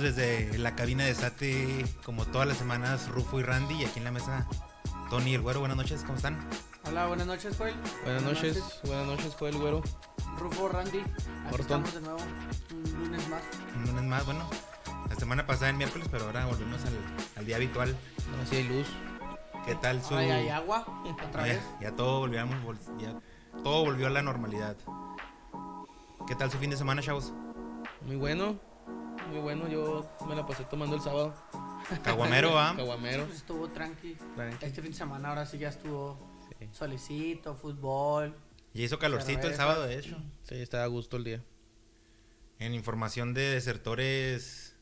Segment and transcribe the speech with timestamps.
[0.00, 4.04] Desde la cabina de Sate, como todas las semanas, Rufo y Randy, y aquí en
[4.04, 4.46] la mesa,
[5.10, 5.60] Tony y el Güero.
[5.60, 6.38] Buenas noches, ¿cómo están?
[6.86, 7.74] Hola, buenas noches, Joel.
[8.04, 9.82] Buenas noches, buenas noches, Joel Güero.
[10.38, 11.00] Rufo, Randy.
[11.46, 12.18] Aquí estamos de nuevo,
[12.72, 13.42] un lunes más.
[13.76, 14.48] Un lunes más, bueno,
[15.08, 16.94] la semana pasada en miércoles, pero ahora volvemos al,
[17.36, 17.94] al día habitual.
[18.36, 18.86] No, sí hay luz.
[19.66, 20.14] ¿Qué tal su...?
[20.14, 20.84] Ya hay agua,
[21.28, 21.62] otra ya- vez.
[21.82, 23.20] Ya, todo volvíamos, vol- ya
[23.62, 24.76] todo volvió a la normalidad.
[26.26, 27.32] ¿Qué tal su fin de semana, chavos?
[28.06, 28.58] Muy bueno,
[29.30, 29.68] muy bueno.
[29.68, 31.34] Yo me la pasé tomando el sábado.
[32.02, 32.74] Caguamero, ¿ah?
[32.76, 33.24] Caguamero.
[33.26, 34.16] Pues estuvo tranqui.
[34.36, 34.64] Tranqui.
[34.66, 36.18] Este fin de semana ahora sí ya estuvo
[36.58, 36.68] Sí.
[36.72, 38.34] solecito, fútbol.
[38.74, 40.16] Y hizo calorcito el sábado, de hecho.
[40.44, 41.42] Sí, estaba a gusto el día.
[42.58, 44.76] En información de desertores,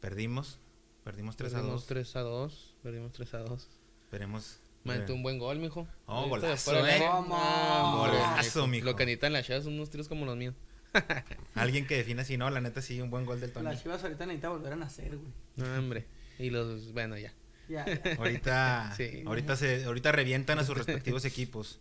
[0.00, 0.58] perdimos.
[1.04, 1.86] Perdimos 3 a Perdimos 2.
[1.86, 2.74] 3 a 2.
[2.82, 3.68] Perdimos 3 a 2.
[4.02, 4.58] Esperemos.
[4.84, 5.86] Metió un buen gol, mijo.
[6.06, 7.00] Oh, golazo, eh.
[7.00, 8.84] Golazo, mijo.
[8.84, 10.54] Lo que necesitan las chivas son unos tiros como los míos.
[11.54, 13.64] Alguien que defina así, no, la neta sí, un buen gol del Tony.
[13.66, 15.32] Las chivas ahorita necesitan volver a nacer, güey.
[15.56, 16.06] No, hombre.
[16.38, 17.32] Y los, bueno, ya.
[17.68, 18.00] Ya, ya.
[18.18, 19.22] Ahorita, Sí.
[19.26, 21.80] ahorita se, ahorita revientan a sus respectivos equipos.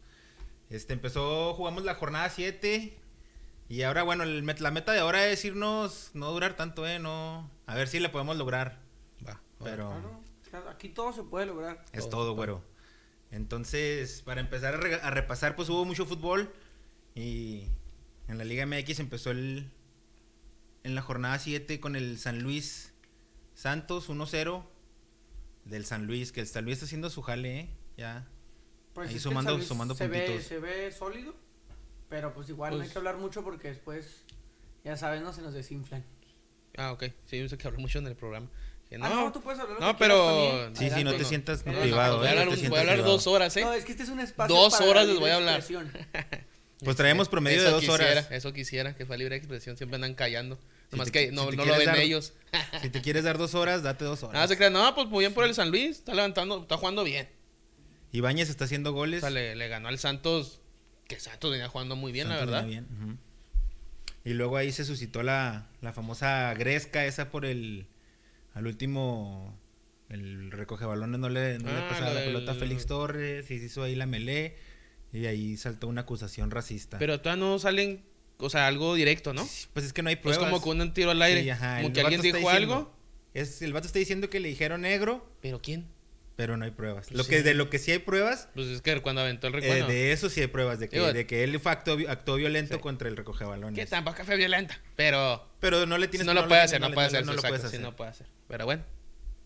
[0.70, 2.98] Este empezó, jugamos la jornada 7
[3.70, 7.00] y ahora bueno, el met- la meta de ahora es irnos, no durar tanto, eh,
[7.00, 8.80] no, a ver si le podemos lograr,
[9.26, 9.40] Va.
[9.64, 11.86] pero Claro, claro, aquí todo se puede lograr.
[11.94, 12.36] es todo, todo, todo.
[12.36, 12.64] güero.
[13.32, 16.52] Entonces, para empezar a, re- a repasar, pues hubo mucho fútbol
[17.16, 17.68] y
[18.28, 19.70] en la Liga MX empezó el
[20.84, 22.94] en la jornada 7 con el San Luis
[23.56, 24.64] Santos 1-0
[25.66, 28.28] del San Luis, que el San Luis está haciendo su jale, eh, ya.
[28.94, 30.48] Pues Ahí sumando- sumando se ve, puntitos.
[30.48, 31.36] se ve sólido,
[32.10, 34.24] pero pues igual no hay Pues- que hablar mucho porque después,
[34.86, 36.04] ya sabes, no se nos desinflan.
[36.78, 37.06] Ah, ok.
[37.26, 38.48] Sí, yo sé que hablé mucho en el programa.
[38.88, 40.74] Que Ah, no, tú puedes hablar no, pero-.
[40.76, 42.82] Sí, sí, no te sientas No, no, privado, voy a eh, hablar, no voy a
[42.82, 43.14] hablar privado.
[43.14, 43.62] dos horas, ¿eh?
[43.62, 45.62] No, es que este es un espacio Dos para horas les voy a hablar.
[46.84, 48.28] Pues traemos promedio de dos quisiera, horas.
[48.32, 49.78] Eso quisiera, que fue libre expresión.
[49.78, 50.60] Siempre andan callando.
[50.92, 52.34] Nomás te- que no, si no lo ven dar- ellos.
[52.82, 54.34] Si te quieres dar dos horas, date dos horas.
[54.36, 54.74] Nada, se crean.
[54.74, 55.98] No, pues muy bien por el San Luis.
[55.98, 57.28] Está levantando, está jugando bien.
[58.12, 59.22] Ibáñez está haciendo O goles.
[59.22, 60.62] sea, le, le ganó al Santos.
[61.08, 62.68] Que Santos venía jugando muy bien, Santos la verdad.
[62.68, 63.18] bien.
[64.24, 67.88] Y luego ahí se suscitó la, la famosa gresca esa por el...
[68.54, 69.58] Al último...
[70.10, 73.60] El recoge balones no le, no le Ah, pasaba la pelota a Félix Torres y
[73.60, 74.56] se hizo ahí la melé
[75.18, 76.98] y ahí saltó una acusación racista.
[77.00, 78.04] Pero todavía no salen,
[78.38, 79.48] o sea, algo directo, ¿no?
[79.74, 80.60] pues es que no hay Pues pruebas.
[80.60, 81.44] como con un tiro al aire.
[81.44, 82.98] Sí, ajá, como el que alguien dijo diciendo- algo.
[83.34, 85.88] Es, el vato está diciendo que le dijeron negro, ¿Pero quién?
[86.36, 87.08] pero no hay pruebas.
[87.08, 89.54] Pues lo que de lo que sí hay pruebas Pues es que cuando aventó el
[89.56, 89.88] Eh, recuerdo.
[89.88, 92.80] de eso sí hay pruebas, de que, Digo, de que él fue actuó, actuó violento
[92.80, 94.80] contra el recoge Que tampoco fue violenta.
[94.96, 95.48] Pero.
[95.60, 97.26] Pero no le si tienes no lo puede hacer, no puede hacer.
[97.26, 97.82] no lo puedes hacer.
[97.82, 98.28] no puede hacer.
[98.48, 98.84] Pero bueno.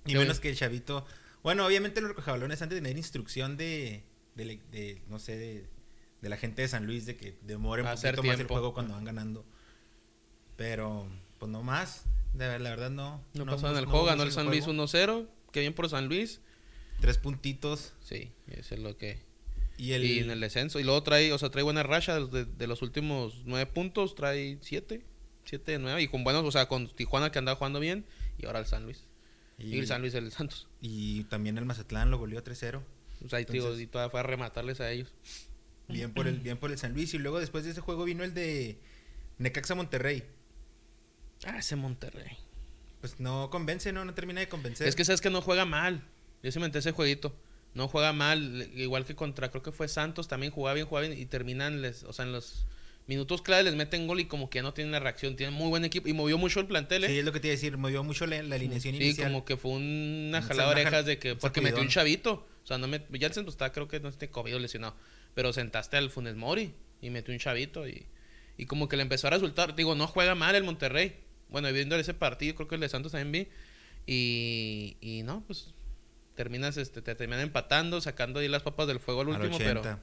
[0.05, 1.05] Y menos que el chavito.
[1.43, 4.03] Bueno, obviamente los recogebalones antes de tener instrucción de,
[4.35, 5.65] de, no sé, de,
[6.21, 8.53] de la gente de San Luis de que demore un Hacer poquito más el tiempo.
[8.55, 9.45] juego cuando van ganando.
[10.57, 11.07] Pero,
[11.39, 12.03] pues no más.
[12.33, 13.23] De ver- la verdad no.
[13.33, 15.27] No, pasó en el no juego, ganó el San Luis 1-0.
[15.51, 16.39] Qué bien por San Luis.
[17.01, 17.93] Tres puntitos.
[18.01, 19.19] Sí, eso es lo que.
[19.77, 20.79] Y el, Y en el descenso.
[20.79, 23.65] Y luego trae, o sea, trae buena racha de, los- de- de los últimos nueve
[23.65, 24.15] puntos.
[24.15, 25.03] Trae siete.
[25.43, 26.01] Siete de nueve.
[26.03, 28.05] Y con buenos, o sea, con Tijuana que andaba jugando bien.
[28.37, 29.03] Y ahora el San Luis.
[29.57, 30.67] Y, y, el San Luis el Santos.
[30.79, 32.81] y también el Mazatlán lo volvió 3-0.
[33.25, 35.13] O sea, Entonces- y todavía fue a rematarles a ellos.
[35.87, 37.13] Bien por el, bien por el San Luis.
[37.13, 38.79] Y luego después de ese juego vino el de
[39.37, 40.23] Necaxa Monterrey.
[41.45, 42.37] Ah, ese Monterrey.
[43.01, 44.05] Pues no convence, ¿no?
[44.05, 44.87] No termina de convencer.
[44.87, 46.03] Es que sabes que no juega mal.
[46.43, 47.35] Yo sí me enteré ese jueguito.
[47.73, 48.69] No juega mal.
[48.75, 51.19] Igual que contra, creo que fue Santos, también jugaba bien, jugaba bien.
[51.19, 52.67] Y terminan, les, o sea, en los
[53.07, 55.35] minutos clave les meten gol y como que ya no tienen la reacción.
[55.35, 56.07] Tienen muy buen equipo.
[56.07, 57.07] Y movió mucho el plantel, ¿eh?
[57.07, 57.75] Sí, es lo que te iba a decir.
[57.77, 59.27] Movió mucho la, la alineación Sí, inicial.
[59.31, 61.35] como que fue una Un jalada de orejas de que.
[61.35, 62.47] Porque metió un chavito.
[62.63, 62.99] O sea, no me.
[63.19, 64.95] Jansen pues está, creo que no esté COVID lesionado.
[65.33, 67.87] Pero sentaste al Funes Mori y metió un chavito.
[67.87, 68.05] Y,
[68.57, 69.75] y como que le empezó a resultar.
[69.75, 71.19] Digo, no juega mal el Monterrey.
[71.49, 74.11] Bueno, viendo ese partido, creo que el de Santos también vi.
[74.11, 75.73] Y, y no, pues.
[76.35, 79.81] Terminas, este, te terminan empatando, sacando ahí las papas del fuego al Al último, 80.
[79.81, 79.99] pero.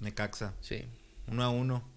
[0.00, 0.54] Necaxa.
[0.60, 0.84] Sí.
[1.28, 1.88] Uno a uno.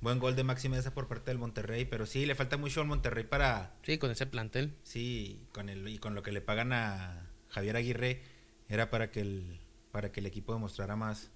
[0.00, 1.86] Buen gol de Maxi Mesa por parte del Monterrey.
[1.86, 3.74] Pero sí, le falta mucho al Monterrey para.
[3.82, 4.74] Sí, con ese plantel.
[4.82, 8.20] Sí, con el, y con lo que le pagan a Javier Aguirre.
[8.68, 9.60] Era para que el,
[9.92, 11.30] para que el equipo demostrara más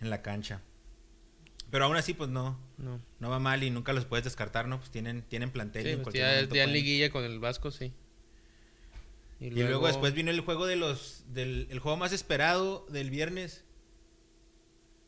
[0.00, 0.62] en la cancha.
[1.70, 2.58] Pero aún así, pues no.
[2.78, 3.00] No.
[3.20, 4.78] No va mal y nunca los puedes descartar, ¿no?
[4.78, 5.82] Pues tienen, tienen plantel.
[5.84, 7.92] Sí, en pues cualquier ya, ya en liguilla con el Vasco, sí.
[9.40, 13.64] Y luego después vino el juego de los del el juego más esperado del viernes.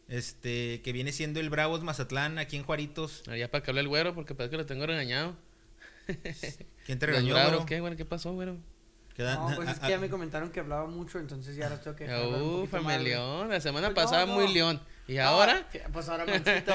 [0.09, 3.23] Este, que viene siendo el Bravos Mazatlán aquí en Juaritos.
[3.29, 5.37] Ah, Ya para que hable el güero, porque parece que lo tengo regañado.
[6.87, 7.67] ¿Quién te regañó, güero?
[7.67, 7.97] ¿Qué, güero?
[7.97, 8.57] ¿Qué pasó, güero?
[9.17, 11.81] Queda- No, pues es a- que ya me comentaron que hablaba mucho, entonces ya ahora
[11.81, 13.05] tengo que güey.
[13.05, 13.49] León.
[13.51, 14.35] La semana Pues no, pasada no.
[14.35, 14.81] muy León.
[15.09, 15.69] ¿Y No, ahora?
[15.93, 16.73] Pues ahora mancito.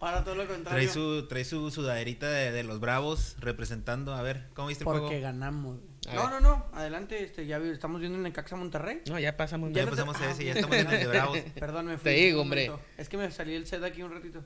[0.00, 0.64] Ahora todo lo contrario.
[0.82, 4.14] Trae su, trae su sudaderita de, de los Bravos representando.
[4.14, 5.22] A ver, ¿cómo viste el Porque juego?
[5.22, 5.78] ganamos.
[6.08, 6.30] A No, ver.
[6.30, 6.66] no, no.
[6.72, 9.02] Adelante, este, ya estamos viendo en Necaxa Monterrey.
[9.08, 9.70] No, ya pasamos.
[9.72, 11.38] Ya te- pasamos a ah, ese, ya estamos en el de Bravos.
[11.60, 12.04] Perdón, me fui.
[12.04, 12.72] Te digo, un hombre.
[12.96, 14.42] Es que me salí el set aquí un ratito.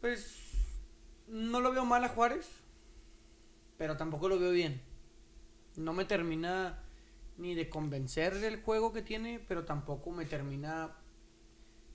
[0.00, 0.36] Pues
[1.28, 2.46] no lo veo mal a Juárez,
[3.78, 4.82] pero tampoco lo veo bien.
[5.76, 6.78] No me termina
[7.36, 10.96] ni de convencer del juego que tiene, pero tampoco me termina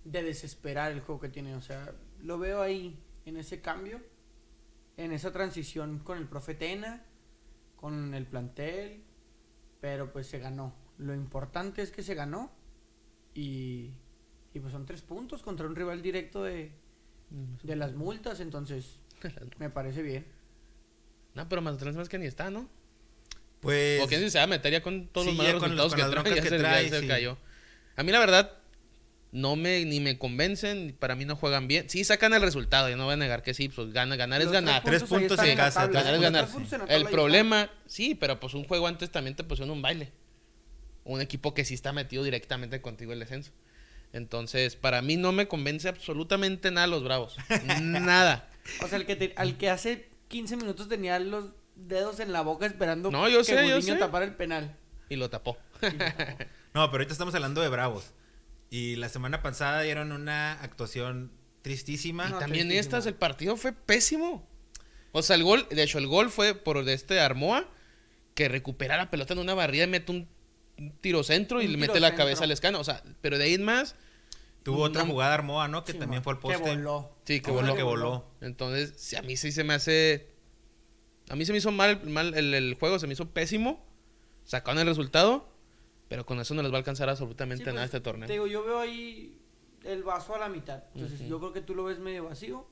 [0.04, 1.56] de desesperar el juego que tiene.
[1.56, 4.02] O sea, lo veo ahí, en ese cambio,
[4.98, 7.04] en esa transición con el profe Tena,
[7.76, 9.04] con el plantel,
[9.82, 10.74] pero pues se ganó.
[10.98, 12.52] Lo importante es que se ganó
[13.34, 13.92] y,
[14.54, 16.72] y pues son tres puntos contra un rival directo de,
[17.64, 19.02] de las multas, entonces
[19.60, 20.26] me parece bien.
[21.34, 22.70] No, pero Mazatlán es más que ni está, ¿no?
[23.66, 24.02] Pues.
[24.02, 25.98] O quién se va a meter ya con todos Sí, los malos los- resultados con
[25.98, 27.08] que trae, broncas ya que se, ya trae, se sí.
[27.08, 27.38] cayó.
[27.98, 28.52] A mí la verdad
[29.32, 31.90] no me ni me convencen, para mí no juegan bien.
[31.90, 34.50] Sí sacan el resultado, yo no voy a negar que sí, pues gana, ganar es
[34.52, 34.82] ganar.
[34.84, 36.04] Tres puntos en la casa, tabla.
[36.04, 36.48] Ganar es ganar.
[36.88, 40.12] en El problema, sí, pero pues un juego antes también te pusieron un baile.
[41.04, 43.52] Un equipo que sí está metido directamente contigo el descenso.
[44.14, 47.36] Entonces, para mí no me convence absolutamente nada los Bravos.
[47.82, 48.50] nada.
[48.82, 52.42] O sea, el que te- al que hace 15 minutos tenía los dedos en la
[52.42, 54.00] boca esperando No, yo que sé, yo Gudiño sé.
[54.00, 54.76] tapara el penal.
[55.10, 55.58] Y lo tapó.
[56.74, 58.12] No, pero ahorita estamos hablando de Bravos.
[58.70, 61.32] Y la semana pasada dieron una actuación
[61.62, 62.28] tristísima.
[62.28, 62.80] Y No, también tristísimo.
[62.98, 64.46] estas, el partido fue pésimo.
[65.14, 67.70] O sea, el gol, de hecho, el gol fue por de este Armoa,
[68.34, 70.28] que recupera la pelota en una barrida y mete un,
[70.78, 72.82] un tiro centro y Un le mete la cabeza al escano.
[72.82, 73.96] O sea, pero de ahí en más,
[74.64, 75.86] Tuvo otra jugada Armoa, ¿no?
[75.86, 76.62] Que Sí, también fue al poste.
[76.62, 77.16] Que voló.
[77.24, 77.74] sí, que voló.
[77.76, 78.26] que voló.
[78.42, 80.35] Entonces, a mí sí se me hace.
[81.30, 83.84] A mí se me hizo mal, mal el, el juego, se me hizo pésimo.
[84.44, 85.50] Sacaron el resultado,
[86.08, 88.28] pero con eso no les va a alcanzar absolutamente Sí, nada pues, este torneo.
[88.28, 89.40] Te digo, yo veo ahí
[89.84, 90.84] el vaso a la mitad.
[90.94, 92.68] Entonces, yo creo que tú lo ves medio vacío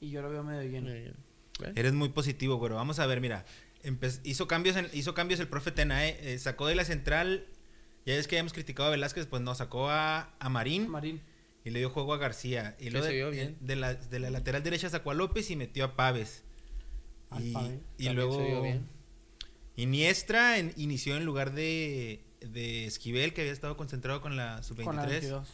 [0.00, 0.90] y yo lo veo medio lleno.
[0.90, 1.12] Eh.
[1.74, 3.44] Eres muy positivo, pero vamos a ver, mira.
[4.22, 6.18] hizo, cambios en- hizo cambios el profe Tena, ¿eh?
[6.22, 7.46] Eh, Sacó de la central.
[8.06, 11.20] Ya es que habíamos criticado a Velázquez, pues no, sacó a, a Marín Marín.
[11.64, 12.76] y le dio juego a García.
[12.78, 13.56] Y luego se de, vio bien.
[13.60, 16.44] de la, de la lateral derecha sacó a López y metió a Paves.
[17.40, 17.54] Y,
[17.98, 18.88] y luego se vio bien.
[19.76, 24.96] Iniestra en- inició en lugar de, de Esquivel, que había estado concentrado con la Con
[24.96, 25.08] la sub-23.
[25.08, 25.48] 22.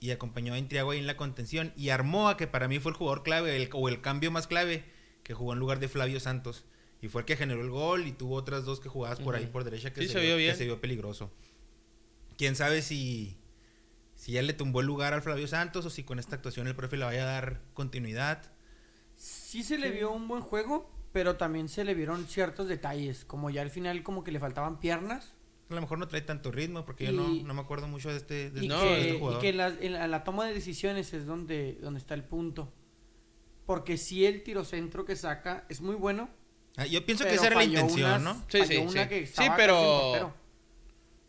[0.00, 1.72] y acompañó a Intriago ahí en la contención.
[1.76, 4.84] Y Armoa, que para mí fue el jugador clave, el- o el cambio más clave,
[5.22, 6.64] que jugó en lugar de Flavio Santos.
[7.02, 9.46] Y fue el que generó el gol y tuvo otras dos que jugabas por ahí
[9.46, 11.30] por derecha que, Sí, se, se vio, que se vio peligroso.
[12.38, 13.36] Quién sabe si,
[14.14, 16.74] si ya le tumbó el lugar al Flavio Santos o si con esta actuación el
[16.74, 18.52] profe le vaya a dar continuidad.
[19.24, 23.48] Sí se le vio un buen juego, pero también se le vieron ciertos detalles, como
[23.48, 25.32] ya al final como que le faltaban piernas
[25.70, 28.18] A lo mejor no trae tanto ritmo porque yo no, no me acuerdo mucho de
[28.18, 31.24] este, de y, este- de que, y que la, en la- toma de decisiones es
[31.24, 32.70] donde, donde está el punto.
[33.64, 36.28] Porque si el tiro centro que saca es muy bueno,
[36.76, 38.44] Ah, yo pienso que esa era la intención, unas- ¿no?
[38.48, 39.08] Sí, sí, una sí.
[39.08, 40.34] que Sí, pero-.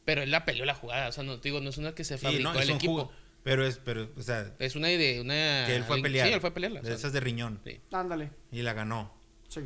[0.03, 2.17] Pero él la peleó la jugada, o sea, no, digo, no es una que se
[2.17, 2.91] Sí, fabricó no, el equipo.
[2.93, 3.11] jugo-
[3.45, 5.65] Pero es, pero, o sea, Es una idea, una...
[5.67, 6.27] que él fue a pelear.
[6.27, 6.79] Sí, él fue a pelearla.
[6.81, 7.61] o De sea, esas de riñón.
[7.63, 7.79] sí.
[7.93, 9.13] Ándale, Y la ganó.
[9.47, 9.61] sí.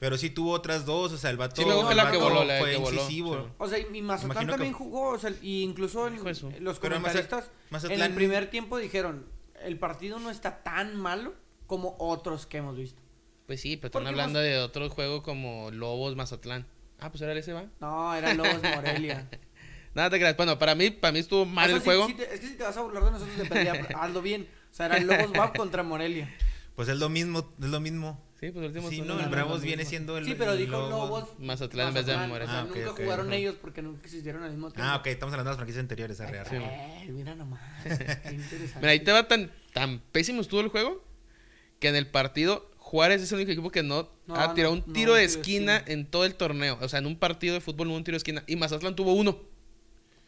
[0.00, 2.16] Pero sí tuvo otras dos, o sea, el vato, Sí, me gusta el la que
[2.16, 3.36] voló, la fue que voló, incisivo.
[3.36, 3.52] sí.
[3.58, 6.16] O sea, y Mazatlán que- también jugó, o sea, y incluso en-
[6.64, 9.26] los Pero comentaristas en Mazatlán- el primer tiempo dijeron,
[9.62, 11.34] el partido no está tan malo
[11.66, 13.00] como otros que hemos visto.
[13.46, 16.66] Pues sí, pero están hablando Maz- de otro juego como Lobos Mazatlán.
[16.98, 17.66] Ah, pues era ese va.
[17.80, 19.28] No, era Lobos Morelia.
[19.94, 20.36] Nada te creas.
[20.36, 22.06] Bueno, para mí, para mí estuvo mal O sea, el si- juego.
[22.06, 24.48] si te- es que si te vas a burlar de nosotros de perdida, hazlo bien.
[24.70, 26.32] O sea, era Lobos WAP contra Morelia.
[26.76, 28.24] Pues es lo mismo, es lo mismo.
[28.38, 30.72] Sí, pues el último Sí, no, el Bravos viene siendo el Sí, pero el dijo
[30.88, 31.28] Lobos.
[31.38, 32.44] Mazatlán en vez de Morelia.
[32.44, 34.88] O sea, Ah, nunca jugaron ellos porque nunca existieron al mismo tiempo.
[34.90, 36.56] Ah, ok, estamos hablando de las franquicias anteriores, arre, arre.
[36.56, 37.60] Eh, mira nomás.
[37.84, 38.78] Qué interesante.
[38.78, 41.04] Mira, ahí te va tan, tan pésimo estuvo el juego
[41.80, 44.80] que en el partido Juárez es el único equipo que no, No, ha tirado no,
[44.82, 46.78] un no, tiro de tiro de esquina, en todo el torneo.
[46.80, 48.42] O sea, en un partido de fútbol no hubo un tiro de esquina.
[48.46, 49.38] Y Mazatlán tuvo uno.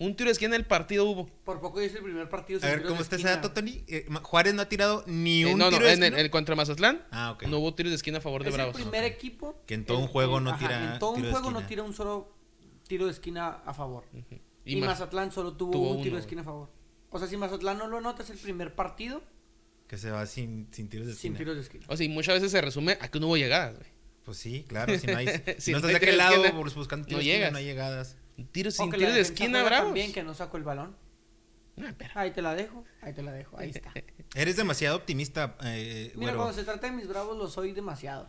[0.04, 1.26] Un tiro de esquina en el partido hubo.
[1.44, 2.59] Por poco dice el primer partido.
[2.59, 3.85] A sin ver, ¿cómo está ese dato, Tony?
[3.88, 6.21] Eh, Juárez no ha tirado ni Eh, un no, no, tiro de en el, esquina.
[6.21, 7.26] el contra Mazatlán Ah.
[7.28, 7.44] Ah, ok.
[7.44, 8.75] no hubo tiros de esquina a favor de Es el Bravos.
[8.76, 9.11] primer Ok.
[9.11, 9.62] equipo.
[9.66, 11.50] Que en todo un el- juego el- no ajá, tira En todo un tiro juego
[11.50, 12.35] no tira un solo
[12.88, 14.04] tiro de esquina a favor.
[14.64, 16.71] Y, Ma- Mazatlán solo tuvo, tuvo un uno, tiro de esquina a favor.
[17.11, 19.23] O sea, si Mazatlán no lo anota, es el primer partido
[19.88, 21.38] Que se va sin, sin tiros de sin esquina.
[21.38, 21.85] tiros de esquina.
[21.88, 23.88] O sea, y muchas veces se resume a que no hubo llegadas, güey.
[24.25, 25.26] Pues sí, claro, si no hay...
[25.59, 27.30] Si no no estás de aquel tiro de lado esquina, bus- buscando no tiros de
[27.30, 27.52] esquina, llegas.
[27.52, 28.16] no hay llegadas.
[28.52, 29.86] Tiro sin tiro de esquina, Bravos.
[29.88, 30.96] también que no sacó el balón.
[31.76, 31.86] No.
[32.14, 33.92] Ahí te la dejo, ahí te la dejo, ahí está.
[34.34, 38.28] Eres demasiado optimista, eh, Mira, cuando se trata de mis bravos, lo soy demasiado.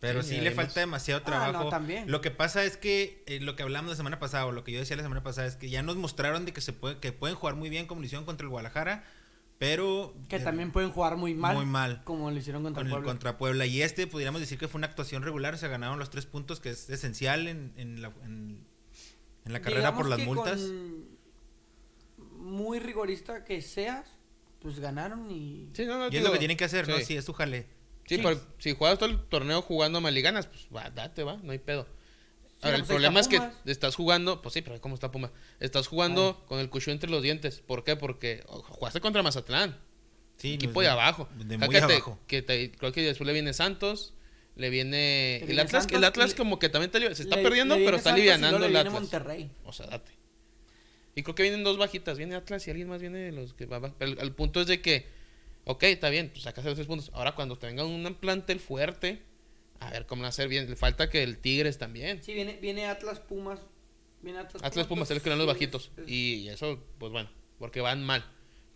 [0.00, 1.64] Pero Sí, le falta demasiado Ah, trabajo.
[1.64, 2.10] no, también.
[2.10, 4.72] Lo que pasa es que eh, lo que hablamos la semana pasada, o lo que
[4.72, 7.12] yo decía la semana pasada, es que ya nos mostraron de que se puede, que
[7.12, 9.04] pueden jugar muy bien como lo hicieron contra el Guadalajara,
[9.58, 11.54] pero Que eh, también pueden jugar muy mal.
[11.54, 13.08] muy mal Como lo hicieron contra con el Puebla.
[13.08, 13.66] contra Puebla.
[13.66, 16.70] Y este, pudiéramos decir que fue una actuación regular, se ganaron los tres puntos, que
[16.70, 18.66] es esencial en, en la, en,
[19.44, 20.60] en la carrera Digamos por las que multas.
[20.60, 21.08] con
[22.38, 24.06] Muy rigorista que seas,
[24.60, 25.68] pues ganaron y.
[25.74, 26.96] Sí, no, no, Y es digo, lo que tienen que hacer, ¿no?
[26.98, 27.04] sí.
[27.04, 27.66] Sí, es tu jale.
[28.06, 28.20] Sí, Sí.
[28.24, 31.52] pero si juegas todo el torneo jugando mal y ganas, pues va, date, va, no
[31.52, 31.86] hay pedo.
[32.62, 33.54] Ahora, el pues problema es que Pumas.
[33.64, 35.32] estás jugando, pues sí, pero ¿cómo está Puma?
[35.60, 37.60] Estás jugando con el cuchillo entre los dientes.
[37.60, 37.96] ¿Por qué?
[37.96, 39.78] Porque jugaste contra Mazatlán,
[40.36, 41.28] Sí, equipo no, de abajo.
[41.36, 44.12] De Acá muy te- que te- creo que después le viene Santos,
[44.60, 45.42] le viene...
[45.46, 47.74] Le el Atlas, Santos el Atlas como que también te li- se está Le- perdiendo,
[47.76, 48.92] pero está luego el Atlas.
[48.92, 49.50] Monterrey.
[49.64, 50.12] O sea, date.
[51.14, 52.18] Y creo que vienen dos bajitas.
[52.18, 53.94] Viene Atlas y alguien más viene de los que va.
[53.98, 55.06] El, el punto es de que,
[55.64, 57.10] ok, está bien, pues sacas los tres puntos.
[57.14, 59.22] Ahora cuando tenga un plantel fuerte,
[59.80, 60.68] a ver cómo lo hacer bien.
[60.70, 62.22] Le falta que el Tigres también.
[62.22, 63.60] Sí, viene, viene Atlas Pumas.
[64.22, 65.90] Viene Atlas, Atlas Pumas, pues, es que eran los bajitos.
[65.96, 68.24] es- es- Y eso, pues bueno, porque van mal.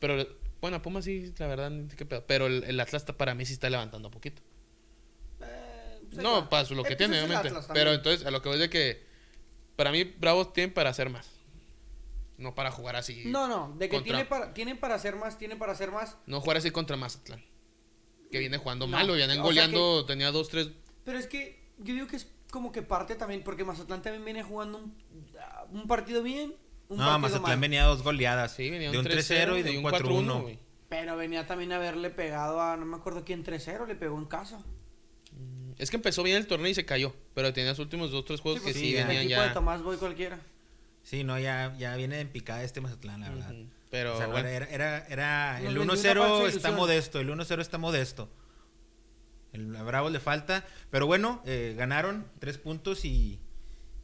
[0.00, 0.26] Pero,
[0.60, 2.24] bueno, Pumas sí, la verdad, qué pedo.
[2.26, 4.42] Pero el, el Atlas está- para mí sí está levantando un poquito.
[6.22, 7.52] No, para lo que tiene, obviamente.
[7.72, 9.06] Pero entonces, a lo que voy es de que,
[9.76, 11.28] para mí, Bravos tienen para hacer más.
[12.36, 13.22] No para jugar así.
[13.26, 16.16] No, no, de que contra- tiene para, tiene para hacer más, tiene para hacer más.
[16.26, 17.42] No jugar así contra Mazatlán.
[18.30, 20.70] Que viene jugando No, mal, o vienen o sea goleando, tenía dos, tres.
[21.04, 24.42] Pero es que yo digo que es como que parte también, porque Mazatlán también viene
[24.42, 24.96] jugando un,
[25.70, 26.54] un partido bien,
[26.88, 27.60] un No, partido Mazatlán mal.
[27.60, 28.52] venía dos goleadas.
[28.52, 30.42] Sí, venía de un 3-0 y de un 4-1.
[30.42, 30.58] güey.
[30.88, 34.26] Pero venía también a haberle pegado a, no me acuerdo quién 3-0, le pegó en
[34.26, 34.60] casa.
[35.84, 37.14] Es que empezó bien el torneo y se cayó.
[37.34, 39.46] Pero tenía los últimos dos, tres juegos pues, que sí, sí, el venían equipo de
[39.48, 39.52] ya.
[39.54, 40.40] Tomás Boy cualquiera.
[41.02, 43.54] Sí, no, ya, ya viene en picada este Mazatlán, la verdad.
[43.90, 47.28] Pero O sea, bueno, era, era, era- el vendió una 1-0 falsa está modesto, el
[47.28, 48.30] 1-0 está modesto.
[49.52, 53.38] El a Bravos le falta, pero bueno, eh, ganaron tres puntos y,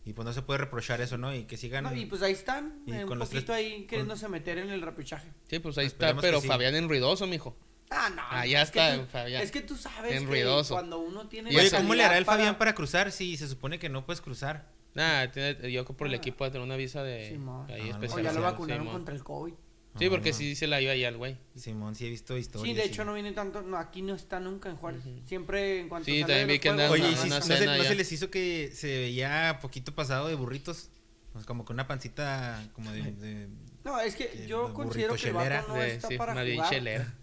[0.05, 1.35] y pues no se puede reprochar eso, ¿no?
[1.35, 1.85] Y que sigan.
[1.85, 4.59] No, y pues ahí están, Y eh, un con los poquito tres- ahí queriéndose meter
[4.59, 5.29] en el repechaje.
[5.49, 6.29] sí, pues ahí Esperemos está.
[6.29, 6.47] Pero sí.
[6.49, 7.57] Fabián en ruidoso, mijo.
[7.91, 8.23] Ah, no.
[8.31, 9.43] Ah, ya es que está, tú- Fabián.
[9.43, 10.75] Es que tú sabes En que ruidoso.
[10.75, 11.51] cuando uno tiene...
[11.51, 14.69] Oye, ¿cómo le hará el Fabián para cruzar si se supone que no puedes cruzar?
[14.95, 16.17] Nada, tiene- yo por el Ah.
[16.17, 17.69] equipo de tener una visa de Simón.
[17.71, 18.93] ahí Ah, no, O ya lo vacunaron Simón.
[18.95, 19.55] contra el COVID.
[19.99, 21.37] Sí, porque Ah, sí se la iba ahí al güey.
[21.57, 22.69] Simón, sí he visto historias.
[22.69, 25.03] Sí, de hecho no viene tanto, no, aquí no está nunca en Juárez.
[25.27, 27.39] Siempre en cuanto Sí, sale también vi que andaba juegos, Oye, ¿y una- si una
[27.67, 30.91] no, se, no les hizo que se veía poquito pasado de burritos?
[31.33, 33.03] Pues como con una pancita como de...
[33.13, 33.49] de-
[33.85, 37.15] No, es que yo de considero que el vato no está sí, para jugar chelera.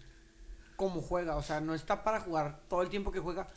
[0.78, 3.48] Como juega, o sea, no está para jugar todo el tiempo que juega,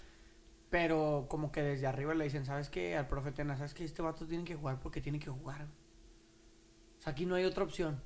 [0.72, 2.98] pero como que desde arriba le dicen, ¿sabes qué?
[2.98, 3.84] Al profe Tena, ¿sabes qué?
[3.84, 5.68] Este vato tiene que jugar porque tiene que jugar.
[6.98, 8.02] O sea, aquí no hay otra opción.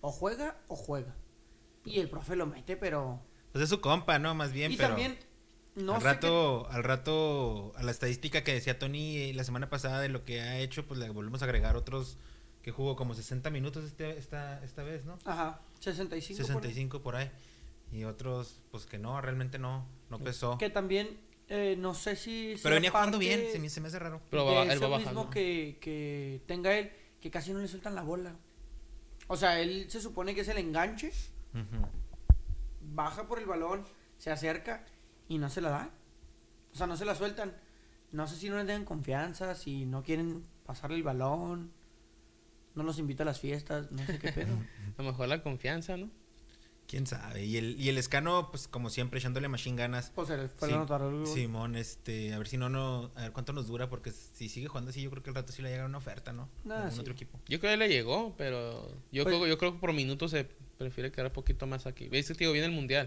[0.00, 1.16] O juega o juega.
[1.84, 3.20] Y el profe lo mete, pero...
[3.50, 4.36] Pues es su compa, ¿no?
[4.36, 4.90] Más bien, y pero...
[4.90, 5.18] también,
[5.74, 10.10] no al rato, al rato, a la estadística que decía Tony la semana pasada de
[10.10, 12.18] lo que ha hecho, pues le volvemos a agregar otros
[12.62, 15.18] que jugó como 60 minutos este, esta, esta vez, ¿no?
[15.24, 16.36] Ajá, 65.
[16.36, 16.46] por ahí.
[16.46, 17.30] 65 por ahí.
[17.92, 20.58] Y otros, pues que no, realmente no, no pesó.
[20.58, 21.18] Que también,
[21.48, 22.54] eh, no sé si...
[22.62, 24.20] Pero venía jugando bien, se me, se me hace raro.
[24.30, 25.20] Pero va- él va bajando.
[25.22, 28.36] mismo que, que tenga él, que casi no le sueltan la bola.
[29.26, 31.12] O sea, él se supone que es el enganche,
[32.80, 33.84] baja por el balón,
[34.18, 34.84] se acerca
[35.28, 35.90] y no se la da.
[36.72, 37.56] O sea, no se la sueltan.
[38.12, 41.72] No sé si no le tengan confianza, si no quieren pasarle el balón,
[42.74, 44.54] no los invita a las fiestas, no sé qué pedo.
[44.98, 46.10] A lo mejor la confianza, ¿no?
[46.90, 47.44] Quién sabe.
[47.44, 50.10] Y el, y el escano, pues como siempre, echándole machine ganas.
[50.12, 51.26] Pues les fue Sí, el.
[51.26, 54.66] Simón, este, a ver si no, no, a ver cuánto nos dura, porque si sigue
[54.66, 56.48] jugando así, yo creo que el rato sí le llega una oferta, ¿no?
[56.64, 56.98] De algún sí.
[56.98, 57.38] otro equipo.
[57.48, 60.48] Yo creo que le llegó, pero yo, Pues- creo, yo creo que por minutos se
[60.78, 62.08] prefiere quedar un poquito más aquí.
[62.08, 62.50] ¿Ves que digo?
[62.50, 63.06] Viene el mundial.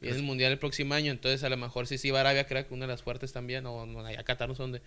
[0.00, 2.54] Viene Pues- el mundial el próximo año, entonces a lo mejor sí, sí, Arabia, que
[2.54, 4.80] era una de las fuertes también, o no, allá Qatar, no sé dónde.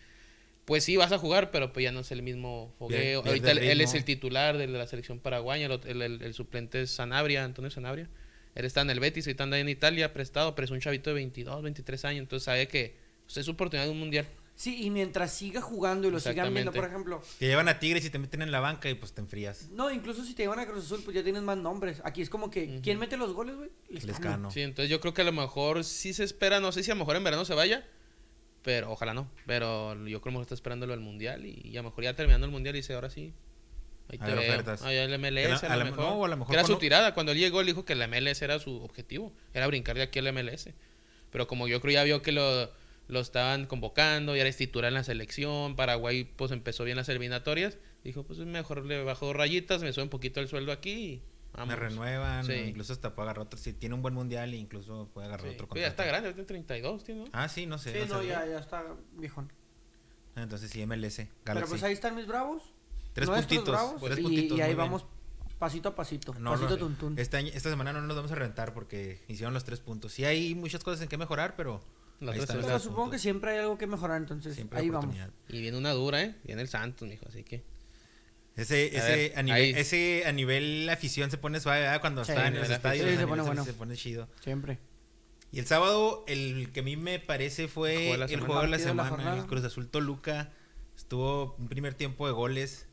[0.66, 3.22] Pues sí, vas a jugar, pero pues ya no es el mismo fogueo.
[3.26, 6.82] Ahorita él, él es el titular de la selección paraguaya, el, el- el- el suplente
[6.84, 8.08] es Sanabria, Antonio Sanabria.
[8.56, 11.16] Él está en el Betis, ahorita anda en Italia prestado, pero es un chavito de
[11.16, 14.26] 22, 23 años, entonces sabe que pues, es su oportunidad de un mundial.
[14.56, 18.06] Sí, y mientras siga jugando y lo sigan viendo, por ejemplo, Te llevan a Tigres
[18.06, 19.70] y te meten en la banca y pues te enfrías.
[19.72, 22.02] no, incluso si te llevan a Cruz Azul, pues ya tienes más nombres.
[22.06, 22.82] Aquí es como que, Ujú.
[22.84, 23.72] ¿quién mete los goles, güey?
[23.90, 24.52] Lescano.
[24.52, 26.94] Sí, entonces yo creo que a lo mejor sí se espera, no sé si a
[26.94, 27.84] lo mejor en verano se vaya,
[28.64, 29.30] pero ojalá no.
[29.46, 31.90] Pero yo creo que a mejor está esperando lo del mundial y, y a lo
[31.90, 33.34] mejor ya terminando el mundial dice ahora sí.
[34.10, 34.52] Ahí A te ver veo.
[34.52, 34.82] ofertas.
[34.86, 36.00] El MLS, a, la- a la- mejor.
[36.06, 37.14] no, a lo mejor Que era su tirada.
[37.14, 39.32] Cuando él llegó, él dijo que la MLS era su objetivo.
[39.54, 40.70] Era brincar de aquí al MLS.
[41.32, 42.70] Pero como yo creo ya vio que lo,
[43.08, 47.78] lo estaban convocando, ya era titular en la selección, Paraguay pues empezó bien las eliminatorias,
[48.04, 51.22] dijo pues mejor le bajó rayitas, me sube un poquito el sueldo aquí
[51.68, 52.54] Me renuevan, Sí.
[52.54, 53.60] incluso hasta puede agarrar otro.
[53.60, 55.54] Si tiene un buen mundial, incluso puede agarrar Sí.
[55.54, 56.24] otro Pues ya está contrato.
[56.24, 57.30] grande, tiene 32, tiene, ¿no?
[57.32, 57.94] Ah, sí, no sé.
[58.04, 58.84] Sí, no ya, ya está
[59.14, 59.52] viejón.
[60.36, 61.70] Entonces sí, MLS, Pero Galaxy.
[61.70, 62.64] pues ahí están mis bravos.
[63.14, 65.06] Tres nuestros puntitos, bravos, tres y, puntitos, y ahí vamos
[65.60, 66.34] pasito a pasito.
[66.40, 67.20] No, pasito no, tuntún.
[67.20, 70.12] Este año- esta semana no nos vamos a reventar porque hicieron los tres puntos.
[70.12, 71.82] Sí hay muchas cosas en que mejorar, pero
[72.22, 72.62] ahí están.
[72.62, 75.06] Pero supongo que siempre hay algo que mejorar, entonces Siempre hay ahí vamos.
[75.16, 75.32] oportunidad.
[75.50, 76.36] Y viene una dura, ¿eh?
[76.44, 77.64] Viene el Santos, mijo, así que...
[78.56, 79.70] Ese, A ese, ver, a nivel, ahí.
[79.76, 82.02] ese a nivel afición se pone suave, ¿verdad?
[82.02, 83.10] Cuando Sí, está en sí, los estadios.
[83.10, 83.66] Sí, se pone bueno.
[83.66, 84.28] se pone chido.
[84.42, 84.78] Siempre.
[85.52, 88.30] Y el sábado, el que a mí me parece El fue juego de la el
[88.32, 88.46] semana.
[88.48, 90.52] juego de la Partido de la semana, el Cruz Azul Toluca.
[90.96, 92.88] Estuvo un primer tiempo de goles.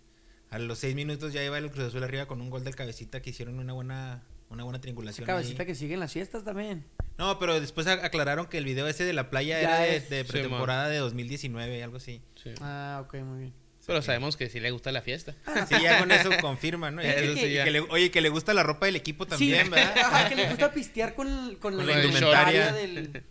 [0.50, 3.20] A los seis minutos ya iba el Cruz Azul arriba con un gol del cabecita
[3.22, 5.26] que hicieron una buena, una buena Esa triangulación.
[5.26, 5.66] cabecita ahí.
[5.66, 6.84] que sigue en las fiestas también.
[7.18, 10.08] No, pero después aclararon que el video ese de la playa Ya era de, es-
[10.10, 12.22] de Sí, pretemporada de 2019, algo así.
[12.42, 12.50] Sí.
[12.62, 13.54] Ah, ok, muy bien.
[13.90, 15.34] Pero sabemos que sí le gusta la fiesta.
[15.68, 17.02] Sí, ya con eso confirma, ¿no?
[17.02, 17.64] Y Eso que- sí, y ya.
[17.64, 19.70] que le- oye, que le gusta la ropa del equipo también, sí.
[19.70, 19.98] ¿verdad?
[20.04, 23.24] Ajá, que le gusta pistear con, con, Con la la indumentaria del,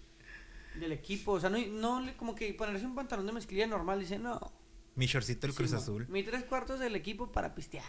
[0.75, 1.31] del equipo.
[1.31, 4.01] O sea, no, no como que ponerse un pantalón de mezclilla normal.
[4.01, 4.51] Dice, no.
[4.95, 6.07] Mi shortcito el Cruz Azul.
[6.09, 7.85] Mi tres cuartos del equipo para pistear.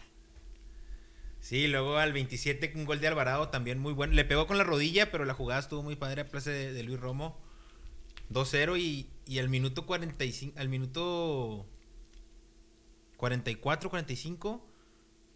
[1.40, 4.12] Sí, luego al 27 un gol de Alvarado también muy bueno.
[4.12, 6.82] Le pegó con la rodilla, pero la jugada estuvo muy padre a plaza de, de
[6.84, 7.36] Luis Romo.
[8.32, 11.66] 2-0 y, y al minuto 45, al minuto
[13.24, 14.66] 44, 45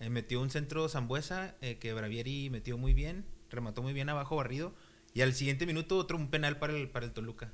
[0.01, 4.37] eh, metió un centro Zambuesa eh, que Bravieri metió muy bien, remató muy bien abajo
[4.37, 4.73] barrido
[5.13, 7.53] y al siguiente minuto otro un penal para el, para el Toluca.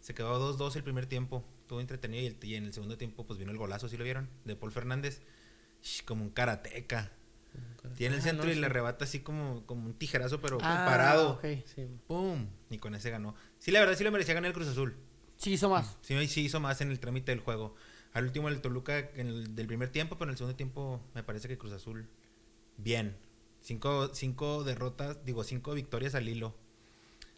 [0.00, 3.24] Se quedó 2-2 el primer tiempo, estuvo entretenido y, el- y en el segundo tiempo
[3.24, 4.28] pues vino el golazo, ¿sí lo vieron?
[4.44, 5.22] De Paul Fernández,
[6.04, 7.12] como un karateca.
[7.96, 8.60] Tiene el Ah, centro no, y sí.
[8.60, 11.34] le arrebata así como, como un tijerazo, pero Ah, parado.
[11.34, 11.44] ok.
[11.64, 11.86] Sí.
[12.08, 12.48] ¡Pum!
[12.70, 13.36] Y con ese ganó.
[13.60, 14.96] Sí, la verdad sí lo merecía ganar el Cruz Azul.
[15.36, 15.96] Sí, hizo más.
[16.02, 17.76] Sí, sí hizo más en el trámite del juego.
[18.12, 21.22] Al último el Toluca en el, del primer tiempo, pero en el segundo tiempo me
[21.22, 22.08] parece que Cruz Azul
[22.76, 23.16] bien.
[23.62, 26.54] Cinco, cinco derrotas, digo, cinco victorias al hilo.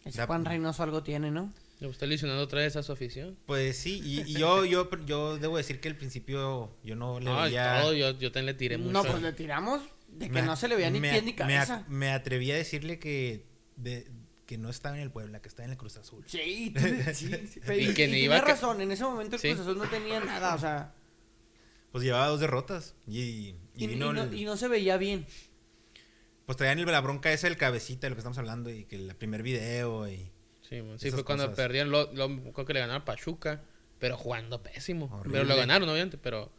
[0.05, 1.53] Ese Da- Juan Reynoso algo tiene, ¿no?
[1.81, 3.37] Le gusta lesionando otra vez a su afición.
[3.45, 7.25] Pues sí, y, y yo, yo, yo debo decir que al principio yo no le
[7.27, 7.81] No, veía...
[7.83, 8.93] todo, yo, yo también le tiré mucho.
[8.93, 11.33] No, pues le tiramos de que me- no se le veía ni me- pie ni
[11.33, 11.85] me- cabeza.
[11.89, 14.07] Me, atreví a decirle que, de-
[14.53, 16.23] que no estaba en el Puebla, que estaba en el Cruz Azul.
[16.27, 16.75] Sí,
[17.15, 17.61] sí, sí.
[17.65, 19.49] pero- Y y, que y tenía iba a que- razón, en ese momento el Sí.
[19.49, 20.93] Cruz Azul no tenía nada, o sea,
[21.91, 24.97] Pues llevaba dos derrotas y, y, y y vino no, el- y no se veía
[24.97, 25.27] bien.
[26.47, 28.97] Pues traían el- la bronca esa del cabecita de lo que estamos hablando y que
[28.97, 30.31] el primer video y...
[30.69, 30.83] Sí.
[30.99, 31.57] Sí, fue cuando cosas.
[31.57, 33.63] perdían, lo, lo- creo que le ganaron a Pachuca,
[33.99, 35.07] pero jugando pésimo.
[35.07, 35.33] Horrible.
[35.41, 36.51] Pero lo ganaron, obviamente, pero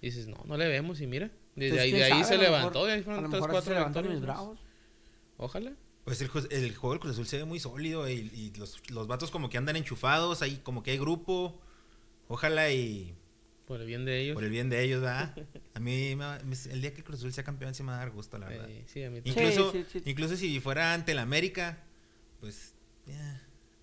[0.00, 1.30] dices, no, no le vemos y mira.
[1.56, 4.58] Desde ahí, de ahí sabe, se levantó, mejor- de ahí fueron tres, cuatro victorias.
[5.38, 5.72] Ojalá.
[6.06, 9.06] Pues el, el juego del Cruz Azul se ve muy sólido y, y los, los
[9.06, 11.60] vatos como que andan enchufados, ahí como que hay grupo.
[12.28, 13.14] Ojalá y
[13.66, 14.34] Por el bien de ellos.
[14.34, 15.34] por el bien de ellos, ¿verdad?
[15.74, 16.24] A mí me
[16.70, 18.46] el día que el Cruz Azul sea campeón sí me va a dar gusto, la
[18.48, 18.70] verdad.
[18.70, 19.48] Eh, sí, a mí también.
[19.50, 20.02] Incluso, sí, sí.
[20.06, 21.78] incluso si fuera ante el América,
[22.40, 22.72] pues
[23.06, 23.42] ya,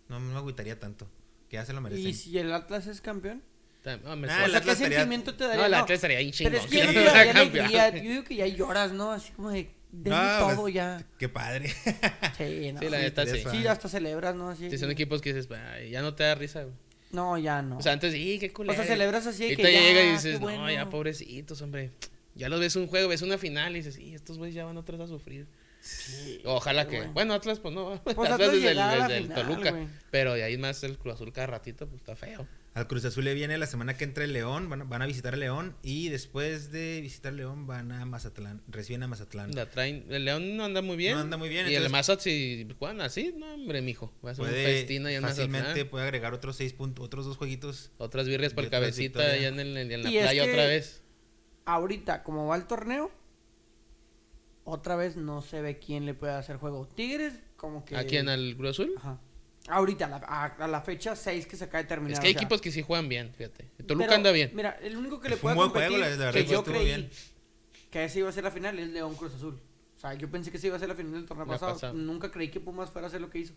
[0.09, 1.07] no me agüitaría tanto.
[1.49, 2.07] Que ya se lo merecen.
[2.07, 3.43] ¿Y si el Atlas es campeón?
[3.86, 4.43] No, me Ah, suena.
[4.43, 5.63] o el sea, ¿qué estaría- sentimiento te daría?
[5.63, 6.53] No, No, Atlas estaría bien chingón.
[6.53, 7.65] Pero es que ya no sí, te daría campeón.
[7.65, 8.03] alegría.
[8.03, 9.12] Yo digo que ya lloras, ¿no?
[9.12, 11.06] Así como de, denme No, todo pues, ya.
[11.17, 11.69] Qué padre.
[12.38, 12.79] Sí, no.
[12.79, 13.43] Sí, la neta sí.
[13.49, 14.56] Sí, hasta celebras, ¿no?
[14.56, 16.75] Sí, son equipos que dices, "Ay, ya no te da risa, güey.
[17.12, 17.77] No, ya no.
[17.77, 18.73] O sea, antes, sí, qué culero.
[18.73, 21.91] O sea, celebras así Y que te ya, llega y dices, no, ya pobrecitos, hombre.
[22.34, 24.77] Ya los ves un juego, ves una final y dices, sí, estos güeyes ya van
[24.77, 25.45] otra vez a sufrir.
[26.45, 26.97] Ojalá qué que.
[26.97, 27.13] bueno.
[27.13, 28.01] Bueno, Atlas, pues no.
[28.03, 29.88] Pues Atlas Atlas desde el, llegar a la desde el final, Toluca.
[30.10, 32.47] Pero de ahí más el Cruz Azul cada ratito, pues está feo.
[32.75, 35.05] Al Cruz Azul le viene la semana que entra el León, van, a- van a
[35.05, 39.53] visitar a León y después de visitar León van a Mazatlán, reciben a Mazatlán.
[39.53, 41.13] La traen, el León no anda muy bien.
[41.13, 44.12] No anda muy bien, Y el entonces- Mazat, si juegan así, no, hombre, mijo.
[44.25, 45.88] Va a ser un Puede festín allá en fácilmente Mazatlán.
[45.89, 47.91] puede agregar otros seis puntos, otros dos jueguitos.
[47.99, 50.51] Otras birrias por Y el cabecita allá en, el- en la Y es playa que-
[50.51, 51.03] otra vez.
[51.65, 53.12] Ahorita, como va el torneo,
[54.63, 56.88] otra vez no se ve quién le puede hacer juego.
[56.88, 57.95] Tigres, como que.
[57.95, 58.29] ¿A quién?
[58.29, 58.93] ¿Al Cruz Azul?
[58.97, 59.19] Ajá.
[59.69, 62.13] Ahorita, a la, a, a la fecha 6 que se acaba de terminar.
[62.13, 63.63] Es que hay o sea, equipos que sí juegan bien, fíjate.
[63.88, 64.52] Toluca pero, anda bien.
[64.54, 66.58] Mira, el único que le puede un buen competir, juego, la- la verdad que yo
[66.60, 67.10] estuvo creí bien.
[67.89, 69.58] que ese iba a ser la final, es León Cruz Azul.
[69.95, 71.93] O sea, yo pensé que ese iba a ser la final del torneo pasado.
[71.93, 73.54] Nunca creí que Pumas fuera a hacer lo que hizo.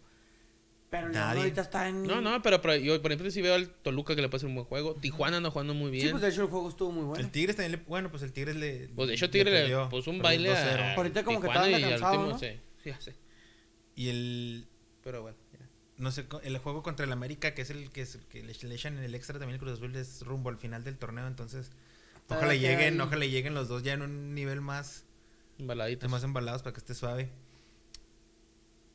[0.90, 1.40] Pero León Nadie.
[1.40, 2.04] ahorita está en.
[2.04, 4.48] No, no, pero, pero yo, por ejemplo, sí veo al Toluca que le puede hacer
[4.48, 4.94] un buen juego.
[4.94, 6.10] Tijuana anda jugando muy Sí, bien.
[6.12, 7.20] pues de hecho el juego estuvo muy bueno.
[7.24, 10.12] El Tigres también le, bueno, pues el Tigres le Pues de hecho Tigre le puso
[10.12, 10.54] un baile 2-0.
[10.80, 12.38] a Ahorita como que Tijuana cansados, último, ¿no?
[12.38, 12.50] sí,
[12.84, 13.14] sí, sé.
[13.96, 14.66] Y el
[15.02, 15.36] Pero bueno.
[15.98, 18.52] No sé, el juego contra el América, que es el que, es el que le,
[18.52, 21.26] le echan en el extra también el Cruz Azul es rumbo al final del torneo,
[21.26, 21.70] entonces
[22.28, 25.04] ojalá lleguen, ojalá lleguen los dos ya en un nivel más
[25.58, 26.10] Embaladitos.
[26.10, 27.30] más embalados para que esté suave.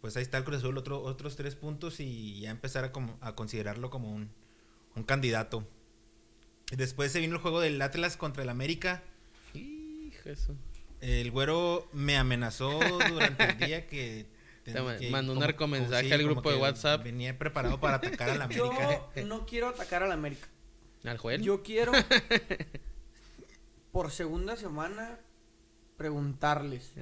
[0.02, 3.18] Pues ahí está el Cruz Azul, otro, otros tres puntos y ya empezar a, como,
[3.22, 4.30] a considerarlo como un,
[4.96, 5.68] un candidato.
[6.72, 9.04] Después se vino el juego del Atlas contra el América.
[9.54, 10.56] Hijo eso.
[11.02, 14.26] El güero me amenazó durante el día que...
[14.64, 17.04] Te mandó un narcomensaje como- al grupo de WhatsApp.
[17.04, 19.02] Venía preparado para atacar a la América.
[19.16, 20.48] Yo no quiero atacar a la América.
[21.04, 21.42] Al Joel.
[21.42, 21.92] Yo quiero,
[23.92, 25.20] por segunda semana,
[25.98, 26.94] preguntarles.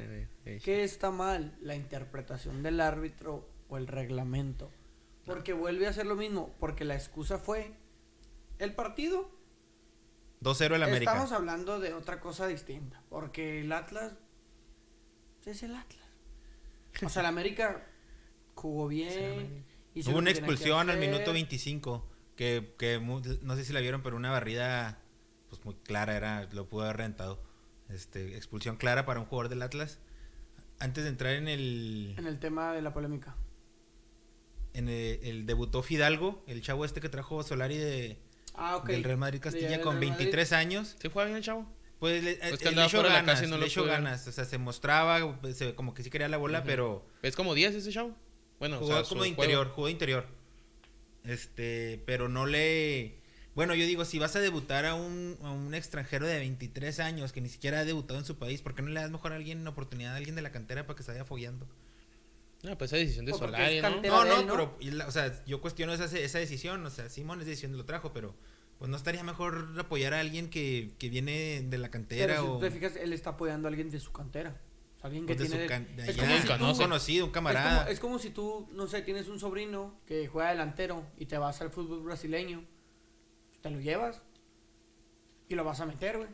[0.64, 1.56] ¿Qué está mal?
[1.62, 4.72] ¿La interpretación del árbitro o el reglamento?
[5.26, 7.74] Porque vuelve a ser lo mismo, porque la excusa fue
[8.58, 9.30] el partido.
[10.42, 11.12] 2-0 el América.
[11.12, 14.14] Estamos hablando de otra cosa distinta, porque el Atlas
[15.46, 16.08] es el Atlas.
[17.04, 17.86] O sea, el América
[18.56, 19.66] jugó bien.
[19.96, 24.16] hizo Hubo una expulsión al minuto 25 que, que no sé si la vieron, pero
[24.16, 25.00] una barrida
[25.50, 27.42] pues muy clara era, lo pudo haber rentado.
[27.90, 30.00] Este, expulsión clara para un jugador del Atlas.
[30.80, 33.36] Antes de entrar en el, En el tema de la polémica.
[34.74, 38.20] en el, el debutó Fidalgo, el chavo este que trajo Solari de,
[38.56, 40.26] Ah, del Real Madrid De- Castilla con Real Madrid.
[40.26, 40.96] 23 años.
[41.02, 41.66] ¿Sí fue bien el chavo?
[42.00, 43.82] Pues le, Pues que le andaba echó la ganas, casa y no le lo echó
[43.82, 44.02] pudo ver.
[44.04, 47.36] ganas, o sea, se mostraba, pues, se- como que sí quería la bola, pero Es
[47.36, 48.16] como 10 ese chavo.
[48.60, 49.76] Bueno, jugó o sea, como de interior, juego.
[49.76, 50.26] jugó de interior.
[51.24, 53.18] Este, pero no le
[53.56, 57.34] bueno, yo digo, si vas a debutar a un, a un extranjero de 23 años
[57.34, 59.36] que ni siquiera ha debutado en su país, ¿por qué no le das mejor a
[59.36, 61.68] alguien una oportunidad a alguien de la cantera para que se vaya fogueando?
[62.64, 63.90] No, pues esa decisión de Solari, es ¿no?
[63.90, 64.54] No, de no, él, ¿no?
[64.80, 67.86] pero, o sea, yo cuestiono esa, esa decisión, o sea, Simón es decisión de lo
[67.86, 68.34] trajo, pero
[68.80, 72.48] pues no estaría mejor apoyar a alguien que, que viene de la cantera Pero si
[72.48, 74.60] o tú te fijas, él está apoyando a alguien de su cantera.
[74.96, 75.64] O sea, alguien que pues, de tiene...
[75.66, 77.80] su can- de es allá, como si tú- un conocido, un Es camarada.
[77.80, 81.38] como, es como si tú, no sé, tienes un sobrino que juega delantero y te
[81.38, 82.64] vas al fútbol brasileño.
[83.62, 84.24] Te lo llevas
[85.50, 86.30] y lo vas a meter, güey.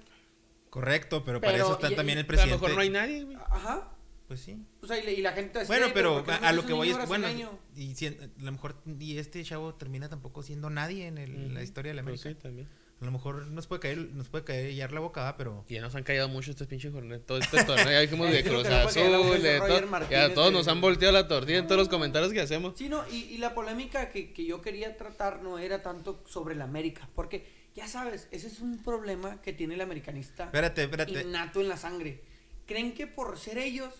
[0.69, 2.67] Correcto, pero, para eso está y- también y- el Pero a lo presidente.
[2.67, 3.37] mejor no hay nadie, güey.
[3.49, 3.91] Ajá.
[4.27, 4.57] Pues sí.
[4.81, 6.49] O sea, y, le- y la gente dice, Bueno, "Eh, pero ¿por qué no a,
[6.49, 9.75] a lo que voy es, bueno, brasileño?" y si- a lo mejor y este chavo
[9.75, 11.63] termina tampoco siendo nadie en el- la Ujú.
[11.63, 12.39] historia de la Pues América.
[12.39, 12.67] sí, también.
[13.01, 15.35] A lo mejor nos puede caer, nos puede caer la boca, ¿va?
[15.37, 17.23] pero Y ya nos han callado mucho estos pinches jornadas.
[17.25, 19.87] Todo este torneo, ya dijimos de Cruz la Azul, de todo.
[19.87, 22.73] Martínez Ya todos nos han volteado la tortilla en todos los comentarios que hacemos.
[22.77, 26.55] Sí, no, y, y la polémica que, que yo quería tratar no era tanto sobre
[26.55, 31.21] la América, porque ya sabes, ese es un problema que tiene el americanista espérate, espérate.
[31.21, 32.23] innato en la sangre.
[32.65, 33.93] Creen que por ser ellos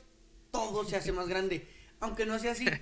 [0.56, 1.68] todo se hace más grande,
[2.00, 2.66] aunque no sea así.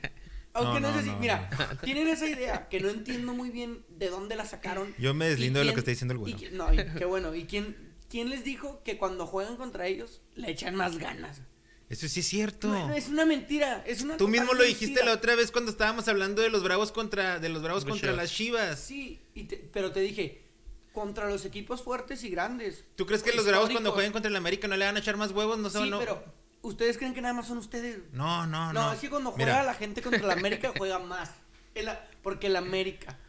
[0.55, 1.49] Aunque no, No, sea no, así, no, mira,
[1.83, 4.93] tienen esa idea que no entiendo muy bien de dónde la sacaron.
[4.99, 6.38] Yo me deslindo de lo que está diciendo el y güero.
[6.38, 7.33] quién- No, y qué bueno.
[7.33, 7.75] ¿Y quién,
[8.07, 11.41] quién les dijo que cuando juegan contra ellos le echan más ganas?
[11.89, 12.67] Eso sí es cierto.
[12.67, 15.05] No, no, es una mentira, es una Tú mismo lo dijiste mentira.
[15.07, 18.31] la otra vez cuando estábamos hablando de los Bravos contra de los Bravos contra las
[18.31, 18.79] Chivas.
[18.79, 20.43] Sí, y te- pero te dije,
[20.91, 22.86] contra los equipos fuertes y grandes.
[22.95, 25.17] ¿Tú crees que los Bravos cuando jueguen contra el América no le van a echar
[25.17, 25.57] más huevos?
[25.57, 25.97] No sé, Sí, no.
[25.97, 26.23] pero
[26.63, 27.99] ustedes creen que nada más son ustedes.
[28.12, 28.73] No, no, no.
[28.73, 31.30] No, es que cuando Mira, juega la gente contra la América juega más.
[31.76, 31.89] El-
[32.23, 33.19] porque el América.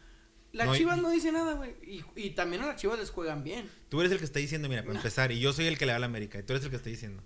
[0.51, 1.75] Las No, y- Chivas no dice nada, güey.
[1.85, 3.69] Y, y también a las Chivas les juegan bien.
[3.89, 5.91] Tú eres el que está diciendo, mira, para empezar, y yo soy el que le
[5.91, 7.21] da a la América, y tú eres el que está diciendo.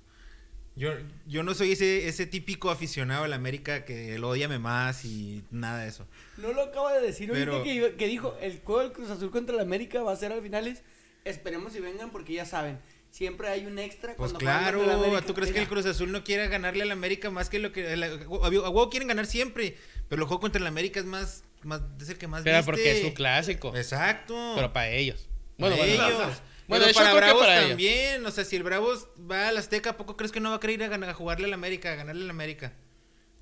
[0.76, 0.92] Yo,
[1.28, 5.44] yo no soy ese, ese típico aficionado a la América que el odiame más y
[5.52, 6.08] nada de eso.
[6.38, 9.30] No lo acaba de decir Pero- ahorita que, que dijo, el juego del Cruz Azul
[9.30, 10.82] contra el América va a ser al finales.
[11.26, 12.80] Esperemos si vengan porque ya saben,
[13.12, 15.22] siempre hay un extra Pues cuando claro, América.
[15.26, 17.92] ¿tú crees que el Cruz Azul no quiere ganarle al América más que lo que...
[17.94, 21.44] a huevo quieren ganar siempre, pero el juego contra el América es más...
[21.64, 22.66] más es el que más Pero viste.
[22.72, 23.76] porque es su clásico.
[23.76, 24.54] Exacto.
[24.56, 25.28] Pero para ellos.
[25.58, 26.06] Bueno, Bueno, ellos.
[26.06, 26.36] bueno, Bueno,
[26.68, 27.70] Bueno, de hecho, para Bravos para ellos.
[27.70, 28.26] también.
[28.26, 30.60] O sea, si el Bravos va al Azteca, ¿a poco crees que no va a
[30.60, 32.74] querer ir a, ganar- a jugarle al América, a ganarle al América?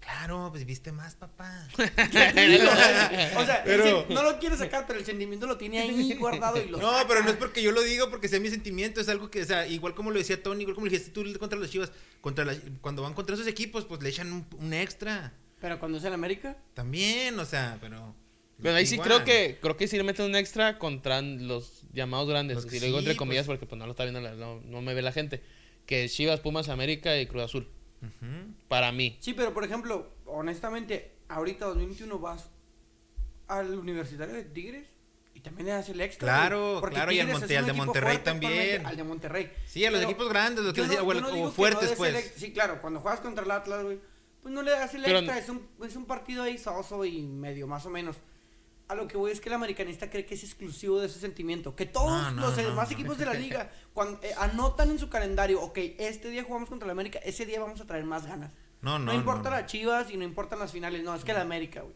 [0.07, 1.67] Claro, pues viste más, papá.
[1.77, 6.69] o sea, Pero- no lo quiere sacar, pero el sentimiento lo tiene ahí guardado y
[6.69, 7.07] lo No, saca.
[7.09, 9.45] pero no es porque yo lo digo, porque sea mi sentimiento, es algo que, o
[9.45, 11.91] sea, igual como lo decía Tony, igual como lo dijiste tú contra los Chivas,
[12.21, 15.33] contra la- cuando van contra esos equipos, pues le echan un, un extra.
[15.59, 18.15] Pero cuando es el América, También, o sea, pero...
[18.61, 19.07] Pero ahí sí igual.
[19.09, 22.63] creo que creo que sí le meten un extra contra los llamados grandes.
[22.63, 23.57] Si lo digo entre comillas pues.
[23.59, 25.43] porque pues no lo está viendo, la- no, no me ve la gente.
[25.85, 27.67] Que es Chivas, Pumas, América y Cruz Azul.
[28.67, 29.17] Para mí.
[29.19, 32.49] Sí, pero por ejemplo, honestamente, ahorita 2021 vas
[33.47, 34.87] al Universitario de Tigres
[35.33, 36.27] y también le das el extra.
[36.27, 38.85] Claro, porque claro, y al Tigres Monte- un al de Monterrey también.
[38.85, 39.51] Al de Monterrey.
[39.65, 41.93] Sí, a los Pero equipos grandes, los que no- no o digo que no fuertes,
[41.97, 42.33] pues.
[42.35, 43.99] Sí, claro, cuando juegas contra el Atlas, güey,
[44.41, 45.37] pues no le das el Pero- extra.
[45.39, 48.17] Es un, es un partido ahí soso y medio, más o menos.
[48.89, 51.75] A lo que voy es que el americanista cree que es exclusivo de ese sentimiento.
[51.75, 52.93] Que todos No, no, los demás no.
[52.95, 56.85] equipos de la liga cuando, eh, anotan en su calendario, ok, este día jugamos contra
[56.85, 58.53] el América, ese día vamos a traer más ganas.
[58.81, 61.37] No, no, No, importa las chivas y no importan las finales, no, es que el
[61.37, 61.95] América, güey.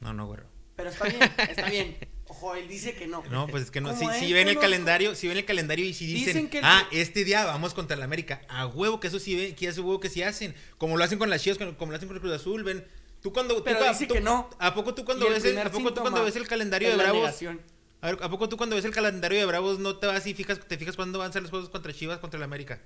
[0.00, 0.44] No, no, güero.
[0.74, 1.96] Pero está bien, está bien.
[2.26, 3.22] Ojo, él dice que no.
[3.30, 3.94] No, pues es que no.
[3.96, 6.64] Si, si ven el calendario, si ven el calendario y si dicen, Dicen que el-
[6.64, 9.76] ah, este día vamos contra el América, a huevo que eso sí ven, que es
[9.78, 12.16] huevo que sí hacen, como lo hacen con las Chivas, como, como lo hacen con
[12.16, 12.84] el Cruz Azul, ven.
[13.22, 14.50] Tú cuando tú Pero cua- dice tú- que no.
[14.58, 16.96] ¿A poco tú cuando Y ves el, a poco tú cuando ves el calendario de
[16.96, 17.20] Bravos?
[17.20, 17.60] negación.
[18.00, 20.34] A, ver, ¿a poco tú cuando ves el calendario de Bravos no te vas y
[20.34, 22.80] fijas, te fijas cuándo van a ser los juegos contra Chivas contra el América?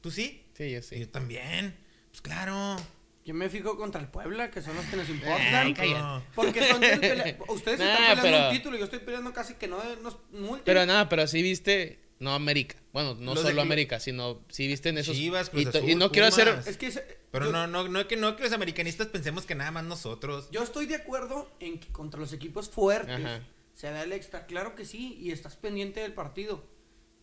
[0.00, 0.46] ¿Tú sí?
[0.56, 0.98] Sí, yo Y sí.
[1.00, 1.76] Yo también.
[2.10, 2.76] Pues claro.
[3.24, 5.74] Yo me fijo contra el Puebla, que son los que nos Ay, importan.
[5.74, 6.26] cállate.
[6.34, 6.82] porque son
[7.54, 10.16] Ustedes Nah, están peleando pero- un título y yo estoy peleando casi que no nos
[10.32, 10.64] multen.
[10.64, 12.76] Pero nada, pero sí viste, no América.
[12.92, 15.16] Bueno, no Los de solo Clu- América, sino sí viste en esos.
[15.16, 16.48] Chivas, Cruz y, to- y Azul, no quiero hacer.
[16.50, 16.66] Pumas.
[16.66, 19.54] Es que es- Pero yo, no, no, no que no que los americanistas pensemos que
[19.54, 20.48] nada más nosotros.
[20.50, 23.40] yo estoy de acuerdo en que contra los equipos fuertes Ajá.
[23.74, 24.46] se da el extra.
[24.46, 26.64] Claro que sí, y estás pendiente del partido.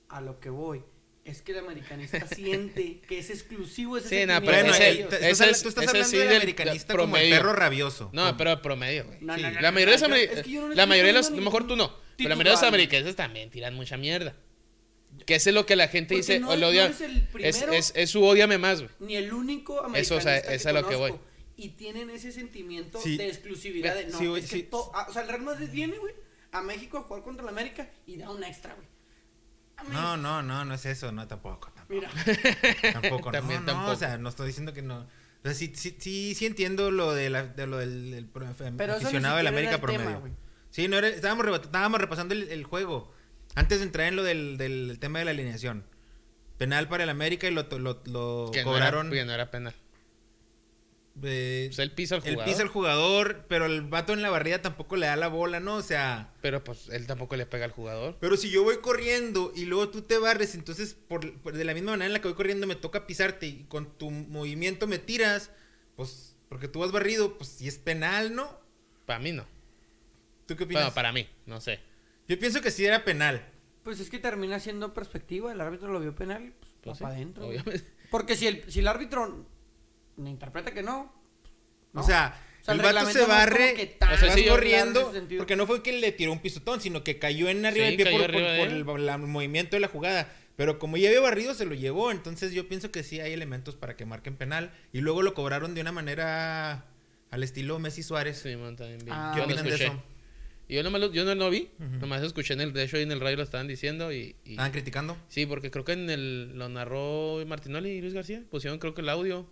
[0.09, 0.83] A lo que voy.
[1.25, 5.03] Es que el americanista siente que es exclusivo ese Sí, no, pero Bueno, ese- de
[5.03, 7.35] tú ese estás, es- tú estás ese hablando sí del americanista del como el promedio.
[7.37, 8.09] perro rabioso.
[8.13, 9.19] No, pero promedio, güey.
[9.21, 9.41] No, Sí.
[9.43, 11.95] no, no, La mayoría de los la mayoría de los, a lo mejor tú no,
[12.17, 14.35] pero la mayoría de los americanistas también tiran mucha mierda.
[15.29, 16.97] Que ese es lo que la gente Porque dice, no- no el es,
[17.31, 17.71] primero.
[17.73, 18.91] es, es su odiame más, güey.
[18.99, 21.13] Ni el único Eso, americanista o sea, que es a lo que voy.
[21.55, 23.15] Y tienen ese sentimiento Sí.
[23.15, 23.93] de exclusividad.
[23.93, 26.15] De, no, sí, es que to- ah, o sea, el Real Madrid viene, güey,
[26.51, 28.87] a México a jugar contra el América y da un extra, güey.
[29.91, 31.71] No, no, no, no es eso, no, tampoco.
[31.73, 32.09] Tampoco, Mira,
[32.93, 33.91] tampoco, También no, no, tampoco.
[33.91, 35.01] o sea, no estoy diciendo que no.
[35.01, 35.07] O
[35.43, 38.45] sea, sí, sí, sí, sí entiendo lo, de la, de lo del, del eso
[38.93, 40.17] aficionado del era América el promedio.
[40.21, 40.35] tema,
[40.71, 43.13] sí, no era- estábamos, estábamos repasando el, el juego.
[43.55, 45.83] Antes de entrar en lo del, del tema de la alineación.
[46.57, 49.07] Penal para el América y lo, lo, lo Que cobraron.
[49.09, 49.73] no era, que no era penal.
[51.23, 52.51] eh, Pues él pisa al él jugador.
[52.53, 55.75] pisa al jugador, pero el vato en la barrida tampoco le da la bola, ¿no?
[55.75, 56.33] O sea.
[56.41, 58.17] Pero pues él tampoco le pega al jugador.
[58.19, 61.73] Pero si yo voy corriendo y luego tú te barres, entonces por, por- de la
[61.73, 64.99] misma manera en la que voy corriendo me toca pisarte y con tu movimiento me
[64.99, 65.51] tiras,
[65.95, 68.59] pues porque tú has barrido, pues si es penal, ¿no?
[69.05, 69.45] Para mí no.
[70.45, 70.83] ¿Tú qué opinas?
[70.83, 71.79] Bueno, para mí, no sé.
[72.29, 73.45] Yo pienso que sí era penal.
[73.83, 75.51] Pues es que termina siendo perspectiva.
[75.51, 77.49] El árbitro lo vio penal, pues, Pues sí, para adentro.
[78.11, 79.45] Porque si el, si el árbitro
[80.15, 81.11] me interpreta que no.
[81.91, 82.01] ¿no?
[82.01, 85.11] O sea, O sea, el el vato se no barre, tan O sea, sí, corriendo,
[85.37, 88.07] porque no fue que le tiró un pisotón, sino que cayó en arriba Sí, del
[88.07, 88.73] pie por, por- arriba de por él.
[88.75, 90.31] el, por la- el movimiento de la jugada.
[90.55, 92.11] Pero como ya había barrido, se lo llevó.
[92.11, 94.71] Entonces yo pienso que sí hay elementos para que marquen penal.
[94.91, 96.85] Y luego lo cobraron de una manera
[97.31, 98.39] al estilo Messi Suárez.
[98.39, 99.09] Sí, man, también vi.
[99.11, 100.03] Ah, ¿Qué yo de eso?
[100.69, 103.03] Y yo, nomás lo- yo no lo vi, nomás escuché en el, de hecho ahí
[103.03, 104.35] en el radio lo estaban diciendo y...
[104.45, 105.17] y- ¿Estaban criticando?
[105.27, 109.01] sí, porque creo que en el, lo narró Martinoli y Luis García, pusieron creo que
[109.01, 109.49] el audio.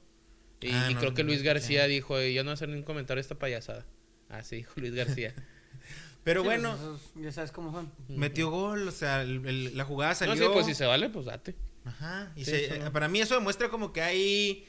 [0.61, 1.41] Y, Ah, y no, creo que no Luis.
[1.43, 3.85] García dijo, "Eh, yo no voy a hacer ningún comentario a esta payasada.
[4.29, 5.33] Así dijo Luis García.
[6.23, 7.91] Pero Sí, pues, bueno, esos ya sabes cómo son.
[8.09, 10.35] metió gol, o sea, el- el- la jugada no, salió.
[10.35, 11.55] sí, pues si se vale, pues date.
[11.85, 12.31] Ajá.
[12.35, 12.91] Y Sí, se- no.
[12.91, 14.65] para mí eso demuestra como que hay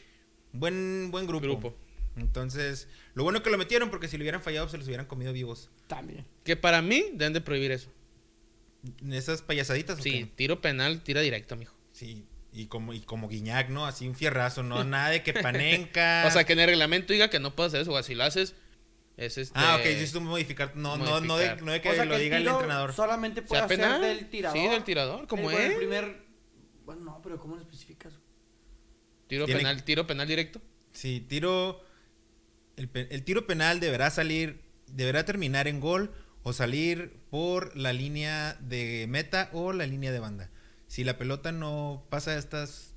[0.53, 1.43] buen, buen grupo.
[1.47, 1.77] Grupo.
[2.21, 5.33] Entonces, lo bueno que lo metieron porque si lo hubieran fallado se los hubieran comido
[5.33, 5.71] vivos.
[5.87, 6.27] También.
[6.45, 7.91] Que para mí deben de prohibir eso.
[9.11, 9.99] Esas payasaditas.
[9.99, 11.75] ¿o Sí, tiro penal, tira directo, mijo.
[11.93, 12.25] Sí.
[12.53, 13.87] Y como, y como Guiñac, ¿no?
[13.87, 16.25] Así un fierrazo, no nada de que panenca.
[16.27, 18.25] O sea, que en el reglamento diga que no puedes hacer eso, o si lo
[18.25, 18.55] haces,
[19.17, 19.59] es este...
[19.59, 20.75] Ah, ok, hiciste modificar.
[20.75, 21.63] No, no, no, de, modificar.
[21.63, 22.93] no de que O sea, lo que diga el entrenador.
[22.95, 24.01] Solamente puede sea ser penal.
[24.01, 24.59] del tirador.
[24.59, 25.77] Sí, del tirador, como el, bueno, el es.
[25.79, 26.23] primer.
[26.85, 28.15] Bueno, no, pero ¿cómo lo especificas?
[29.27, 30.61] Tiro Tiene- penal, tiro penal directo.
[30.93, 31.85] Sí, tiro.
[32.79, 34.63] El, tiro penal deberá salir.
[34.87, 36.13] Deberá terminar en gol
[36.43, 40.51] o salir por la línea de meta o la línea de banda.
[40.87, 42.95] Si la pelota no pasa estas.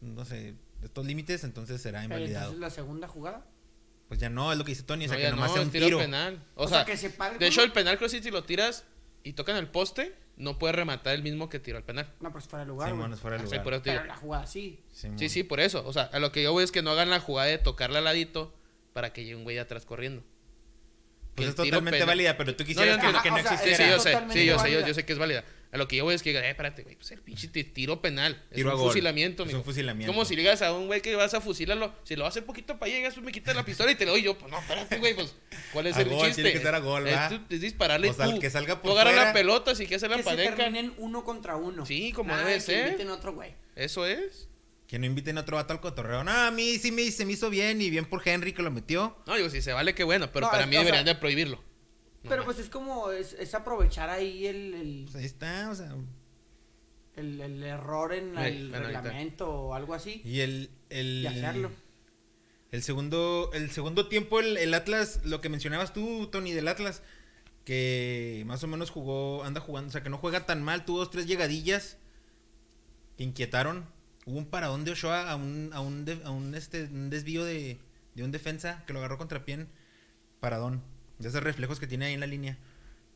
[0.00, 2.52] No sé, estos límites, entonces será invalidado.
[2.52, 3.46] entonces la segunda jugada.
[4.08, 5.54] Pues ya no, es lo que dice Tony, o sea, No, que ya nomás no,
[5.54, 5.98] sea es un tiro, tiro.
[5.98, 6.42] penal.
[6.54, 7.38] O, O, sea, sea, que se pague.
[7.38, 8.84] de hecho el penal creo que si lo tiras
[9.22, 12.12] y tocan el poste, no puedes rematar el mismo que tiró el penal.
[12.20, 12.94] No, pues fuera de lugar.
[12.94, 13.12] Güey.
[13.12, 13.82] es fuera de sí, lugar.
[13.82, 14.80] Pero la jugada sí.
[14.92, 15.18] Simón.
[15.18, 15.86] Sí, sí, por eso.
[15.86, 17.98] O sea, a lo que yo voy es que no hagan la jugada de tocarla
[17.98, 18.54] al ladito
[18.94, 20.22] para que llegue un güey atrás corriendo.
[20.22, 23.48] Que Pues es totalmente penal- válida, pero tú No, quisieras yo que, que no sea,
[23.48, 23.76] Sí, existiera.
[23.76, 25.44] sí, yo sé, sí, yo sé, yo, yo sé que es válida.
[25.72, 28.00] A lo que yo voy es que, eh, espérate, güey, pues el pinche ti- tiro
[28.00, 28.40] penal.
[28.50, 28.90] Es Tiro a un gol.
[28.90, 29.58] fusilamiento, Es mijo.
[29.58, 30.12] un fusilamiento.
[30.12, 32.38] Como si le digas a un güey que vas a fusilarlo, si lo vas a
[32.38, 34.38] hacer poquito para allá, llegas, tú me quitas la pistola y te lo doy yo.
[34.38, 35.34] Pues no, espérate, güey, pues,
[35.72, 36.42] ¿cuál es A el gol, chiste?
[36.42, 38.30] tiene que ser a gol, es, tú- es dispararle O sea, tú.
[38.30, 39.10] el que salga por tú fuera.
[39.24, 41.84] la pelota, si quieres hacer la Que se terminen uno contra uno.
[41.84, 42.86] Sí, como Nada debe de que ser.
[42.86, 43.54] inviten otro güey.
[43.74, 44.48] Eso es.
[44.86, 46.24] Que no inviten a otro vato al cotorreo.
[46.24, 48.70] No, a mí sí me, se me hizo bien y bien por Henry que lo
[48.70, 49.16] metió.
[49.26, 51.14] No, digo, si se vale, qué bueno, pero No, para es- mí o deberían sea,
[51.14, 51.56] de prohibirlo.
[52.22, 52.44] No Pero más.
[52.54, 55.94] pues es como, es, es aprovechar ahí el, el, Pues ahí está, o sea.
[57.16, 59.00] el, el error en Ey, el bueno, ahorita.
[59.02, 60.20] reglamento o algo así.
[60.24, 60.70] Y el.
[60.90, 61.70] el Y hacerlo.
[62.70, 67.02] El segundo, el segundo tiempo, el, el Atlas, lo que mencionabas tú, Tony, del Atlas,
[67.64, 70.98] que más o menos jugó, anda jugando, o sea, que no juega tan mal, tuvo
[70.98, 71.98] dos, tres llegadillas
[73.16, 73.86] que inquietaron.
[74.26, 77.78] Hubo un paradón de Ochoa a un, a un, este, un desvío de,
[78.14, 79.66] de un defensa que lo agarró contra pie.
[80.40, 80.82] Paradón.
[81.18, 82.58] De esos reflejos que tiene ahí en la línea.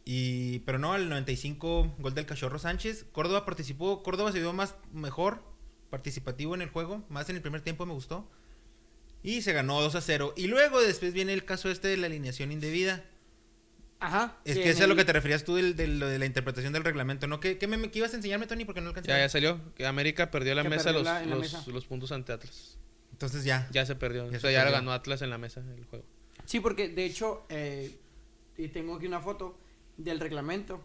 [0.04, 3.04] Y, pero no, al 95 gol del Cachorro Sánchez.
[3.12, 5.42] Córdoba participó, Córdoba se vio más mejor,
[5.90, 8.26] participativo en el juego, más en el primer tiempo me gustó.
[9.22, 10.34] Y se ganó 2 a 0.
[10.36, 13.04] Y luego después viene el caso este de la alineación indebida.
[14.00, 14.36] Ajá.
[14.44, 16.18] Es que en eso es a lo que te referías tú del- de, lo de
[16.18, 17.40] la interpretación del reglamento, ¿no?
[17.40, 18.64] ¿Qué, qué, me, qué ibas a enseñarme, Tony?
[18.64, 19.08] Porque no alcancé.
[19.10, 19.60] Ya, ya salió.
[19.74, 21.64] Que América perdió la Que mesa, perdió los, la- en la los, mesa.
[21.70, 22.78] los puntos ante Atlas.
[23.12, 23.68] Entonces ya.
[23.72, 24.24] Ya se perdió.
[24.24, 24.72] Ya o se sea, ya perdió.
[24.78, 26.04] ganó Atlas en la mesa el juego.
[26.44, 27.98] Sí, porque de hecho, eh,
[28.56, 29.58] y tengo aquí una foto
[29.96, 30.84] del reglamento.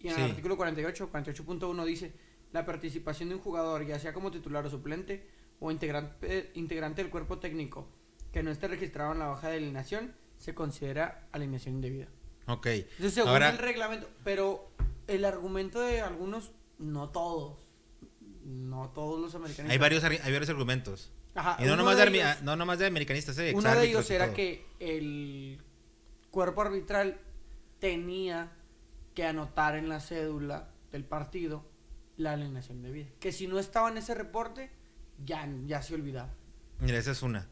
[0.00, 0.20] Y en Sí.
[0.22, 2.12] el artículo 48, 48.1 dice,
[2.52, 5.26] la participación de un jugador, ya sea como titular o suplente,
[5.60, 7.88] o integrante, integrante del cuerpo técnico,
[8.32, 12.08] que no esté registrado en la hoja de alineación, se considera alineación indebida.
[12.48, 12.66] Ok.
[12.66, 14.72] Entonces, según Ahora, el reglamento, pero
[15.06, 17.60] el argumento de algunos, no todos,
[18.44, 19.70] no todos los americanos.
[19.70, 21.12] hay varios, ar- hay varios argumentos.
[21.36, 24.34] Ajá, Y no nomás de, ellos- no nomás de americanistas, eh, Uno de ellos era
[24.34, 25.62] que el
[26.32, 27.20] cuerpo arbitral
[27.78, 28.50] tenía
[29.14, 31.64] que anotar en la cédula del partido
[32.16, 33.08] la alineación de vida.
[33.20, 34.70] Que si no estaba en ese reporte,
[35.24, 36.34] ya, ya se olvidaba.
[36.80, 37.48] Mira, esa es una.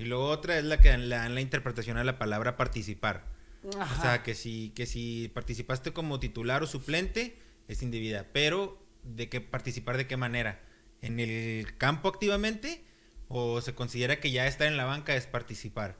[0.00, 3.26] Y luego otra es la que le dan la interpretación a la palabra participar.
[3.62, 7.36] O sea, que si, que si participaste como titular o suplente,
[7.68, 8.26] es indebida.
[8.32, 10.62] Pero, ¿de qué participar de qué manera?
[11.02, 12.82] ¿En el campo activamente?
[13.28, 15.98] ¿O se considera que ya estar en la banca es participar?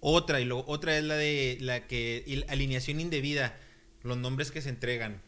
[0.00, 3.58] Otra, y luego otra es la de la que alineación indebida,
[4.00, 5.20] los nombres que se entregan.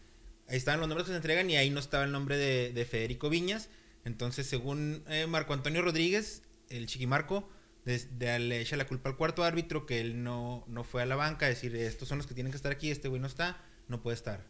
[0.49, 2.85] Ahí estaban los nombres que se entregan y ahí no estaba el nombre de, de
[2.87, 3.69] Federico Viñas.
[4.07, 7.47] Entonces, según eh, Marco Antonio Rodríguez, el chiquimarco,
[7.87, 11.07] de- de- le echa la culpa al cuarto árbitro que él no, no fue a
[11.07, 13.27] la banca a decir, estos son los que tienen que estar aquí, este güey no
[13.27, 14.45] está, no puede estar.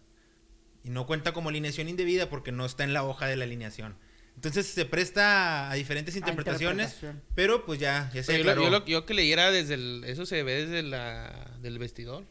[0.82, 3.96] Y no cuenta como alineación indebida porque no está en la hoja de la alineación.
[4.36, 6.96] Entonces se presta a diferentes interpretaciones,
[7.34, 10.04] pero pues ya, ya se yo, yo, lo, yo que leyera desde el...
[10.06, 12.24] Eso se ve desde la, del vestidor.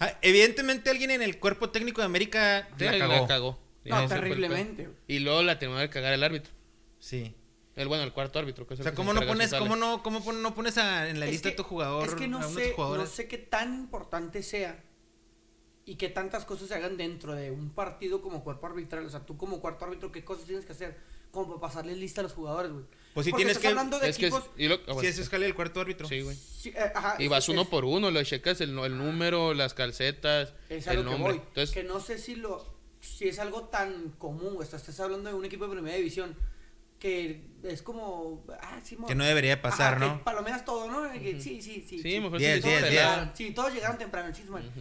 [0.00, 3.60] Ah, evidentemente alguien en el cuerpo técnico de América Sí, la la cagó.
[3.84, 4.88] Y No, terriblemente.
[5.06, 6.52] Y luego la terminó de cagar el árbitro.
[6.98, 7.34] Sí.
[7.76, 8.66] El, bueno, el cuarto árbitro.
[8.66, 10.78] Que es O el sea, que ¿cómo se no pones, cómo no, cómo no pones
[10.78, 12.74] a- en la Es lista que- de tu jugador Es que no a uno sé,
[12.78, 14.82] no sé qué tan importante sea
[15.86, 19.04] y que tantas cosas se hagan dentro de un partido como cuerpo arbitral.
[19.06, 20.96] O sea, tú como cuarto árbitro, ¿qué cosas tienes que hacer?
[21.30, 22.84] Como para pasarle lista a los jugadores, güey.
[23.12, 24.26] Pues sí Porque tienes estás que- hablando de Es que...
[24.28, 24.50] es- equipos...
[24.56, 26.06] y lo- ah, Si es escala del cuarto árbitro.
[26.08, 26.36] Sí, güey.
[26.36, 29.52] Sí, eh, ajá, Y es- vas uno es- por uno, le checas el, el número,
[29.52, 31.32] las calcetas, Es a el lo que nombre.
[31.34, 31.42] voy.
[31.48, 35.28] Entonces, que no sé si lo si es algo tan común, o sea, estás hablando
[35.28, 36.34] de un equipo de primera división
[37.04, 40.18] que es como ah, sí, Que no debería pasar, Ajá, ¿no?
[40.18, 41.12] que palomeas todo, ¿no?
[41.12, 41.98] Que Sí, sí, sí.
[42.00, 43.02] Sí, mejor Diez, sí, diez, todos diez.
[43.34, 44.64] Sí, todos llegaron temprano, el.
[44.68, 44.80] Ujú.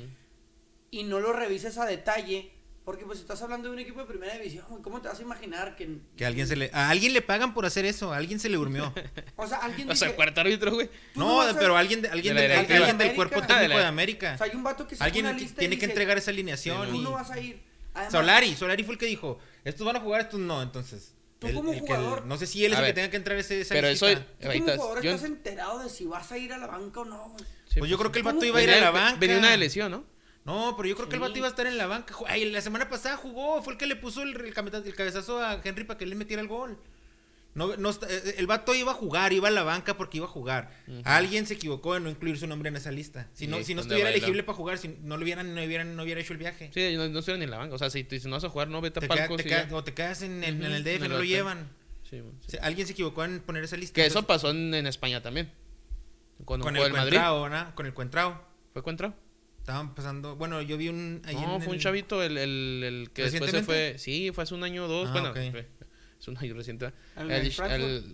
[0.89, 2.49] Y no lo revises a detalle,
[2.85, 5.75] porque pues estás hablando de un equipo de primera división, ¿cómo te vas a imaginar
[5.75, 8.47] que Que alguien se le, a alguien le pagan por hacer eso, a alguien se
[8.47, 8.93] le durmió.
[9.35, 10.87] O sea, alguien O sea, dice, cuarto árbitro, güey.
[11.13, 13.15] tú no, a- pero alguien, de- alguien, De alguien del América.
[13.15, 14.31] cuerpo Ah, técnico de de, la- América.
[14.35, 15.91] o sea, hay un vato que saca Alguien una que lista y tiene que dice,
[15.91, 16.87] entregar esa alineación.
[16.89, 17.61] Tú y- no vas a ir.
[17.93, 21.13] Además, Solari, Solari fue el que dijo, estos van a jugar, estos no, entonces.
[21.43, 22.95] Tú el- como el que- jugador- no sé si él es A el que ver,
[22.95, 24.07] tenga que entrar ese, esa Pero eso...
[24.07, 24.25] lista.
[24.25, 26.99] Tú como estás, jugador yo- estás enterado de si vas a ir a la banca
[27.01, 27.45] o no, güey.
[27.69, 29.19] sí, Pues yo creo que el vato iba a ir a la banca.
[29.19, 30.03] Venía una lesión, ¿no?
[30.45, 32.13] No, pero yo creo que el vato iba a estar en la banca.
[32.27, 35.85] Ay, la semana pasada jugó, fue el que le puso el, el cabezazo a Henry
[35.85, 36.77] para que le metiera el gol.
[37.55, 40.25] No, no está- eh, el vato iba a jugar, iba a la banca porque iba
[40.25, 40.71] a jugar.
[41.03, 43.29] Alguien se equivocó en no incluir su nombre en esa lista.
[43.33, 44.17] Si no, si no estuviera bailó.
[44.17, 46.71] elegible para jugar, si no lo hubieran, no hubieran, no hubiera hecho el viaje.
[46.73, 47.75] Sí, no, no estoy ni en la banca.
[47.75, 49.83] O sea, si, si no vas a jugar, no, vete a palcos te queda- o
[49.83, 51.69] te quedas en, en- Ujú, en el DF, el no lo llevan.
[52.09, 52.47] Sí, man, sí.
[52.47, 53.93] O sea, alguien se equivocó en poner esa lista.
[53.95, 55.51] Que eso pasó en, en España también.
[56.45, 56.91] Cuando con el el.
[56.91, 57.75] Cuentrao, ¿no?
[57.75, 58.43] Con el Cuentrao.
[58.73, 59.13] ¿Fue Cuentrao?
[59.59, 60.35] Estaban pasando.
[60.35, 61.21] Bueno, yo vi un.
[61.21, 63.95] No, en fue un el- chavito el, el, el que después se fue.
[63.97, 65.09] Sí, fue hace un año o dos.
[65.09, 65.37] Ah, bueno, ok.
[66.23, 66.91] Es un año reciente.
[67.17, 67.31] ¿El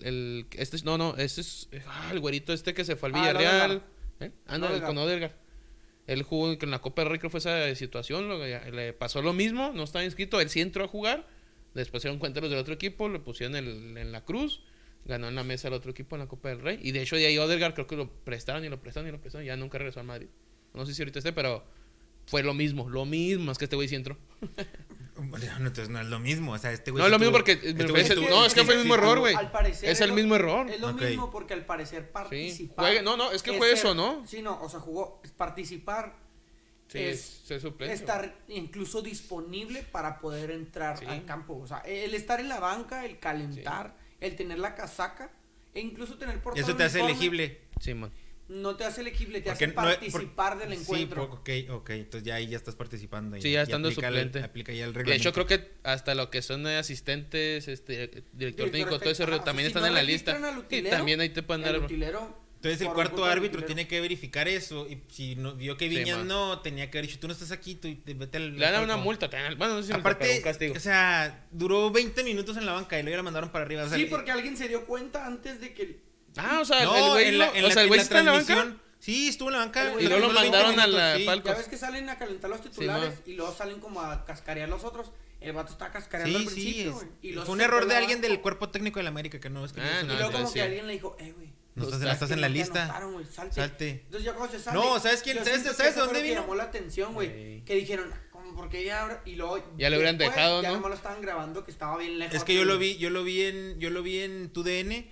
[0.04, 3.16] El, este es, no, no, este es ah, el güerito este que se fue al
[3.16, 3.72] Ah, Villarreal.
[3.72, 3.82] Odegaard.
[4.22, 4.32] ¿Eh?
[4.48, 4.86] Anda, Odegaard.
[4.88, 5.32] con Odegaard.
[6.08, 8.28] Él jugó en la Copa del Rey, creo que fue esa situación.
[8.28, 10.42] lo- le pasó lo mismo, no estaba inscrito.
[10.42, 11.28] Él sí entró a jugar.
[11.76, 14.64] Después se dieron cuenta los del otro equipo, le pusieron el- en la cruz.
[15.06, 16.80] Ganó en la mesa el otro equipo en la Copa del Rey.
[16.82, 19.22] Y de hecho, de ahí Odegaard creo que lo prestaron y lo prestaron y lo
[19.22, 19.46] prestaron.
[19.46, 20.28] Ya nunca regresó al Madrid.
[20.74, 21.64] No sé si ahorita esté, pero
[22.30, 22.90] fue lo mismo.
[22.90, 24.18] Lo mismo, es que este güey sí entró.
[25.22, 26.54] Bueno, entonces no es lo mismo.
[26.54, 27.02] O sea, este güey.
[27.02, 29.36] No es lo mismo porque este güey no, es que fue el mismo error, güey.
[29.36, 30.70] Al parecer Es el lo- mismo error.
[30.70, 33.04] Es lo mismo porque al parecer participar.
[33.04, 34.26] No, no, es que fue ser- eso, ¿no?
[34.26, 35.22] Sí, no, o sea, jugó.
[35.36, 36.16] Participar
[36.88, 37.94] Sí, es ser suplente.
[37.94, 41.06] estar incluso disponible para poder entrar Sí.
[41.06, 41.58] al campo.
[41.58, 45.32] O sea, el estar en la banca, el calentar, el tener la casaca
[45.74, 47.62] e incluso tener portado Eso te hace uniforme, elegible.
[47.80, 48.12] Sí, man.
[48.50, 51.30] No te hace elegible, te Porque hace no participar por- del Sí, encuentro.
[51.30, 51.90] por- ok, ok.
[51.92, 53.38] Entonces ya ahí ya estás participando.
[53.38, 54.40] y- Sí, ya y estando aplica el- suplente.
[54.44, 55.22] aplica ya el De reglamento.
[55.30, 59.44] hecho, creo que hasta lo que son eh, asistentes, este, director técnico, todo rollo, ajá,
[59.44, 60.40] también si están no en la lista.
[60.72, 61.76] Y también ahí te pueden dar.
[61.76, 64.86] Entonces el cuarto árbitro tiene que verificar eso.
[64.90, 67.52] Y si no, vio que Sí, Viñas no, tenía que haber dicho, tú no estás
[67.52, 68.58] aquí, tú te- vete al.
[68.58, 69.04] Le dan una palco".
[69.06, 69.30] multa.
[69.30, 70.74] te dan- Bueno, no sé si Aparte, un castigo.
[70.76, 73.84] o sea, duró 20 minutos en la banca y luego ya la mandaron para arriba.
[73.84, 76.09] O sea, sí, porque alguien se dio cuenta antes de que.
[76.40, 78.20] Ah, o sea, no, el güey en la, lo- en o sea, el güey está
[78.20, 78.46] en la banca.
[78.46, 79.94] transmisión, Sí, estuvo en la banca.
[80.00, 81.24] Y luego lo 20 mandaron a minutos, la sí.
[81.26, 81.54] Falcons.
[81.56, 84.68] Ya ves que salen a calentar los titulares Sí, y luego salen como a cascarear
[84.68, 85.12] los otros.
[85.40, 86.62] El vato está cascareando Sí, al sí.
[86.62, 87.08] principio, es- güey.
[87.22, 89.64] Y luego fue un error de alguien del cuerpo técnico de la América que no
[89.64, 90.60] es que Ah, no, Y luego como que sí.
[90.60, 91.48] alguien le dijo, eh, güey.
[91.76, 92.84] no estás, no estás en la lista.
[92.84, 93.56] anotaron, güey, salte.
[93.56, 93.90] Salte.
[94.04, 94.78] Entonces ya cuando se sale.
[94.78, 95.38] No, ¿sabes quién?
[95.46, 96.42] ¿Sabes- sabes dónde lo que vino?
[96.42, 97.30] llamó la atención, güey.
[97.30, 97.62] Ey.
[97.66, 99.22] Que dijeron, como porque ya ahora.
[99.26, 99.64] Y luego.
[99.78, 100.76] Ya le hubieran después, dejado, Ya ¿no?
[100.76, 102.36] nomás lo estaban grabando que estaba bien lejos.
[102.36, 105.10] Es que yo lo vi, yo lo vi en, yo lo vi en tu DN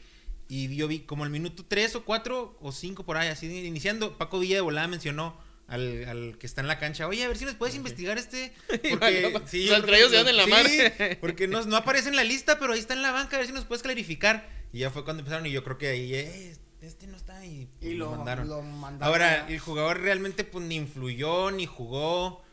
[0.49, 4.17] y yo vi como el minuto 3 o 4 o 5 por ahí, así iniciando,
[4.17, 5.37] Paco Villa de volada mencionó
[5.67, 8.53] al, al que está en la cancha, oye, a ver si nos puedes investigar este.
[8.89, 11.17] Porque, sí, o sea, entre porque- ellos se dan en la sí, madre.
[11.21, 13.47] Porque no, no aparece en la lista, pero ahí está en la banca, a ver
[13.47, 14.49] si nos puedes clarificar.
[14.71, 17.67] Y ya fue cuando empezaron y yo creo que ahí, eh, este no está y,
[17.81, 18.47] Y lo mandaron.
[18.47, 19.13] lo mandaron.
[19.13, 22.43] Ahora, el jugador realmente pues ni influyó, ni jugó.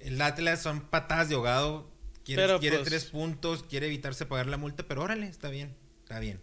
[0.00, 1.90] El Atlas son patadas de ahogado.
[2.24, 5.74] Quiere, Pero, quiere pues- tres puntos, quiere evitarse pagar la multa, pero órale, está bien,
[6.02, 6.40] está bien.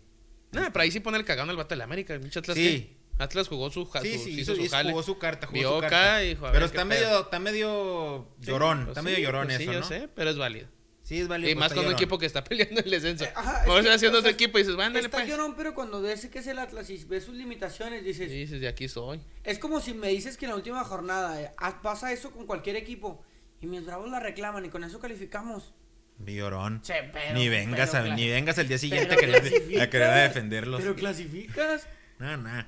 [0.56, 2.18] Nah, pero ahí sí pone el cagón el vato de la América.
[2.20, 2.96] Pinche Atlas, Sí.
[3.18, 4.90] Atlas jugó su, ja- Sí, su- sí, hizo hizo, su hizo- jale.
[4.92, 6.24] jugó su carta, jugó Vio su carta.
[6.24, 9.78] y dijo, pero está medio, está medio llorón, pues está medio llorón pues eso, sí,
[9.78, 9.82] ¿no?
[9.82, 10.68] yo sé, pero es válido.
[11.04, 11.52] Sí, es válido.
[11.52, 13.26] Y más con un equipo que está peleando el descenso.
[13.36, 15.30] Ajá, es que, haciendo o otro sea, equipo y dices, vándale Está pues.
[15.30, 18.32] llorón, pero cuando ves que es el Atlas y ves sus limitaciones, dices.
[18.32, 19.22] Y dices, de aquí soy.
[19.44, 21.52] Es como si me dices que en la última jornada eh,
[21.84, 23.24] pasa eso con cualquier equipo
[23.62, 25.74] y mis bravos la reclaman y con eso calificamos.
[26.20, 26.82] Llorón.
[26.88, 30.28] Pero- ni vengas pero a, ni vengas el día siguiente a pero querer, a querer
[30.30, 30.82] defenderlos.
[30.82, 31.88] Pero clasificas.
[32.20, 32.66] No, no.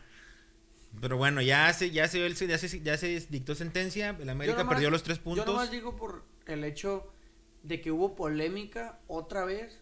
[1.00, 4.16] Pero bueno, ya se, ya se, ya se, ya se dictó sentencia.
[4.20, 5.46] El América nomás- perdió los tres puntos.
[5.46, 7.12] Yo nomás digo por el hecho
[7.64, 9.82] de que hubo polémica otra vez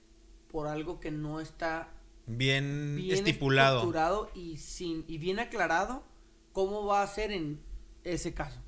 [0.52, 1.90] por algo que no está
[2.28, 3.78] bien, bien estipulado.
[3.80, 6.04] estructurado y sin y bien aclarado
[6.54, 7.60] cómo va a ser en
[8.04, 8.60] ese caso.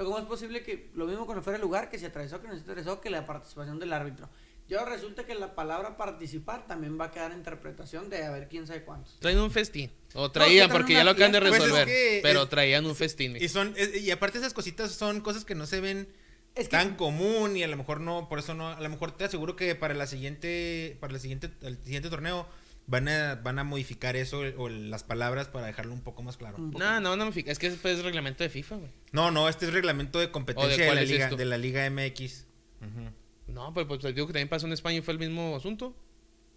[0.00, 2.48] Sea, ¿cómo es posible que lo mismo cuando fuera el lugar, que se atravesó, que
[2.48, 4.30] no se atravesó, que la participación del árbitro?
[4.66, 8.30] Y ahora resulta que la palabra participar también va a quedar en interpretación de a
[8.30, 9.18] ver quién sabe cuántos.
[9.20, 9.90] Traen un festín.
[10.14, 11.40] O traían, porque ya lo acaban de.
[11.40, 11.86] Pues es resolver.
[11.86, 13.36] que pero es- traían un festín.
[13.38, 16.08] Y son es- y aparte esas cositas son cosas que no se ven
[16.54, 19.12] Es que- tan común y a lo mejor no, por eso no, a lo mejor
[19.14, 22.46] te aseguro que para la siguiente, para la siguiente, el siguiente torneo
[22.86, 26.58] van a, van a modificar eso o las palabras para dejarlo un poco más claro.
[26.58, 26.76] Mm.
[26.76, 27.28] No, no, no.
[27.28, 28.90] Es que después es reglamento de FIFA, güey.
[29.12, 31.36] No, no, este es reglamento de competencia de, la es liga, esto?
[31.36, 32.46] de la liga MX.
[32.80, 33.10] Ujú.
[33.48, 35.94] No, pero pues te digo que también pasó en España y fue el mismo asunto.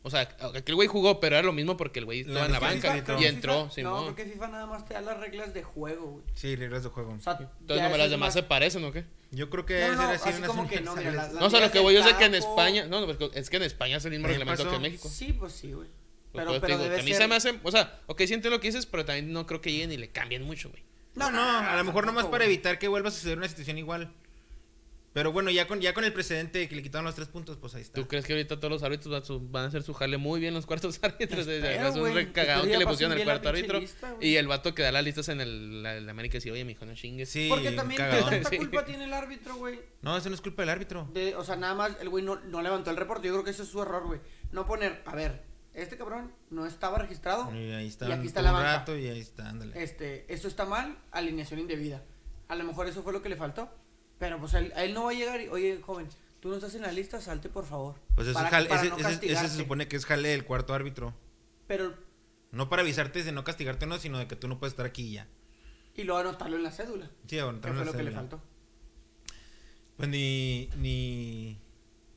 [0.05, 0.21] O sea,
[0.53, 3.17] aquel güey jugó, pero era lo mismo porque el güey estaba La en la banca
[3.21, 6.07] y entró, FIFA- No, creo que FIFA nada más te da las reglas de juego,
[6.11, 6.25] güey.
[6.33, 7.13] Sí, reglas de juego.
[7.13, 9.05] O sea, Entonces no me las demás más- se parecen, ¿o qué?
[9.31, 11.33] Yo creo que No, no, no, así así como que no, mira, universales.
[11.33, 12.85] las- No, o sea, lo que voy yo es que en España...
[12.85, 15.07] No, no, es que en España es el mismo reglamento que en México.
[15.09, 15.87] Sí, pues sí, güey.
[16.33, 17.21] Pero, Pero, pero digo, debe a mí ser...
[17.21, 17.59] se me hace...
[17.63, 19.97] O sea, ok, sí entiendo lo que dices, pero también no creo que lleguen y
[19.97, 20.83] le cambien mucho, güey.
[21.15, 24.11] No, no, a lo mejor nomás para evitar que vuelva a suceder una situación igual.
[25.13, 27.55] Pero bueno, ya con, ya con el precedente de que le quitaron los tres puntos,
[27.57, 28.01] pues ahí está.
[28.01, 30.17] ¿Tú crees que ahorita todos los árbitros van a su- van a hacer su jale
[30.17, 31.45] muy bien los cuartos árbitros?
[31.47, 33.79] Espero, es un Espero que le pusieron el cuarto árbitro.
[33.79, 36.49] lista, y el vato que da las listas en el, la, la América y dice,
[36.51, 37.29] oye, mijo, no chingues.
[37.29, 39.81] Sí, Porque también, ¿qué tanta culpa tiene el árbitro, güey?
[40.01, 41.07] No, eso no es culpa del árbitro.
[41.13, 43.27] De- O sea, nada más el güey no, no levantó el reporte.
[43.27, 44.19] Yo creo que eso es su error, güey.
[44.51, 45.43] No poner, a ver,
[45.73, 47.53] este cabrón no estaba registrado.
[47.55, 48.77] Y ahí está, Y aquí está la banca.
[48.79, 49.81] rato y ahí está, ándale.
[49.83, 52.03] Este, esto está mal, alineación indebida.
[52.47, 53.69] A lo mejor eso fue lo que le faltó.
[54.19, 56.07] Pero pues a él, a él no va a llegar y, oye, joven,
[56.39, 57.95] tú no estás en la lista, salte por favor.
[58.15, 60.29] Pues eso Para- es jale- para ese, no ese- ese se supone que es jale
[60.29, 61.13] del cuarto árbitro.
[61.67, 61.93] Pero,
[62.51, 65.11] No para avisarte de no castigarte no, sino de que tú no puedes estar aquí
[65.11, 65.27] ya.
[65.95, 67.09] y luego anotarlo en la cédula.
[67.27, 68.41] Sí, bueno, Que fue lo que le faltó.
[69.97, 71.59] Pues ni, ni,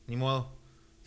[0.07, 0.56] ni modo.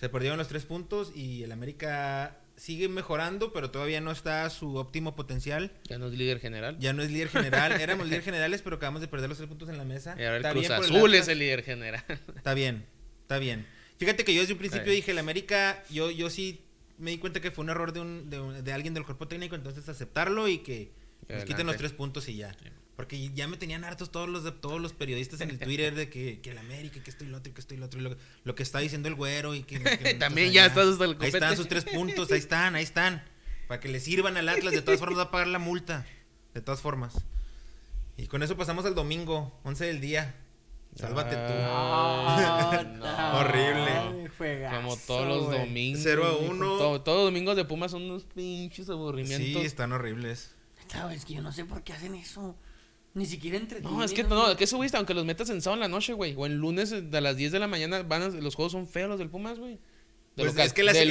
[0.00, 4.50] Se perdieron los tres puntos y el América sigue mejorando, pero todavía no está a
[4.50, 5.72] su óptimo potencial.
[5.84, 6.78] Ya no es líder general.
[6.78, 7.72] Ya no es líder general.
[7.80, 10.14] Éramos líder generales, pero acabamos de perder los tres puntos en la mesa.
[10.18, 12.04] Y ahora el Está Cruz bien Azul es el líder general.
[12.36, 12.86] Está bien,
[13.22, 13.66] está bien.
[13.98, 16.62] Fíjate que yo desde un principio dije, el América, yo, yo sí
[16.98, 19.28] me di cuenta que fue un error de, un, de, un- de alguien del cuerpo
[19.28, 20.92] técnico, entonces aceptarlo y que
[21.28, 22.54] nos quiten los tres puntos y ya.
[23.00, 26.10] Porque ya me tenían hartos todos los de, todos los periodistas en el Twitter de
[26.10, 27.98] que, que el América, que esto y lo otro, y que esto y lo otro,
[27.98, 29.80] y lo, lo que está diciendo el güero y que...
[29.80, 33.24] que También ya estás hasta el Ahí están sus tres puntos, ahí están, ahí están.
[33.68, 36.04] Para que le sirvan al Atlas, de todas formas va a pagar la multa.
[36.52, 37.14] De todas formas.
[38.16, 40.34] Y con eso pasamos al domingo, 11 del día.
[40.94, 41.52] Sálvate tú.
[41.56, 43.38] Ah, no.
[43.38, 44.28] Horrible.
[44.36, 46.02] Juegazo, Como todos los domingos.
[46.02, 46.52] Cero a mijo.
[46.52, 46.76] uno.
[46.78, 49.64] Todo- todos los domingos de Pumas son unos pinches Sí, aburrimientos.
[49.64, 50.52] están horribles.
[50.88, 52.56] Sabes que yo no sé por qué hacen eso.
[53.14, 53.98] Ni siquiera entretienen.
[53.98, 56.12] no, es que no, que eso, güey, aunque los metas en sábado en la noche,
[56.12, 56.34] güey.
[56.36, 59.08] O en lunes a las 10 de la mañana, van a- los juegos son feos
[59.08, 59.78] los del Pumas, güey.
[60.36, 61.02] De Pues local, es que la- de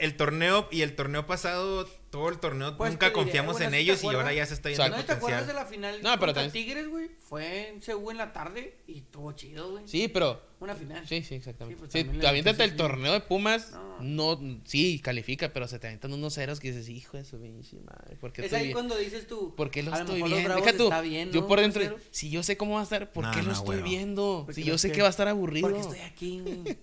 [0.00, 3.64] el, torneo y el torneo pasado, todo el torneo Pues nunca te diré, confiamos bueno,
[3.66, 5.02] en ¿sí te ellos y ahora ya se está viendo Exacto.
[5.02, 7.10] ¿No te acuerdas de la final No, pero también- Tigres, güey?
[7.20, 9.88] Fue en Seúl en la tarde y estuvo chido, güey.
[9.88, 11.06] Sí, pero Una final.
[11.06, 11.82] Sí, sí, exactamente.
[11.90, 13.72] Sí, pues, Sí, aviéntate el torneo de Pumas.
[14.00, 14.36] No.
[14.36, 14.60] No.
[14.64, 18.16] sí, califica, pero se te avientan unos ceros que dices, hijo de su pinche madre.
[18.16, 18.74] ¿Por qué Es estoy ahí bien?
[18.74, 19.54] cuando dices tú.
[19.56, 20.54] ¿Por qué lo a estoy viendo?
[20.54, 21.46] Deja tú, está bien, yo ¿no?
[21.48, 24.46] por Un dentro, si yo sé cómo va a estar, ¿por qué lo estoy viendo?
[24.52, 24.94] Si yo sé sé.
[24.94, 25.66] que va a estar aburrido.
[25.68, 26.76] Porque estoy aquí, güey.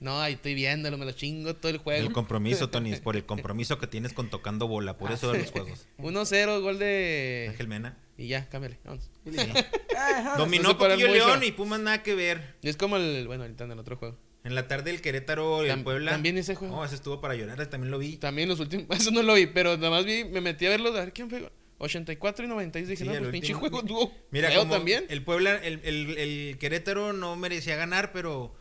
[0.00, 2.06] No, ahí estoy viéndolo, me lo chingo todo el juego.
[2.06, 5.30] El compromiso, Tony, es por el compromiso que tienes con tocando bola, por Ah, eso
[5.32, 5.86] de los juegos.
[5.98, 7.48] 1-0, gol de...
[7.50, 7.98] Ángel Mena.
[8.16, 9.10] Y ya, cámbiale, vamos.
[9.26, 9.52] Dije,
[9.98, 11.06] "Ah, Dominó Poquillo.
[11.08, 12.56] León y Pumas nada que ver.
[12.62, 13.26] Y es como el...
[13.26, 14.16] Bueno, ahorita en el otro juego.
[14.42, 16.12] En la tarde el Querétaro y el Puebla.
[16.12, 16.76] también ese juego.
[16.76, 18.16] No, ese estuvo para llorar, también lo vi.
[18.16, 18.86] También los últimos...
[18.98, 21.28] Eso no lo vi, pero nada más vi, me metí a verlo, a ver quién
[21.28, 21.50] fue.
[21.76, 25.04] 84 y 96, dije, Sí, no, el pues pinche juego tuvo Mira, como también.
[25.10, 28.54] el Puebla, el, el- el Querétaro no merecía ganar, pero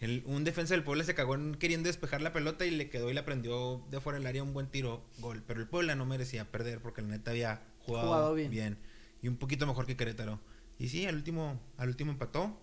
[0.00, 3.10] el- un defensa del Puebla se cagó en queriendo despejar la pelota y le quedó
[3.10, 5.42] y la prendió de fuera del área un buen tiro, gol.
[5.46, 8.50] Pero el Puebla no merecía perder porque la neta había jugado, Jugado bien.
[8.50, 8.78] bien.
[9.22, 10.40] Y un poquito mejor que Querétaro.
[10.78, 12.60] Y sí, al último, al último empató.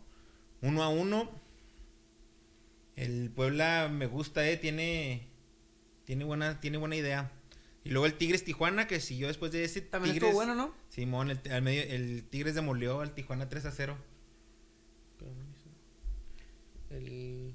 [0.61, 1.31] Uno a uno.
[2.95, 5.27] El Puebla me gusta, eh, tiene,
[6.03, 7.31] tiene buena, tiene buena idea.
[7.83, 10.29] Y luego el Tigres Tijuana, que siguió después de ese También Tigres.
[10.29, 10.75] estuvo bueno, ¿no?
[10.89, 13.97] Simón, el, medio, el Tigres demolió al Tijuana 3 a 0.
[16.91, 17.53] El...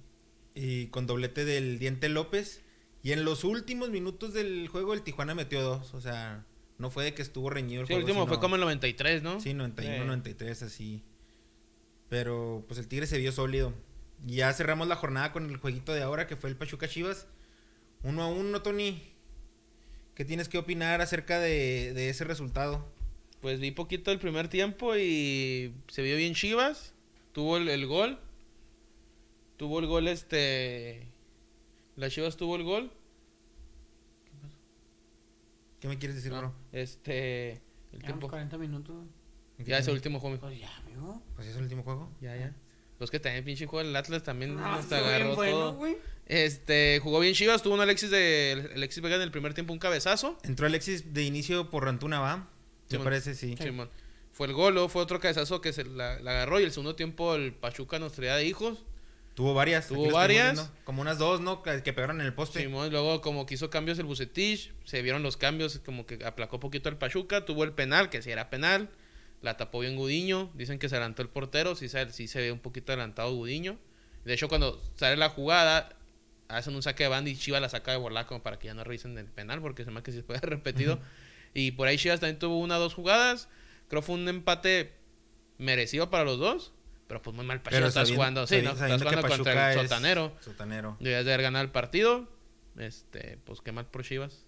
[0.54, 2.62] Y con doblete del Diente López.
[3.02, 5.94] Y en los últimos minutos del juego el Tijuana metió dos.
[5.94, 6.44] O sea,
[6.78, 8.06] no fue de que estuvo reñido el Sí, el juego.
[8.06, 9.40] último sino- fue como el 93, ¿no?
[9.40, 10.06] Sí, 91, Sí.
[10.06, 11.02] 93, así.
[12.08, 13.72] Pero pues el Tigre se vio sólido.
[14.26, 17.26] Y ya cerramos la jornada con el jueguito de ahora que fue el Pachuca Chivas.
[18.02, 19.02] Uno a uno, Tony.
[20.14, 22.88] ¿Qué tienes que opinar acerca de, de ese resultado?
[23.40, 26.94] Pues vi poquito el primer tiempo y se vio bien Chivas.
[27.32, 28.18] Tuvo el, el gol.
[29.56, 31.08] Tuvo el gol este...
[31.96, 32.90] La Chivas tuvo el gol.
[35.80, 36.54] ¿Qué me quieres decir, No, bro?
[36.72, 37.52] este...
[37.52, 37.60] El
[38.02, 38.28] Llevamos tiempo...
[38.28, 39.06] 40 minutos.
[39.58, 40.38] Ya es el último juego.
[40.38, 41.22] Pues ya, amigo.
[41.34, 42.10] Pues es el último juego.
[42.20, 42.54] Ya, ya.
[42.98, 45.74] Los que también pinche juego el Atlas también Ah, bien agarró bueno, todo.
[45.74, 45.96] güey.
[46.26, 49.78] Este, jugó bien Chivas, tuvo un Alexis de Alexis Vega en el primer tiempo un
[49.78, 50.38] cabezazo.
[50.42, 52.36] Entró Alexis de inicio por Rantuna, ¿va?
[52.38, 52.44] Me
[52.88, 53.04] Simón.
[53.04, 53.54] parece, sí.
[53.56, 53.90] Simón.
[54.32, 57.34] Fue el golo, fue otro cabezazo que se la, la agarró y el segundo tiempo
[57.34, 58.84] el Pachuca nos traía de hijos.
[59.36, 59.86] Tuvo varias.
[59.86, 60.72] Tuvo varias.
[60.84, 61.62] Como unas dos, ¿no?
[61.62, 62.62] Que pegaron en el poste.
[62.62, 66.58] Simón, luego como que hizo cambios el Bucetich, se vieron los cambios, como que aplacó
[66.58, 68.88] poquito el Pachuca, tuvo el penal, que sí era penal,
[69.42, 72.50] la tapó bien Gudiño, dicen que se adelantó el portero, sí se, sí se ve
[72.50, 73.78] un poquito adelantado Gudiño.
[74.24, 75.90] De hecho, cuando sale la jugada,
[76.48, 78.74] hacen un saque de banda y Chivas la saca de volar como para que ya
[78.74, 80.98] no revisen el penal, porque se me hace que si puede repetido.
[81.52, 83.50] Y por ahí Chivas también tuvo una o dos jugadas,
[83.88, 84.94] creo fue un empate
[85.58, 86.72] merecido para los dos,
[87.06, 88.70] pero pues muy mal Pachuca, Pero estás sabiendo- jugando, sí, ¿no?
[88.72, 90.36] Estás que jugando contra Pachuca el sotanero.
[90.40, 90.96] Sotanero.
[91.00, 92.28] Debías de haber ganado el partido.
[92.78, 94.44] Este, pues qué mal por Chivas.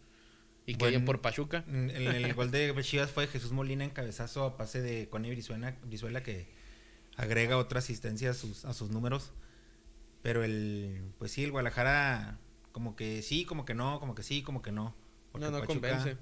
[0.66, 1.64] Y qué Buen- bien por Pachuca.
[1.66, 5.30] Mm, El, el gol de Chivas fue Jesús Molina en cabezazo a pase de Connie
[5.30, 6.46] Brizuela, Brizuela que
[7.16, 9.32] agrega otra asistencia a sus, a sus números.
[10.22, 12.38] Pero el, pues sí, el Guadalajara
[12.72, 14.94] como que sí, como que no, como que sí, como que no.
[15.32, 16.16] Porque No, no Pachuca- convence.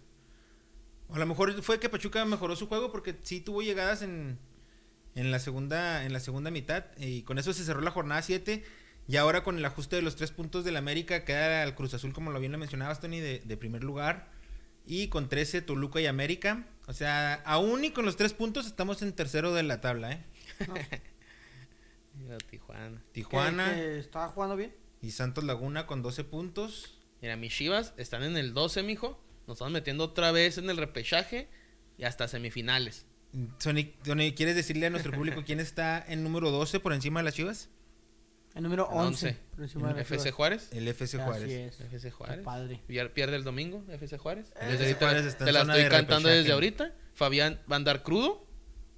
[1.11, 4.39] A lo mejor fue que Pachuca mejoró su juego porque sí tuvo llegadas en,
[5.17, 8.63] en la segunda en la segunda mitad y con eso se cerró la jornada 7
[9.09, 12.13] y ahora con el ajuste de los tres puntos del América queda el Cruz Azul
[12.13, 14.31] como lo bien lo mencionabas Tony de, de primer lugar
[14.87, 19.03] y con 13 Toluca y América o sea aún y con los tres puntos estamos
[19.03, 20.25] en tercero de la tabla ¿eh?
[22.15, 23.03] Mira, Tijuana.
[23.13, 24.75] Tijuana Que- que estaba jugando bien.
[25.03, 26.93] y Santos Laguna con 12 puntos
[27.23, 29.19] Mira, mis Chivas están en el 12, mijo.
[29.47, 31.49] Nos están metiendo otra vez en el repechaje
[31.97, 33.07] y hasta semifinales.
[33.59, 37.25] Sony, Tony, ¿quieres decirle a nuestro público quién está en número 12 por encima de
[37.25, 37.69] las Chivas?
[38.55, 39.27] El número 11.
[39.29, 39.39] 11.
[39.55, 40.35] por encima de las FC Chivas.
[40.35, 40.69] Juárez.
[40.73, 41.51] El FC Así Juárez.
[41.51, 41.81] es.
[41.81, 42.37] FC Juárez.
[42.39, 42.81] Qué padre.
[42.89, 44.47] Pier- Pierde el domingo, FC Juárez.
[44.61, 46.37] El Desde FC ahorita Juárez está en te la zona estoy de cantando repechaje.
[46.39, 46.93] desde ahorita.
[47.15, 48.47] Fabián va a andar crudo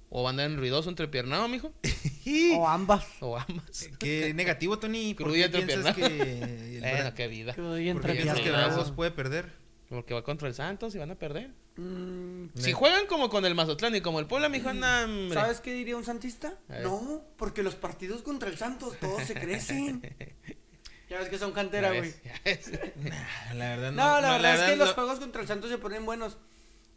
[0.09, 1.73] o va a andar en ruidoso entrepiernado, mijo.
[2.57, 3.05] O ambas.
[3.21, 3.89] O ambas.
[3.99, 5.13] Qué negativo, Tony.
[5.15, 6.45] ¿Por Crudo y qué piensas entrepiernado.
[6.47, 7.53] que el Bueno, Bra- qué vida.
[7.55, 8.67] Porque entre piensas que piernas.
[8.67, 9.45] Bravos puede perder?
[9.89, 11.51] Porque va contra el Santos y van a perder.
[11.75, 15.33] Mm, Si juegan como con el Mazatlán y como el Puebla, mijo, anda, hombre.
[15.33, 16.53] ¿Sabes qué diría un santista?
[16.83, 20.01] No, porque los partidos contra el Santos todos se crecen.
[21.09, 22.01] ya ves que son cantera, güey.
[22.01, 22.71] ves, ya ves.
[23.55, 24.21] La verdad No, no.
[24.21, 26.37] la verdad es que lo- los juegos contra el Santos se ponen buenos.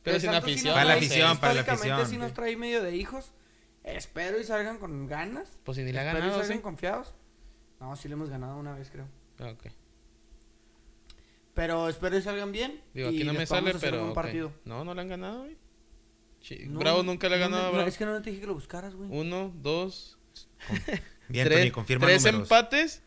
[0.03, 2.11] Pero sin sí afición, Para la afición, para la históricamente afición.
[2.11, 3.32] sí nos trae medio de hijos.
[3.84, 5.49] Espero y salgan con ganas.
[5.64, 6.62] Pues si ni le ha Espero y ganado, salgan ¿sí?
[6.62, 7.14] confiados.
[7.80, 9.07] No, sí le hemos ganado una vez, creo.
[9.40, 9.66] Ok.
[11.55, 12.80] Pero espero y salgan bien.
[12.94, 14.12] Digo, y aquí no me sale, pero.
[14.14, 14.53] partido.
[14.64, 15.57] No, no le han ganado, güey.
[16.40, 17.88] Chi- No, Bravo nunca le ha no ganado a no, Bravo.
[17.88, 19.09] es que no te dije que lo buscaras, güey.
[19.12, 20.18] Uno, dos,
[21.28, 22.42] Bien, tres, Tony, confirma tres números.
[22.42, 23.03] empates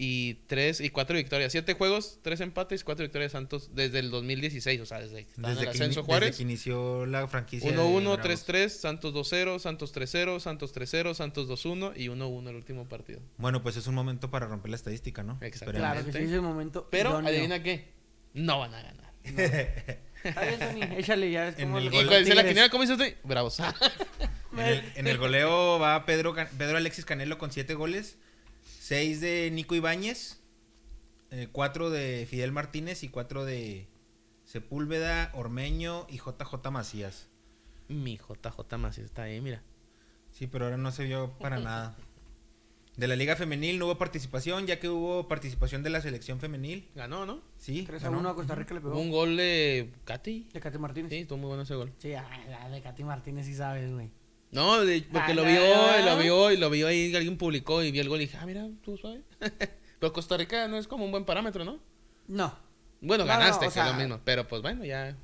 [0.00, 1.50] y tres y cuatro victorias.
[1.50, 5.26] Siete juegos, tres empates, cuatro victorias de Santos desde el 2016, o sea, desde el
[5.36, 6.28] Desde que, ascenso Juárez.
[6.28, 7.68] desde que inició la franquicia.
[7.70, 8.48] de 1-1, Bravos.
[8.48, 13.20] 3-3, Santos 2-0, Santos 3-0, Santos 3-0, Santos 2-1 y 1-1 el último partido.
[13.38, 15.36] Bueno, pues es un momento para romper la estadística, ¿no?
[15.40, 15.74] Exacto.
[15.74, 16.86] Claro que sí, es el momento.
[16.90, 17.28] Pero, idóneo.
[17.30, 17.92] adivina qué,
[18.34, 19.12] no van a ganar.
[19.24, 21.48] Está bien, Tony, échale ya.
[21.48, 22.68] Es En como el ¿Y gol es la quiniela?
[22.70, 23.18] ¿Cómo hiciste?
[23.24, 23.58] Bravos.
[24.52, 28.16] En el, en el goleo va Pedro, Pedro Alexis Canelo con 7 goles,
[28.88, 30.40] 6 de Nico Ibáñez,
[31.52, 33.86] 4 de Fidel Martínez y 4 de
[34.46, 37.28] Sepúlveda, Ormeño y JJ Macías.
[37.88, 39.62] Mi JJ Macías está ahí, mira.
[40.30, 41.98] Sí, pero ahora no se vio para nada.
[42.96, 46.88] De la Liga Femenil no hubo participación, ya que hubo participación de la selección femenil.
[46.94, 47.42] Ganó, ¿no?
[47.58, 48.20] Sí, 3 a ganó.
[48.20, 48.98] 1 a Costa Rica le pegó.
[48.98, 50.48] Un gol de Katy.
[50.50, 51.10] De Katy Martínez.
[51.10, 51.92] Sí, Sí, estuvo muy bueno ese gol.
[52.16, 54.10] ah, la de Katy Martínez sí sabes, güey.
[54.50, 56.22] No, de- porque Ah, lo no, vio, no, y lo no.
[56.22, 58.66] vio y lo vio ahí, alguien publicó y vio el gol y dije, ah, mira,
[58.82, 59.20] tú sabes.
[60.00, 61.78] pero Costa Rica no es como un buen parámetro, ¿no?
[62.28, 62.54] No.
[63.00, 64.20] Bueno, No, no, ganaste, o que es lo mismo.
[64.24, 65.16] Pero pues bueno, ya.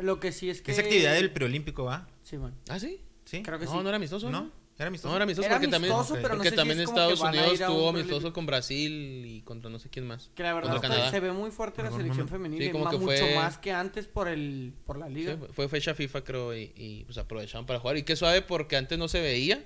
[0.00, 0.72] Lo que sí es que.
[0.72, 2.08] Es actividad del preolímpico, ¿va?
[2.22, 2.54] Sí, man.
[2.68, 3.00] ¿Ah, sí?
[3.24, 3.42] Sí.
[3.42, 3.78] Creo que No, sí.
[3.82, 4.50] no era amistoso, ¿no?
[4.76, 5.08] ¿Era amistoso?
[5.10, 7.12] No, era amistoso Era porque amistoso, también, pero no porque si también es como que
[7.12, 8.14] Estados Unidos ir a un tuvo preolímpico.
[8.16, 10.30] amistoso con Brasil y contra no sé quién más.
[10.34, 11.10] Que la verdad está- Canadá.
[11.12, 12.58] se ve muy fuerte la selección femenil.
[12.60, 15.34] Sí, y como que mucho fue- más que antes por el por la liga.
[15.40, 17.96] Sí, fue fecha FIFA, creo, y, y, pues aprovecharon para jugar.
[17.98, 19.64] Y qué suave porque antes no se veía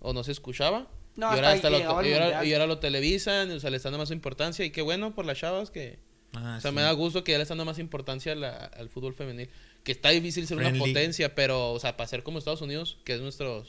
[0.00, 0.86] o no se escuchaba.
[1.16, 3.92] No, y ahora, hasta lo, y ahora- y ahora lo televisan, o sea, le están
[3.92, 4.64] dando más importancia.
[4.66, 5.98] Y qué bueno por las chavas que.
[6.34, 6.74] Ah, o sea, sí.
[6.76, 9.48] me da gusto que ya le están dando más importancia la- al fútbol femenil.
[9.82, 13.14] Que está difícil ser una potencia, pero, o sea, para ser como Estados Unidos, que
[13.14, 13.64] es nuestro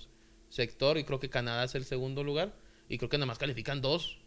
[0.52, 2.54] sector, y creo que Canadá es el segundo lugar,
[2.88, 4.20] y creo que nada más califican dos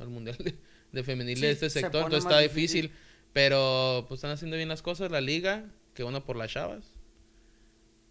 [0.00, 0.56] al mundial de,
[0.92, 2.86] de femenil Sí, de este se sector, entonces está difícil.
[2.86, 3.04] difícil.
[3.32, 6.94] Pero, pues están haciendo bien las cosas, la liga, que bueno por las chavas,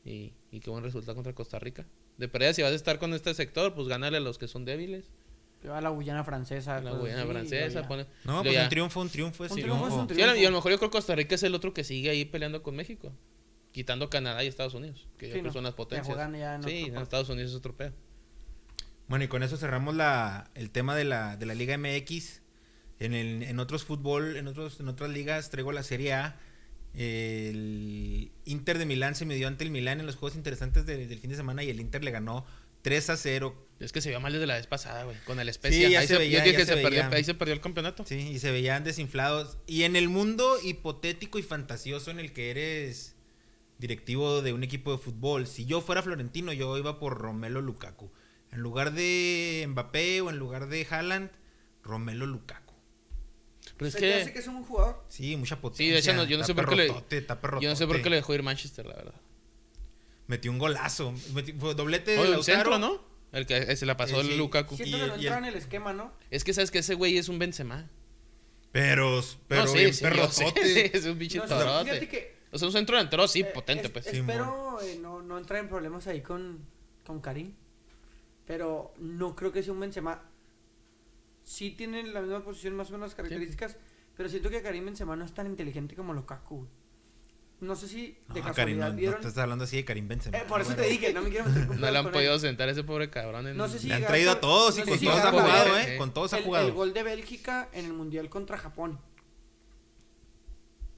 [0.05, 1.85] y, y qué buen resultado contra Costa Rica.
[2.17, 4.65] De pérdida, si vas a estar con este sector, pues gánale a los que son
[4.65, 5.11] débiles.
[5.61, 6.79] Que va a la Guyana francesa.
[6.81, 9.63] La Guyana y francesa, pone- No, pues ya- un triunfo, un triunfo es Un un
[9.63, 10.33] triunfo es un triunfo.
[10.35, 12.09] Sí, y a lo mejor yo creo que Costa Rica es el otro que sigue
[12.11, 13.11] ahí peleando con México.
[13.71, 16.17] Quitando Canadá y Estados Unidos, que yo Sí, creo no, son las que potencias.
[16.17, 16.97] en sí, en.
[16.97, 17.93] Estados Unidos es otro pedo.
[19.07, 22.41] Bueno, y con eso cerramos la, el tema de la, de la Liga MX.
[22.99, 26.39] En, el- en otros fútbol, en, otros, en otras ligas traigo la Serie A.
[26.95, 31.19] El Inter de Milán se midió ante el Milán en los juegos interesantes de- del
[31.19, 32.45] fin de semana y el Inter le ganó
[32.81, 33.67] 3 a 0.
[33.79, 35.87] Es que se vio mal desde la vez pasada, güey, con el Especia.
[35.87, 37.15] Sí, ya ahí se se, veía, yo dije ya que se se perdió, veía.
[37.15, 38.03] ahí se perdió el campeonato.
[38.05, 39.57] Sí, y se veían desinflados.
[39.67, 43.15] Y en el mundo hipotético y fantasioso en el que eres
[43.79, 48.11] directivo de un equipo de fútbol, si yo fuera Florentino, yo iba por Romelo Lukaku.
[48.51, 51.29] En lugar de Mbappé o en lugar de Haaland,
[51.83, 52.73] Romelo Lukaku.
[53.77, 55.03] Pero es ¿Se te hace que, que es un jugador?
[55.09, 55.93] Sí, mucha Sí, potencia.
[55.93, 56.87] de hecho, no- yo no sé está por qué le-
[57.61, 59.15] yo no sé por qué le dejó ir Manchester, la verdad.
[60.27, 61.13] Metió un golazo.
[61.33, 62.43] Metió- fue doblete de Lautaro.
[62.43, 63.01] centro, ¿no?
[63.31, 64.37] El que eh, se la pasó Eh, el sí.
[64.37, 64.75] Lukaku.
[64.77, 66.11] Siento Y- que no y entra el- en el esquema, ¿no?
[66.31, 67.89] Es que sabes que ese güey es un Benzema.
[68.71, 70.97] Pero, pero no, sí, bien sí, perrotote.
[70.97, 71.85] es un pinche No, torote.
[71.85, 74.05] fíjate que O sea, un centro delantero sí, Eh, potente, es- pues.
[74.05, 76.59] Sí, espero eh, no, no entrar en problemas ahí con,
[77.05, 77.53] con Karim.
[78.45, 80.21] Pero no creo que sea un Benzema.
[81.43, 83.77] Sí tienen la misma posición, más o menos las características.
[84.15, 86.67] Pero siento que Karim Benzema no es tan inteligente como Lukaku.
[87.59, 89.19] No sé si de No, Karim, no, no vieron.
[89.19, 90.37] te estás hablando así de Karim Benzema.
[90.37, 90.83] Eh, por eso güey.
[90.85, 92.39] te dije, no me quiero meter con No le han podido él.
[92.39, 93.47] sentar a ese pobre cabrón.
[93.47, 93.57] En...
[93.57, 95.73] No sé si Le han traído a todos y no con si todos ha jugado,
[95.73, 95.97] ver ¿eh?
[95.97, 96.67] Con todos ha el, jugado.
[96.67, 98.99] el gol de Bélgica en el Mundial contra Japón.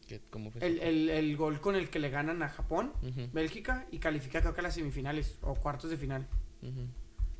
[0.09, 0.65] ¿Qué- ¿Cómo fue?
[0.65, 2.91] El, el, el gol con el que le ganan a Japón,
[3.31, 6.27] Bélgica, y califica creo que a las semifinales o cuartos de final.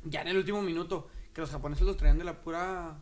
[0.04, 2.98] Ya en el último minuto, que los japoneses los traían de la pura.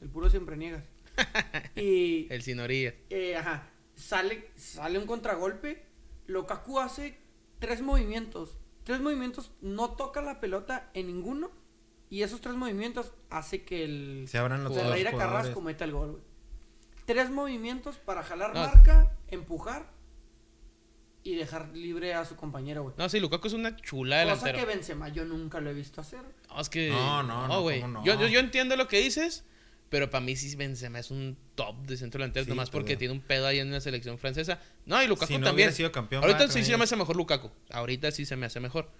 [0.00, 0.84] del puro siempre niegas.
[1.76, 2.26] y.
[2.32, 2.94] El sin orilla.
[3.10, 3.68] eh, ajá.
[3.96, 5.84] Sale, sale un contragolpe.
[6.28, 7.18] Lukaku hace
[7.58, 8.56] tres movimientos.
[8.84, 11.50] Tres movimientos, no toca la pelota en ninguno.
[12.10, 14.24] Y esos tres movimientos hace que el.
[14.28, 14.72] Se abran los.
[14.74, 15.10] Ferreira.
[15.12, 16.22] Carrasco meta el gol, güey.
[17.08, 18.60] Tres movimientos para jalar No.
[18.60, 19.90] marca, empujar
[21.22, 22.94] y dejar libre a su compañero, güey.
[22.98, 24.58] No, sí, Lukaku es una chula Cosa delantero.
[24.58, 26.20] que Benzema yo nunca lo he visto hacer.
[26.50, 26.90] No, es que.
[26.90, 27.80] No, no, no, güey.
[27.80, 28.04] ¿cómo no?
[28.04, 29.46] Yo, yo, yo entiendo lo que dices,
[29.88, 33.14] pero para mí sí Benzema es un top de centro delantero, Sí, nomás porque tiene
[33.14, 34.60] un pedo ahí en la selección francesa.
[34.84, 35.54] No, y Lukaku Si no también.
[35.68, 37.50] hubiera sido campeón, Ahorita sí se me hace mejor Lukaku.
[37.70, 38.90] Ahorita sí se me hace mejor.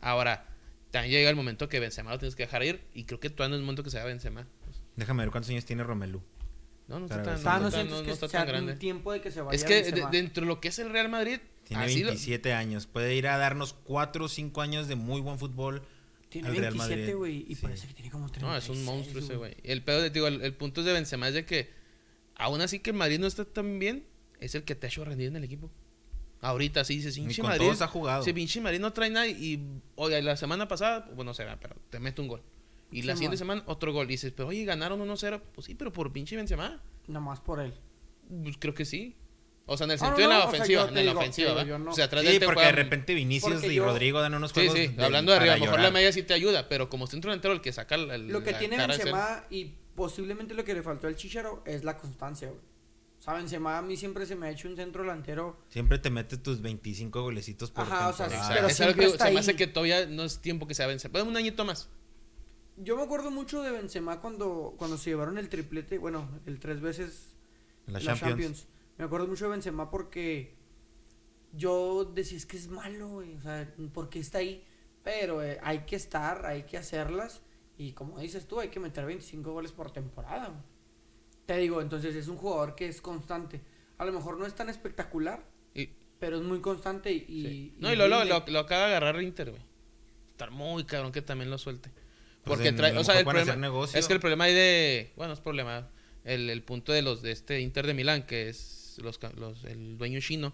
[0.00, 0.46] Ahora,
[0.90, 2.82] también llega el momento que Benzema lo tienes que dejar ir.
[2.94, 4.46] Y creo que todavía no es el momento que sea Benzema.
[4.96, 6.22] Déjame ver cuántos años tiene Romelu.
[6.88, 8.40] No, no está tan, no Ah, no está tan- sientes no- que no está sea
[8.40, 8.72] tan grande.
[8.72, 10.90] un tiempo de que se vaya Es que de- dentro de lo que es el
[10.90, 12.86] Real Madrid, Tiene así lo- 27 años.
[12.86, 15.82] Puede ir a darnos 4 o 5 años de muy buen fútbol.
[16.28, 17.14] Tiene al Real 27, Madrid.
[17.16, 17.62] güey, y Sí.
[17.62, 19.54] parece que tiene como 36, No, es un monstruo ese güey.
[19.62, 21.70] El pedo, de- digo, el, el punto de Benzema es de que
[22.36, 24.04] aún así que el Madrid no está tan bien,
[24.40, 25.70] es el que te ha hecho rendir en el equipo.
[26.40, 27.66] Ahorita sí dices, pinche Madrid.
[27.66, 28.24] todos ha jugado.
[28.24, 29.64] Si pinche Madrid no trae nada y,
[29.94, 32.42] oye, la semana pasada, bueno, no sé, pero te mete un gol.
[32.92, 33.58] Y la Sí, siguiente man.
[33.58, 34.06] semana otro gol.
[34.06, 35.40] Y dices, pero oye, ganaron 1-0.
[35.54, 36.80] Pues sí, pero por pinche Benzema.
[37.08, 37.72] Nomás por él.
[38.42, 39.16] Pues creo que sí.
[39.66, 40.88] O sea, en el no, sentido de la o sea, ofensiva.
[40.88, 43.52] te en la ofensiva, no- O sea, atrás de Sí, te porque de repente Vinicius
[43.54, 44.74] Porque y yo- Rodrigo dan unos Sí, juegos.
[44.76, 45.92] sí, de- hablando de arriba, a lo mejor llorar.
[45.92, 48.42] la media sí te ayuda, pero como centro delantero el que saca el, el- Lo
[48.42, 48.76] que la tiene.
[48.76, 52.60] Benzema y posiblemente lo que le faltó al Chicharo es la constancia, güey.
[53.20, 55.56] O sea, Benzema a mí siempre se me ha hecho un centro delantero.
[55.68, 59.26] Siempre te metes tus 25 golecitos por Ajá, o sea, pero Es algo que está
[59.26, 61.08] se me hace que todavía no es tiempo que se avance.
[61.08, 61.88] Puede un añito más.
[62.76, 66.80] Yo me acuerdo mucho de Benzema cuando, cuando se llevaron el triplete, bueno, el tres
[66.80, 67.36] veces
[67.86, 68.30] En la la Champions.
[68.30, 68.68] Champions.
[68.98, 70.54] Me acuerdo mucho de Benzema porque
[71.52, 73.34] yo decía, es que es malo, güey.
[73.36, 74.64] O sea, porque está ahí?
[75.02, 77.42] Pero eh, hay que estar, hay que hacerlas.
[77.76, 80.48] Y como dices tú, hay que meter 25 goles por temporada.
[80.48, 80.62] güey.
[81.46, 83.60] Te digo, entonces es un jugador que es constante.
[83.98, 85.44] A lo mejor no es tan espectacular,
[85.74, 87.18] Y, pero es muy constante y...
[87.26, 87.74] sí.
[87.76, 89.62] y No, y lo, lo, lo, lo acaba de agarrar Inter, güey.
[90.30, 91.90] Estar muy cabrón que también lo suelte.
[92.44, 95.40] Pues Porque trae, o sea, el problema, es que el problema ahí de, bueno, es
[95.40, 95.88] problema,
[96.24, 99.62] el, el punto de los de este Inter de Milán, que es los, ca- los
[99.64, 100.52] el dueño chino,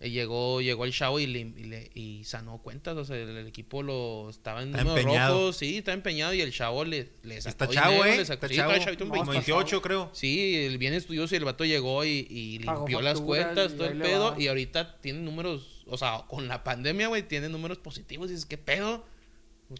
[0.00, 3.30] eh, llegó llegó el chavo y le, y le- y sanó cuentas, o sea, el,
[3.30, 5.34] el equipo lo estaba en Está números empeñado.
[5.38, 8.16] rojos, sí, está empeñado y el chavo le, le sacó Está chavo, dinero, ¿eh?
[8.18, 8.72] le sacó- Está sí, chavo.
[8.72, 9.38] está chavito, un No, Como 20.
[9.40, 10.10] está 28, creo.
[10.12, 13.98] Sí, el bien estudioso y el vato llegó y, limpió las cuentas, y todo el
[13.98, 14.32] pedo.
[14.32, 14.40] va.
[14.40, 18.28] Y ahorita tiene números, o sea, con la pandemia, güey, tiene números positivos.
[18.28, 19.06] Y dices, ¿qué pedo?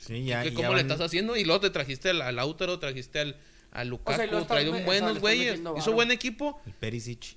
[0.00, 1.36] Sí, ya, ¿Qué- ya ¿Cómo van- le estás haciendo?
[1.36, 3.36] Y luego te trajiste al, al Lautaro, trajiste al,
[3.70, 5.58] al Lukaku, o sea, buenos güeyes.
[5.60, 5.92] Hizo varo.
[5.92, 6.60] buen equipo.
[6.66, 7.36] El Perisic.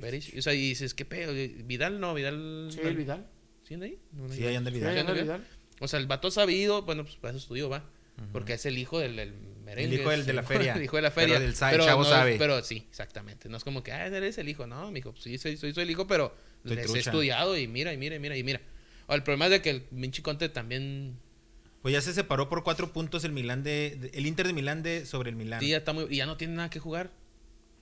[0.00, 1.32] Perisic, O sea, y dices, ¿qué pedo?
[1.32, 2.68] Vidal no, Vidal.
[2.72, 3.26] Sí, el Vidal.
[3.66, 3.98] ¿Sí anda ahí?
[4.12, 4.94] No, no, Sí, ahí anda el Vidal.
[4.94, 5.38] Sí, anda el Vidal.
[5.40, 5.54] Vidal.
[5.80, 7.84] O sea, el vato sabido, bueno, pues para eso estudió, va.
[8.32, 9.32] Porque es el hijo del, del
[9.64, 9.94] merengue.
[9.94, 10.72] El hijo del de la feria.
[10.76, 11.40] el hijo de la Pero feria.
[11.40, 12.36] del sa- el chavo no- sabe.
[12.36, 13.48] Pero sí, exactamente.
[13.48, 14.66] No es como que, ah, eres el hijo.
[14.66, 17.68] No, mijo, pues sí, soy, soy, soy el hijo, pero Estoy les he estudiado y
[17.68, 18.60] mira, y mira, y mira, y mira.
[19.06, 21.16] O el problema es de que el Vinci Conte también
[21.82, 24.82] Pues ya se separó por cuatro puntos el Milán de, de- el Inter de Milán
[24.82, 25.60] de sobre el Milán.
[25.60, 27.10] sí, ya está muy, y ya no tiene nada que jugar.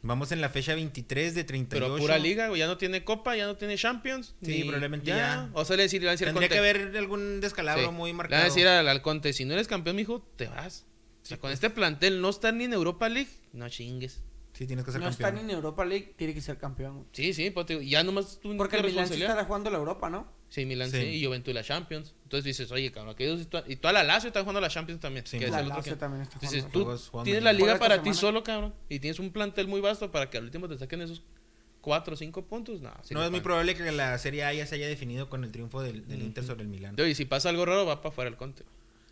[0.02, 1.84] Vamos en la fecha 23 de 38.
[1.84, 4.36] Pero pura liga, güey, ya no tiene Copa, ya no tiene Champions.
[4.42, 5.48] Sí, probablemente ya.
[5.54, 7.90] O sea, le decir, le decir Tendría que haber algún descalabro Sí.
[7.92, 8.42] muy Le van marcado.
[8.42, 10.84] a decir al, al Conte, si no eres campeón, mijo, te vas.
[11.24, 14.22] O sea, con este plantel no estar ni en Europa League, no chingues.
[14.56, 15.28] Sí, tienes que ser No campeón.
[15.28, 17.06] está ni en Europa League, tiene que ser campeón.
[17.12, 20.08] Sí, sí, pues te ya nomás tú Porque el Milan sí estará jugando la Europa,
[20.08, 20.26] ¿no?
[20.48, 20.98] Sí, Milan sí.
[20.98, 21.06] Sí.
[21.08, 22.14] y Juventus la Champions.
[22.22, 25.00] Entonces dices, oye, cabrón, aquellos y toda- y toda la Lazio está jugando la Champions
[25.00, 25.26] también.
[25.26, 26.72] Sí, que es La Lazio que- también está Dices, jugando.
[26.78, 29.80] tú Juegos jugando tienes la liga para ti solo, cabrón, y tienes un plantel muy
[29.82, 31.22] vasto para que al último te saquen esos
[31.82, 32.80] cuatro o cinco puntos.
[32.80, 35.44] No, sí no, es muy probable que la Serie A ya se haya definido con
[35.44, 36.96] el triunfo del, del Inter sobre el Milán.
[36.98, 38.64] Oye, si pasa algo raro, va para afuera el Conte.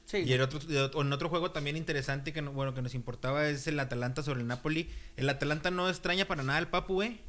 [0.06, 0.18] Sí.
[0.18, 0.60] Y el otro,
[1.00, 4.40] en otro juego también interesante que no- bueno que nos importaba es el Atalanta sobre
[4.40, 4.88] el Napoli.
[5.16, 7.20] El Atalanta no extraña para nada al Papu, güey.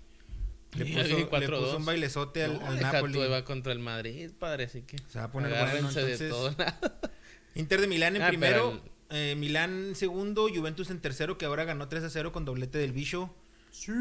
[0.73, 1.59] Le Sí, puso, le 4-2.
[1.59, 3.17] puso un bailezote al, No, al Napoli.
[3.29, 6.29] va contra el Madrid, padre, así que Se va a poner bueno, agárrense de entonces,
[6.29, 6.53] todo.
[7.55, 11.45] Inter de Milán en Ah, primero, pero eh, Milán en segundo, Juventus en tercero, que
[11.45, 13.33] ahora ganó 3 a 0 con doblete del Bicho.
[13.77, 13.91] Sí.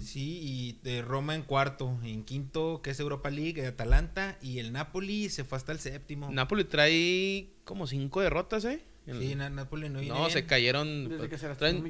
[0.00, 4.72] Sí, y de Roma en cuarto, en quinto, que es Europa League, Atalanta, y el
[4.72, 6.30] Napoli se fue hasta el séptimo.
[6.30, 8.80] Napoli trae como cinco derrotas, ¿eh?
[9.06, 11.08] Sí, Na- Napoli no viene no, se cayeron.
[11.08, 11.84] Desde que se las traen-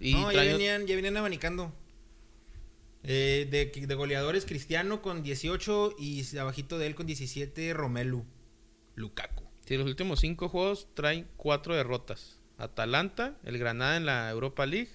[0.00, 1.72] y no, ya venían, ya venían abanicando.
[3.04, 8.24] Eh, de, de goleadores, Cristiano con 18 y abajito de él con 17, Romelu.
[8.96, 9.44] Lukaku.
[9.66, 12.38] Sí, los últimos cinco juegos traen cuatro derrotas.
[12.58, 14.90] Atalanta, el Granada en la Europa League,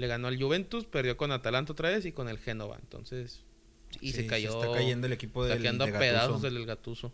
[0.00, 2.78] le ganó al Juventus, perdió con Atalanta otra vez y con el Génova.
[2.80, 3.40] Entonces,
[4.00, 4.60] y Sí, se cayó.
[4.60, 7.12] está cayendo el equipo está del, quedando de pedazos del Gatuso.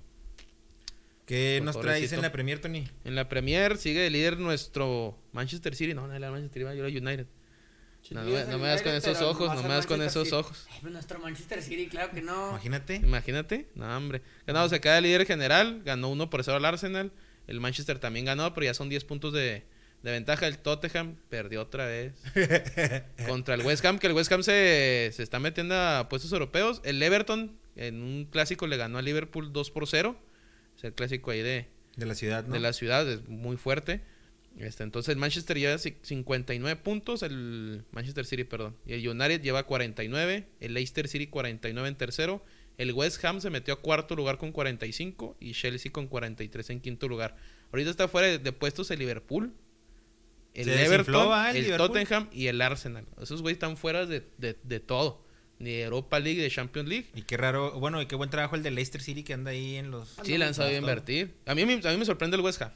[1.26, 2.88] ¿Qué Pues, nos traes en la Premier, Tony?
[3.04, 5.92] En la Premier sigue de líder nuestro Manchester City.
[5.92, 7.26] No, no era Manchester City, yo era United.
[8.10, 10.68] No, no, me- no me das con esos ojos, no me das con esos ojos.
[10.70, 12.50] Ay, nuestro Manchester City, claro que no.
[12.50, 12.96] Imagínate.
[12.96, 14.22] Imagínate, no, hombre.
[14.46, 17.10] Ganado, se queda líder general, ganó uno por cero al Arsenal.
[17.48, 19.64] El Manchester también ganó, pero ya son 10 puntos de,
[20.06, 20.46] de ventaja.
[20.46, 22.14] El Tottenham perdió otra vez
[23.26, 26.80] contra el West Ham, que el West Ham se, se está metiendo a puestos europeos.
[26.84, 30.16] El Everton en un clásico le ganó a Liverpool 2 por 0.
[30.76, 32.54] Es el clásico ahí de, De la ciudad, ¿no?
[32.54, 34.00] de la ciudad, es muy fuerte.
[34.58, 38.74] Este, entonces el Manchester lleva ci- 59 puntos, el Manchester City, perdón.
[38.86, 42.42] Y el United lleva 49, el Leicester City 49 en tercero.
[42.78, 46.80] El West Ham se metió a cuarto lugar con 45 y Chelsea con 43 en
[46.80, 47.36] quinto lugar.
[47.72, 49.52] Ahorita está fuera de, de puestos el Liverpool,
[50.56, 51.76] el Se Everton, ¿va, el?
[51.76, 53.06] Tottenham y el Arsenal.
[53.20, 55.24] Esos güeyes están fuera de, de, de todo.
[55.58, 57.06] Ni de Europa League, de Champions League.
[57.14, 59.76] Y qué raro, bueno, y qué buen trabajo el de Leicester City que anda ahí
[59.76, 60.16] en los...
[60.22, 61.34] Sí, le han sabido invertir.
[61.46, 62.72] A mí, me- a mí me sorprende el West Ham.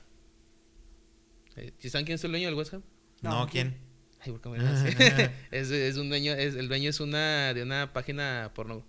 [1.56, 2.82] Eh, ¿Sí saben quién es el dueño del West Ham?
[3.22, 3.76] No, No, ¿quién?
[4.20, 5.30] Ay, ¿por qué me lo hace?
[5.50, 8.84] es, es un dueño, es, el dueño es una de una página porno,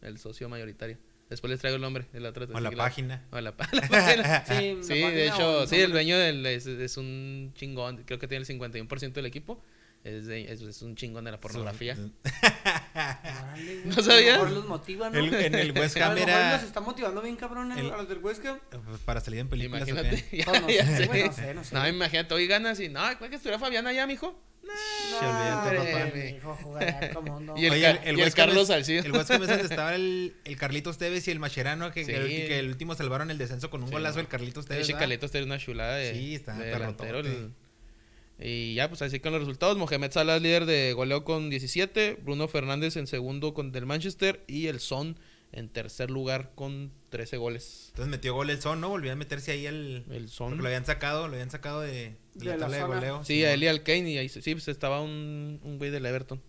[0.00, 0.98] el socio mayoritario.
[1.34, 2.46] Después les traigo el nombre de la otra.
[2.52, 3.24] O la página.
[3.30, 3.82] O la, la página.
[4.46, 8.02] Sí, la Sí, de o hecho, el sí, el dueño del, es, es un chingón.
[8.06, 9.62] Creo que tiene el 51% del equipo.
[10.04, 11.96] Es, de- es, es un chingón de la pornografía.
[13.54, 14.34] Güey, ¿No sabías?
[14.34, 15.18] A lo mejor los motiva, ¿no?
[15.18, 17.80] El- en el West a Ham lo mejor era nos está motivando bien, cabrón, eh,
[17.80, 18.58] el- a los del West Ham.
[18.70, 19.88] pues, para salir en películas.
[19.88, 20.24] Imagínate.
[20.30, 21.74] ya- No, no sé, no sé.
[21.74, 24.38] No, imagínate, hoy ganas y no, ¿cuál que estuviera Fabián allá, mijo?
[25.20, 26.60] Olvídate, papá.
[27.56, 29.02] Y el Oye, Ca- y el Carlos Salcido.
[29.04, 32.10] El West Ham es donde estaba el, el Carlitos Tevez y el Mascherano, que, Sí.
[32.12, 34.82] que el, que el último salvaron el descenso con un Sí, golazo del Carlitos Tevez.
[34.88, 34.94] Ese.
[34.98, 37.20] Caletos tiene una chulada de, Sí, está de delantero.
[37.20, 37.50] el-
[38.40, 39.76] Y ya, pues así con los resultados.
[39.76, 42.18] Mohamed Salah líder de goleo con 17.
[42.22, 44.42] Bruno Fernández en segundo con del Manchester.
[44.48, 45.16] Y el Son
[45.52, 47.86] en tercer lugar con 13 goles.
[47.90, 48.88] Entonces metió gol el Son, ¿no?
[48.88, 49.66] Volvió a meterse ahí.
[49.66, 50.58] El Porque Son.
[50.58, 52.86] lo habían sacado, lo habían sacado de, de la zona.
[52.86, 53.24] goleo.
[53.24, 54.10] Sí, a Eli Alkane.
[54.10, 56.42] Y ahí sí, pues estaba un, un güey del Everton.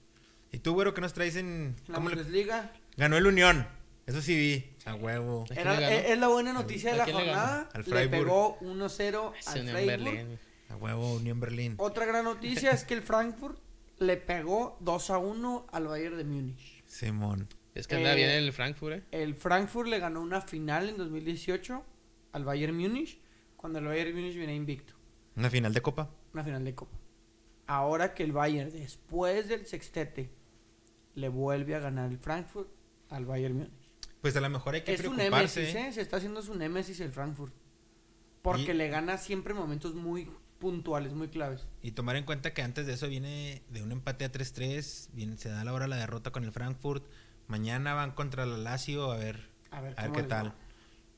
[0.52, 1.76] ¿Y tú, güero, qué nos traes en...?
[1.88, 2.72] La ¿Cómo le- Bundesliga.
[2.98, 3.68] Ganó el Unión.
[4.06, 4.66] Eso sí vi.
[4.86, 5.44] A huevo.
[5.44, 5.96] ¿A quién Era- le ganó?
[5.96, 7.70] es, es la buena noticia de ¿A la le jornada.
[7.74, 8.24] Al Le Freiburg.
[8.24, 10.04] pegó 1-0 Ese al Unión Freiburg.
[10.04, 10.40] Berlín.
[10.70, 11.76] A huevo, Unión Berlín.
[11.78, 13.60] Otra gran noticia es que el Frankfurt
[14.00, 16.84] le pegó 2-1 al Bayern de Múnich.
[16.86, 17.48] Simón.
[17.74, 19.04] Es que anda Eh, bien el Frankfurt, ¿eh?
[19.12, 21.84] El Frankfurt le ganó una final en 2018
[22.32, 23.20] al Bayern Múnich
[23.58, 24.94] cuando el Bayern Múnich viene invicto.
[25.36, 26.10] Una final de copa.
[26.34, 26.98] Una final de Copa.
[27.68, 30.32] Ahora que el Bayern, después del sextete,
[31.16, 32.70] le vuelve a ganar el Frankfurt
[33.10, 33.72] al Bayern Múnich.
[34.22, 35.62] Pues a lo mejor hay que Es un preocuparse.
[35.62, 35.92] némesis, ¿eh?
[35.94, 37.54] Se está haciendo su némesis el Frankfurt.
[38.42, 40.30] Porque Y- le gana siempre en momentos muy
[40.60, 41.68] puntuales, muy claves.
[41.82, 45.38] Y tomar en cuenta que antes de eso viene de un empate a 3-3, viene,
[45.38, 47.04] se da la hora la derrota con el Frankfurt.
[47.48, 50.48] Mañana van contra la Lazio a ver, A ver, a ver cómo qué tal.
[50.50, 50.56] va.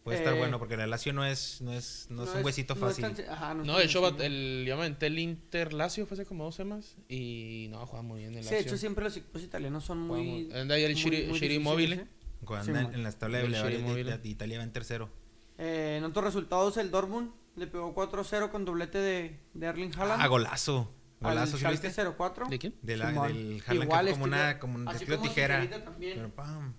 [0.07, 2.75] Puede estar Eh, bueno porque la Lazio no es no es no, es un huesito
[2.75, 3.03] no es fácil.
[3.03, 6.05] tan se- ajá, no No, de hecho, va- el, yo me aventé el Inter Lazio
[6.05, 6.95] fue hace como dos semanas.
[7.09, 8.57] Y no, juega muy bien el Sí, Lazio.
[8.57, 10.49] de hecho siempre los equipos italianos son muy...
[10.53, 11.95] Anda ahí el Shiri, Immobile.
[11.95, 12.07] ¿eh?
[12.45, 12.93] Cuando Sí, man.
[12.93, 15.09] en las tablas de El Italia va en tercero.
[15.57, 20.21] Eh, en otros resultados, el Dortmund le pegó 4-0 con doblete de, de Erling Haaland.
[20.21, 20.93] Ah, golazo.
[21.19, 21.91] Golazo, ¿sí viste?
[21.91, 22.47] 04.
[22.47, 22.75] ¿De quién?
[22.83, 25.29] De la, del Haaland Igual que fue como estilo- una como un así estilo como
[25.29, 25.67] tijera.
[25.99, 26.73] Pero pam.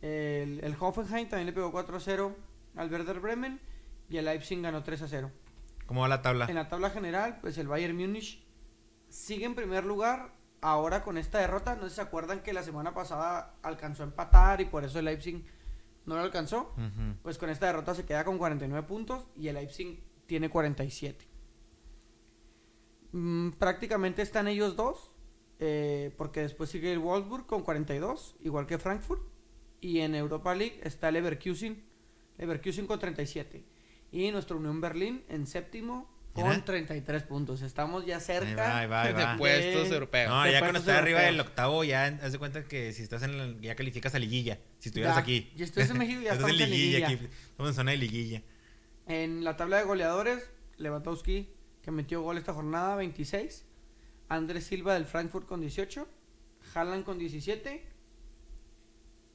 [0.00, 2.32] El, el Hoffenheim también le pegó 4-0
[2.76, 3.60] al Werder Bremen
[4.08, 5.30] y el Leipzig ganó 3-0.
[5.86, 6.46] ¿Cómo va la tabla?
[6.48, 8.44] En la tabla general, pues el Bayern Múnich
[9.08, 10.34] sigue en primer lugar.
[10.60, 14.06] Ahora con esta derrota, no sé si se acuerdan que la semana pasada alcanzó a
[14.06, 15.44] empatar y por eso el Leipzig
[16.06, 16.74] no lo alcanzó.
[17.22, 21.26] Pues con esta derrota se queda con 49 puntos y el Leipzig tiene 47.
[23.12, 25.14] Mm, prácticamente están ellos dos,
[25.58, 29.22] eh, porque después sigue el Wolfsburg con 42, igual que Frankfurt.
[29.80, 31.84] Y en Europa League está el Leverkusen,
[32.38, 33.64] Leverkusen con 37.
[34.12, 36.64] Y nuestro Unión Berlín en séptimo con Mira.
[36.64, 37.60] 33 puntos.
[37.62, 38.56] Estamos ya Ahí cerca.
[38.62, 39.36] va, ahí va, ahí De va.
[39.36, 40.30] puestos europeos.
[40.30, 43.22] No, de ya cuando estás arriba del octavo, ya haz de cuenta que si estás
[43.22, 44.58] en el, ya calificas a liguilla.
[44.78, 45.52] Si estuvieras Ya, aquí.
[45.56, 47.06] ya estás en México, ya Estás en estamos en liguilla.
[47.06, 47.14] aquí.
[47.50, 48.42] Estamos en zona de liguilla.
[49.06, 51.50] En la tabla de goleadores, Lewandowski,
[51.82, 53.66] que metió gol esta jornada, 26.
[54.28, 56.08] Andrés Silva del Frankfurt con 18.
[56.74, 57.84] Haaland con 17.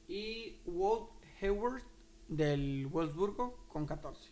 [0.08, 1.10] Y Walt
[1.42, 1.84] Hayward
[2.28, 4.30] del Wolfsburgo con 14.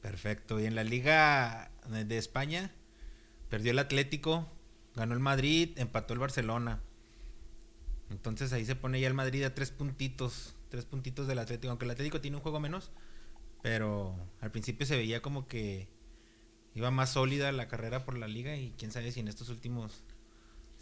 [0.00, 0.60] Perfecto.
[0.60, 2.72] Y en la Liga de España,
[3.48, 4.48] perdió el Atlético,
[4.94, 6.82] ganó el Madrid, empató el Barcelona.
[8.10, 10.56] Entonces ahí se pone ya el Madrid a tres puntitos.
[10.68, 11.70] Tres puntitos del Atlético.
[11.70, 12.90] Aunque el Atlético tiene un juego menos.
[13.62, 15.88] Pero al principio se veía como que
[16.74, 18.56] iba más sólida la carrera por la liga.
[18.56, 20.02] Y quién sabe si en estos últimos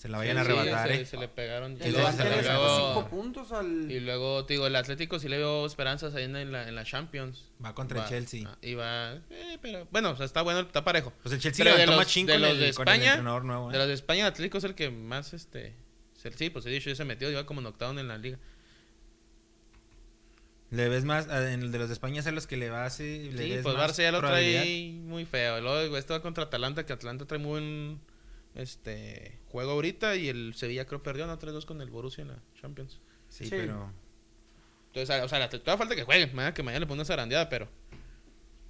[0.01, 0.88] se la vayan a Sí, arrebatar.
[0.88, 1.05] se, ¿eh?
[1.05, 1.72] se le pegaron.
[1.72, 3.90] Y luego se le le sacó luego- 5 puntos al.
[3.90, 6.84] Y luego, te digo, el Atlético sí le veo esperanzas ahí en la, en la
[6.84, 7.51] Champions.
[7.62, 8.48] Va contra el Chelsea.
[8.51, 11.12] ah, Y va, eh, pero bueno, o sea, está bueno, está parejo.
[11.22, 13.68] Pues el Chelsea levantó más chingo de los de España, nuevo.
[13.68, 13.72] ¿eh?
[13.72, 15.74] De los de España, el Atlético es el que más, este,
[16.34, 18.38] sí, pues he dicho, ya se metió, iba como en octavo en la liga.
[20.70, 22.70] Le ves más, a- en el de los de España es a los que le
[22.70, 25.61] va a Sí, ves pues Barça ya lo trae muy feo.
[25.61, 28.01] Luego este va contra Atalanta, que Atalanta trae muy buen
[28.55, 30.16] este, juego ahorita.
[30.16, 31.38] Y el Sevilla creo perdió, ¿no?
[31.38, 33.01] 3-2 con el Borussia en la Champions.
[33.28, 33.51] Sí, Sí.
[33.51, 33.92] pero.
[34.88, 36.34] Entonces, o sea, todavía falta que jueguen.
[36.34, 37.68] mañana que mañana le ponga una zarandeada, pero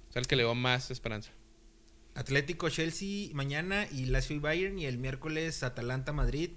[0.09, 1.31] es el que le veo más esperanza.
[2.13, 4.77] Atlético, Chelsea mañana y Lazio y Bayern.
[4.77, 6.51] Y el miércoles Atalanta, Madrid.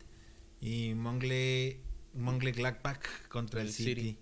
[0.60, 1.80] Y Mongle,
[2.14, 3.94] Mongle Gladbach contra el, El City.
[3.94, 4.18] City.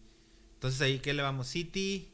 [0.54, 1.48] Entonces ahí, ¿qué le vamos?
[1.48, 2.08] City.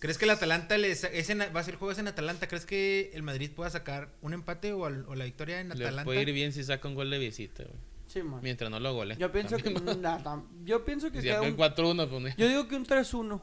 [0.00, 2.46] ¿Crees que el Atalanta le sa- es en- va a ser juego es en Atalanta?
[2.48, 5.74] ¿Crees que el Madrid pueda sacar un empate o, al- o la victoria en Le
[5.74, 6.04] Atalanta?
[6.04, 7.76] puede ir bien si saca un gol de visita, güey.
[8.06, 8.40] Sí, man.
[8.42, 9.16] Mientras no lo gole.
[9.18, 9.70] Yo pienso que.
[9.70, 13.40] También, yo pienso que Si queda un- 4-1, pues, Yo digo que un 3-1.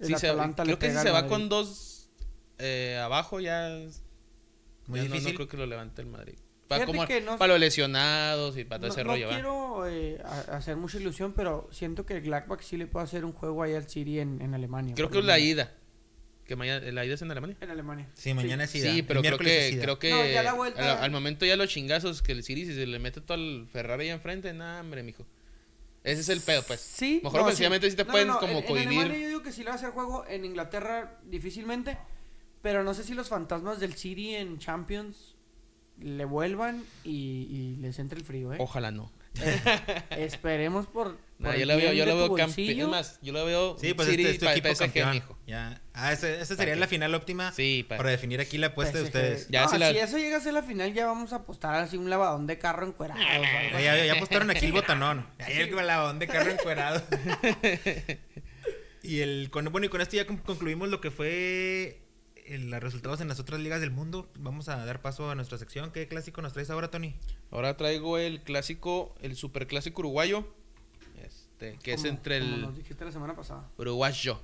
[0.00, 2.08] El si se- Atalanta le creo que si se va con dos
[2.58, 3.68] eh, abajo ya,
[4.86, 5.32] Muy ya no- difícil.
[5.32, 6.34] No, creo que lo levante el Madrid.
[6.70, 9.26] Para, Fíjate como, que no- para los lesionados y para todo No, ese no rollo,
[9.26, 9.34] ¿va?
[9.34, 13.32] quiero eh, hacer mucha ilusión, pero siento que el Gladbach sí le puede hacer un
[13.32, 14.94] juego ahí al City en, en Alemania.
[14.94, 15.72] Creo que es la ida.
[16.44, 17.56] Que mañana, ¿La ida es en Alemania?
[17.60, 18.08] En Alemania.
[18.14, 18.80] Sí, mañana sí.
[18.80, 19.06] Sí, da.
[19.08, 21.56] pero El creo que, sí creo que No, ya la vuelta- al, al momento ya
[21.56, 24.78] los chingazos que el City si se le mete todo el Ferrari ahí enfrente, nah,
[24.78, 25.26] hombre, mijo.
[26.04, 26.78] Ese es el pedo, pues.
[26.80, 27.20] Sí.
[27.24, 28.92] Mejor ofensivamente sí te pueden como en, cohibir.
[28.92, 30.24] En Alemania yo digo que sí le va a hacer juego.
[30.28, 31.98] En Inglaterra difícilmente.
[32.62, 35.34] Pero no sé si los fantasmas del City en Champions
[36.02, 38.56] le vuelvan y, y les entre el frío, ¿eh?
[38.60, 39.10] Ojalá no.
[40.10, 41.16] Esperemos por.
[41.38, 42.80] Yo lo veo, yo lo tu veo campeón.
[42.80, 45.10] Es más, yo lo veo Sí, pues City este es tu pa- equipo PSG, campeón.
[45.12, 45.38] mijo.
[45.46, 45.80] Ya.
[45.94, 49.04] Ah, esa, esa sería la final óptima Sí, pa- para definir aquí la apuesta de
[49.04, 49.48] ustedes.
[49.48, 51.76] Ya, No, si la- Si eso llega a ser la final, ya vamos a apostar
[51.76, 53.20] así un lavadón de carro encuerado.
[53.20, 53.44] algo
[53.74, 55.26] Ya, ya, ya apostaron aquí el botanón.
[55.38, 57.00] Ahí el balón de carro encuerado.
[59.02, 62.00] y el con, bueno, y con esto ya con- concluimos lo que fue
[62.50, 64.30] el- los resultados en las otras ligas del mundo.
[64.38, 65.90] Vamos a dar paso a nuestra sección.
[65.92, 67.14] ¿Qué clásico nos traes ahora, Tony?
[67.50, 70.46] Ahora traigo el clásico, el superclásico uruguayo.
[71.22, 73.68] Este, que es entre como el nos dijiste la semana pasada.
[73.78, 74.40] uruguayo.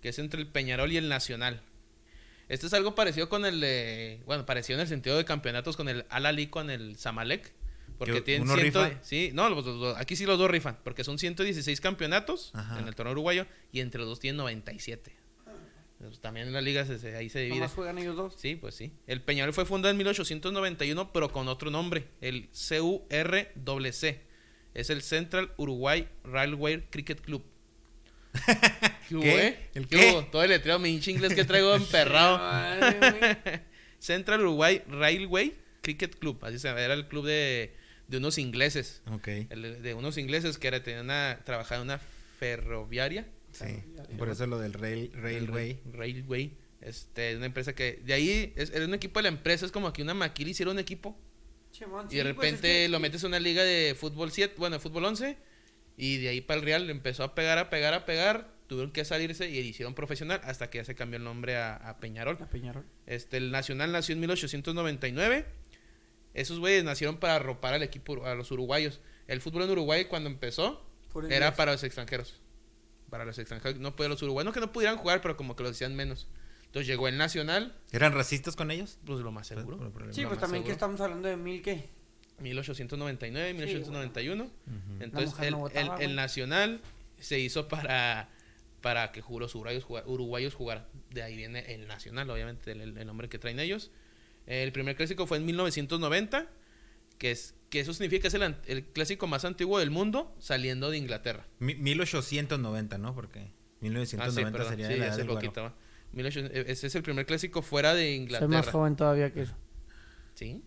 [0.00, 1.62] Que es entre el Peñarol y el Nacional.
[2.48, 4.20] Este es algo parecido con el de.
[4.26, 7.52] Bueno, parecido en el sentido de campeonatos con el Al-Ali con el Zamalek.
[7.98, 8.98] Porque ¿Que tienen uno ciento- rifa?
[9.04, 10.76] Sí, no, los- los- los- aquí sí los dos rifan.
[10.82, 12.80] Porque son 116 campeonatos Ajá.
[12.80, 15.14] en el torneo uruguayo y entre los dos tienen 97.
[16.08, 17.56] Pues, También en la liga se- se- ahí se divide.
[17.56, 18.34] Nomás juegan ellos dos.
[18.36, 18.92] Sí, pues sí.
[19.06, 24.20] El Peñarol fue fundado en 1891, pero con otro nombre, el CURCC.
[24.74, 27.44] Es el Central Uruguay Railway Cricket Club.
[29.08, 29.46] ¿Qué, hubo, ¿Qué?
[29.46, 29.58] eh?
[29.74, 30.10] ¿El ¿Qué qué?
[30.10, 30.24] hubo?
[30.26, 32.40] Todo el letrero mi hinche inglés que traigo emperrado.
[33.98, 36.38] Central Uruguay Railway Cricket Club.
[36.44, 36.80] Así se llama.
[36.80, 37.74] Era el club de,
[38.08, 39.02] de unos ingleses.
[39.12, 39.28] Ok.
[39.50, 41.98] El- de unos ingleses que era, tenían una, trabajaban en una
[42.38, 43.26] ferroviaria.
[43.52, 43.82] Sí.
[44.18, 45.80] Por eso lo del rail, railway.
[45.92, 46.56] Railway.
[46.80, 48.00] Este, una empresa que.
[48.04, 50.78] De ahí, es, un equipo de la empresa, es como que una maquila hicieron un
[50.80, 51.16] equipo.
[51.70, 54.30] Chimón, Y de sí, pues, repente es que- lo metes en una liga de fútbol
[54.32, 55.36] 7, bueno, de fútbol 11.
[55.96, 58.52] Y de ahí para el Real empezó a pegar, a pegar, a pegar.
[58.66, 61.98] Tuvieron que salirse y hicieron profesional hasta que ya se cambió el nombre a, a
[62.00, 62.38] Peñarol.
[62.50, 62.86] Peñarol.
[63.06, 65.44] Este, el Nacional nació en 1899.
[66.34, 69.00] Esos güeyes nacieron para arropar al equipo, a los uruguayos.
[69.28, 70.84] El fútbol en Uruguay cuando empezó
[71.28, 72.40] era para los extranjeros.
[73.12, 73.78] Para los extranjeros.
[73.78, 74.46] No podían los uruguayos.
[74.46, 76.26] No que no pudieran jugar, pero como que lo decían menos.
[76.64, 78.98] Entonces llegó el Nacional, ¿Eran racistas con ellos?
[79.04, 79.76] pues lo más seguro.
[79.76, 81.90] Por- por- por- Sí, pues también que estamos hablando de mil que.
[82.40, 84.44] 1899, 1891.
[84.44, 84.50] Ujú.
[85.00, 86.16] Entonces mujer el, no votaba, el- el.
[86.16, 86.80] Nacional
[87.18, 88.30] se hizo para
[88.80, 90.86] para que los uruguayos, uruguayos jugaran.
[91.10, 93.90] De ahí viene el Nacional, obviamente, el, el nombre que traen ellos.
[94.46, 96.48] El primer clásico fue en 1990,
[97.18, 100.90] que, es, que eso significa que es el, el clásico más antiguo del mundo saliendo
[100.90, 101.46] de Inglaterra.
[101.58, 103.14] Mi- 1890, ¿no?
[103.14, 103.46] Porque Ah,
[103.80, 105.62] sí, 1990 perdón, sería sí, la edad hace del poquito.
[105.62, 105.74] va.
[106.12, 108.72] 1800 eh, ese es el primer clásico fuera de Soy más Inglaterra.
[108.72, 109.54] joven todavía que eso.
[110.34, 110.62] Sí,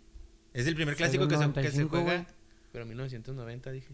[0.54, 2.28] Es el primer clásico que se, que se 95, juega.
[2.72, 3.94] pero 1990 dije.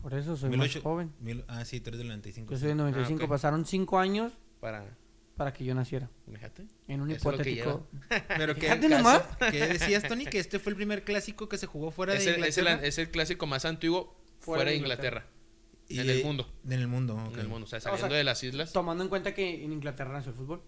[0.00, 1.12] Por eso soy 18 más joven.
[1.20, 2.50] mil- ah, sí, tú eres del 95.
[2.52, 3.24] Yo soy del 95.
[3.24, 3.28] ok.
[3.30, 4.86] Pasaron cinco años Para,
[5.42, 6.08] para que yo naciera.
[6.32, 6.66] fíjate.
[6.86, 7.88] En un Eso es que hipotético.
[8.38, 9.22] Pero ¿qué, Fíjate nomás.
[9.50, 10.24] ¿qué decías, Tony?
[10.26, 12.62] Que este fue el primer clásico que se jugó fuera Es de el, es, el,
[12.64, 12.86] Inglaterra.
[12.86, 15.26] es el clásico más antiguo fuera, de Inglaterra.
[15.88, 16.48] Y- en el mundo.
[16.64, 17.34] En el mundo, ok.
[17.34, 18.72] En el mundo, o sea, sea, saliendo de las islas.
[18.72, 20.62] Tomando en cuenta que en Inglaterra nació el fútbol.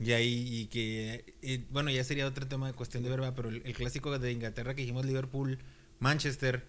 [0.00, 3.48] Y ahí, y que, eh, bueno, ya sería otro tema de cuestión de verba, pero
[3.48, 5.58] el, el clásico de Inglaterra que dijimos Liverpool,
[6.00, 6.66] Manchester,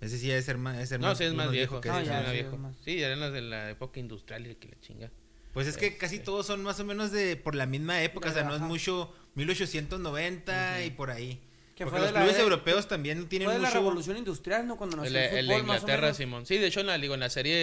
[0.00, 1.80] ese sí ser más, debe ser No, sí, es más viejo.
[1.82, 2.54] que Ah, ya, sí, viejo.
[2.54, 2.76] es más.
[2.82, 5.10] Sí, ya eran las de la época industrial y que la chinga.
[5.52, 6.24] Pues es que casi Este.
[6.26, 9.12] todos son más o menos de por la misma época, o sea, no es mucho
[9.34, 11.40] 1890 y por ahí.
[11.74, 13.78] Que Porque fue los de la clubes europeos también tienen Fue de la mucho...
[13.78, 14.76] revolución industrial, ¿no?
[14.76, 16.16] Cuando nació El, el, el fútbol, de más o Inglaterra, menos.
[16.18, 16.46] Simón.
[16.46, 17.56] Sí, de hecho, en la, digo, en la serie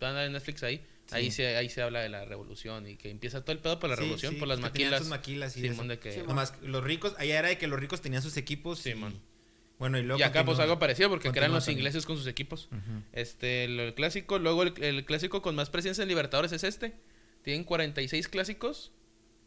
[0.00, 3.52] de Netflix ahí, ahí, se, ahí se habla de la revolución y que empieza todo
[3.52, 4.98] el pedo por la Sí, revolución, sí, por las maquilas.
[5.00, 5.84] sus maquilas y Simón, eso.
[5.88, 6.12] de que...
[6.12, 6.28] Simón.
[6.28, 8.78] Nomás los ricos, allá era de que los ricos tenían sus equipos.
[8.78, 9.12] Simón.
[9.12, 9.33] y,
[9.78, 11.78] bueno, y luego y acá pues algo parecido porque que eran los también.
[11.80, 12.68] ingleses con sus equipos.
[12.70, 13.02] Ujú.
[13.12, 16.94] Este, el, el clásico, luego el, el clásico con más presencia en Libertadores es este.
[17.42, 18.92] Tienen 46 clásicos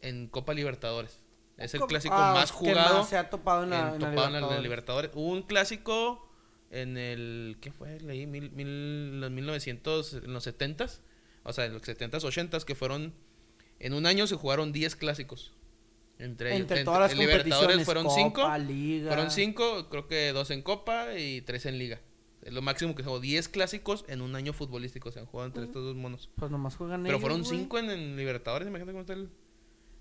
[0.02, 1.20] en Copa Libertadores.
[1.56, 4.00] Es el clásico ah, más que jugado más se ha topado en la, en, en
[4.00, 4.60] la topado en la-.
[4.60, 5.10] Libertadores.
[5.14, 6.30] Hubo un clásico
[6.70, 7.56] en el.
[7.60, 7.98] ¿Qué fue?
[8.00, 11.00] Leí mil, mil, los 1900, en los 70s.
[11.42, 13.12] O sea, en los 70s, 80s, que fueron.
[13.80, 15.52] En un año se jugaron 10 clásicos.
[16.18, 17.84] Entre, Entre en- todas las Libertadores competiciones.
[17.84, 18.72] fueron Copa, 5.
[18.72, 19.08] Liga.
[19.08, 22.00] Fueron 5, creo que 2 en Copa y 3 en Liga.
[22.42, 23.20] Es lo máximo que se jugó.
[23.20, 26.30] 10 clásicos en un año futbolístico se han jugado entre estos dos monos.
[26.36, 27.58] Pues nomás juegan Pero ellos, fueron güey.
[27.60, 29.28] 5 en, en Libertadores, imagínate cómo está el,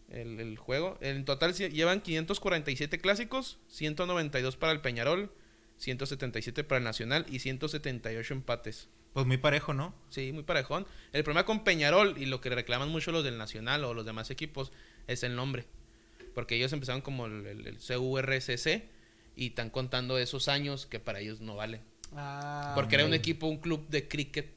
[0.10, 0.98] el, el juego.
[1.02, 5.32] En total sí- llevan 547 clásicos, 192 para el Peñarol,
[5.78, 8.90] 177 para el Nacional y 178 empates.
[9.14, 9.94] Pues muy parejo, ¿no?
[10.10, 10.86] Sí, muy parejón.
[11.12, 14.30] El problema con Peñarol y lo que reclaman mucho los del Nacional o los demás
[14.32, 14.72] equipos
[15.08, 15.66] es el nombre.
[16.38, 18.84] Porque ellos empezaron como el, el- el CURSC
[19.36, 21.82] y están contando esos años que para ellos no valen.
[22.16, 24.48] Ah, Porque era un equipo, un club de cricket.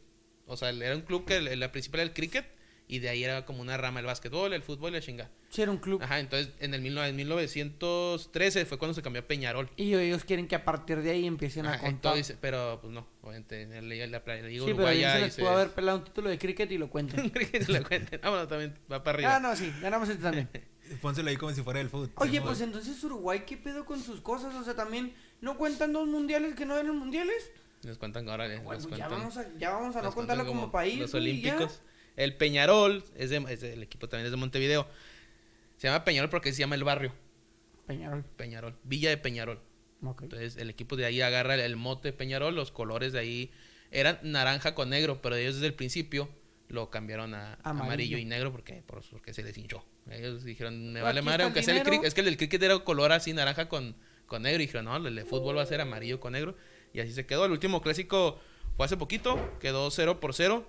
[0.46, 2.44] O sea, era un club que el- la principal era el cricket
[2.86, 5.30] y de ahí era como una rama el básquetbol, el fútbol y la chinga.
[5.48, 6.02] sí, era un club.
[6.02, 9.70] Ajá, entonces en el 19 en 1913 fue cuando se cambió a Peñarol.
[9.76, 11.90] Y ellos quieren que a partir de ahí empiecen a contar.
[11.90, 15.12] entonces, pero pues no, obviamente en la, liga- la, la liga sí, pero ahí uruguaya
[15.14, 17.30] se y les se- pudo haber pelado un título de cricket y lo cuenten.
[17.30, 18.20] que se lo cuenten.
[18.22, 19.36] Ah, bueno, también va para arriba.
[19.36, 20.50] ah, no, sí, ganamos este también.
[21.00, 22.10] Pónselo ahí como si fuera el fútbol.
[22.16, 24.54] Oye, pues entonces Uruguay, ¿qué pedo con sus cosas?
[24.54, 27.50] O sea, también no cuentan dos mundiales que no eran mundiales.
[27.84, 30.72] Nos cuentan ahora, nos ya cuentan- vamos a, ya vamos a no contarlo cuentan como,
[30.72, 30.98] país.
[30.98, 31.18] Los ya.
[31.18, 31.80] olímpicos.
[32.16, 34.86] El Peñarol, es de, es de- el equipo también es de Montevideo.
[35.76, 37.14] Se llama Peñarol porque se llama el barrio.
[37.86, 38.24] Peñarol.
[38.36, 38.76] Peñarol.
[38.84, 39.60] Villa de Peñarol.
[40.04, 40.22] Ok.
[40.22, 43.50] Entonces el equipo de ahí agarra el, el mote Peñarol, los colores de ahí
[43.90, 46.28] eran naranja con negro, pero ellos desde el principio
[46.68, 48.18] lo cambiaron a amarillo, Amarillo.
[48.18, 49.82] y negro porque, por- porque se les hinchó.
[50.10, 52.62] Ellos dijeron, me vale madre, el aunque sea el cricket, es que el del cricket
[52.62, 53.94] era color así naranja con,
[54.26, 56.56] con negro y dijeron, no, el de fútbol va a ser amarillo con negro
[56.92, 57.44] y así se quedó.
[57.44, 58.40] El último clásico
[58.76, 60.64] fue hace poquito, quedó 0 por 0.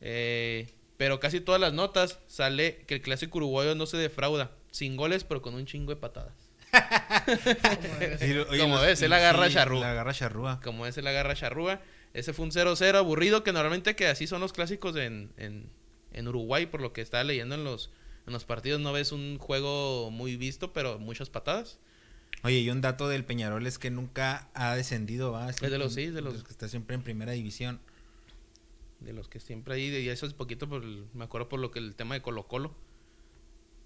[0.00, 0.66] eh,
[0.96, 4.52] pero casi todas las notas sale que el clásico uruguayo no se defrauda.
[4.70, 6.34] Sin goles, pero con un chingo de patadas.
[8.60, 9.80] como ves, él agarra charrúa.
[9.80, 10.60] La agarra charrúa.
[10.62, 11.80] Como ese la agarra charrúa.
[12.12, 15.68] Ese fue un 0-0 aburrido, que normalmente que así son los clásicos en, en,
[16.12, 17.90] en Uruguay, por lo que estaba leyendo en los,
[18.26, 18.80] en los partidos.
[18.80, 21.78] No ves un juego muy visto, pero muchas patadas.
[22.42, 25.48] Oye, y un dato del Peñarol es que nunca ha descendido, ¿va?
[25.50, 27.80] Es de los- sí, de los- que está siempre en primera división.
[29.00, 31.70] De los que siempre hay, y eso es poquito, por el- me acuerdo por lo
[31.70, 32.74] que el tema de Colo Colo.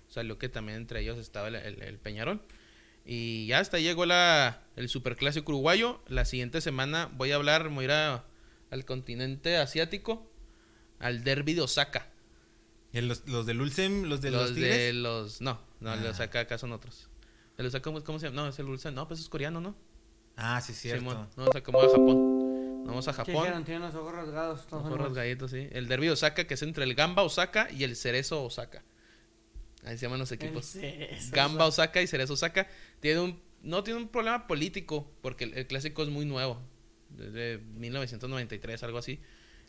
[0.09, 2.41] Salió que también entre ellos estaba el, el- el Peñarol.
[3.05, 6.01] Y ya hasta ahí llegó la, el superclásico uruguayo.
[6.09, 8.25] La siguiente semana voy a hablar, voy a ir a-
[8.71, 10.27] al continente asiático,
[10.99, 12.11] al derby de Osaka.
[12.93, 14.77] ¿Y los, los del Ulcem, los de los, los Tigres?
[14.77, 15.41] de los.
[15.41, 16.05] No, no, Ah.
[16.11, 17.09] Osaka acá son otros.
[17.59, 18.43] El de Osaka, ¿cómo, cómo se llama?
[18.43, 18.95] No, es el Ulsan.
[18.95, 19.75] No, pues es coreano, ¿no?
[20.37, 21.01] Ah, sí, cierto.
[21.01, 21.29] Simón.
[21.37, 22.85] No, o sea, como a Japón.
[22.87, 23.35] Vamos a ¿Qué Japón.
[23.35, 23.65] dijeron?
[23.65, 24.67] Tienen los ojos rasgados.
[24.67, 25.69] todos Ojos rasgaditos, sí.
[25.73, 28.83] El derby de Osaka, que es entre el Gamba Osaka y el Cerezo Osaka.
[29.85, 30.75] Ahí se llaman los equipos.
[31.33, 32.69] Gamba Osaka y Cerezo Osaka.
[33.01, 36.63] Tiene un, no tiene un problema político, porque el, el clásico es muy nuevo.
[37.11, 39.21] Desde 1993, algo así.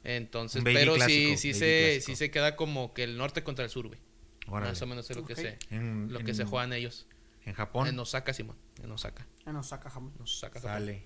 [0.04, 2.06] Entonces, pero clásico, sí, sí se, clásico.
[2.06, 4.00] sí se queda como que el norte contra el sur, güey.
[4.48, 4.72] Órale.
[4.72, 7.06] Más o menos es lo que se, En, lo que en- se juegan ellos.
[7.46, 7.88] En Japón.
[7.88, 8.56] En Osaka, Simón.
[8.84, 9.26] En Osaka.
[9.46, 10.14] En Osaka, Japón.
[10.22, 10.72] Osaka, Japón.
[10.72, 11.04] Sale.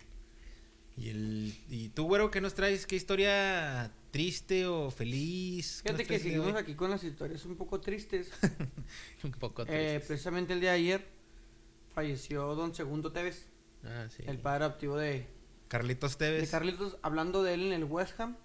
[0.96, 2.86] ¿Y, el, ¿Y tú, güero, qué nos traes?
[2.86, 5.82] ¿Qué historia triste o feliz?
[5.84, 8.30] ¿Qué Fíjate que de seguimos aquí con las historias un poco tristes.
[9.24, 10.00] Un poco Eh, triste.
[10.08, 11.08] precisamente el día de ayer
[11.94, 13.48] falleció don Segundo Tevez,
[13.84, 14.24] ah, sí.
[14.28, 15.26] el padre adoptivo de,
[15.68, 16.52] Carlitos de Tevez.
[16.52, 18.38] Carlitos, hablando de él en el West Ham.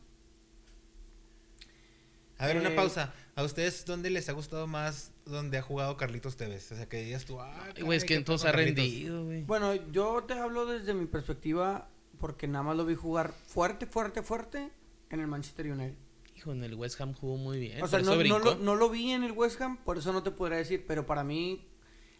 [2.38, 3.12] A ver, una Eh, pausa.
[3.34, 6.70] ¿A ustedes dónde les ha gustado más donde ha jugado Carlitos Tevez?
[6.72, 9.42] O sea, que digas tú, ah, Güey, es que entonces ha rendido, güey.
[9.44, 14.22] Bueno, yo te hablo desde mi perspectiva porque nada más lo vi jugar fuerte, fuerte,
[14.22, 14.70] fuerte
[15.10, 15.94] en el Manchester United.
[16.36, 17.82] Hijo, en el West Ham jugó muy bien.
[17.82, 20.22] o sea, no, no lo, no lo vi en el West Ham, por eso no
[20.22, 21.66] te podría decir, pero para mí,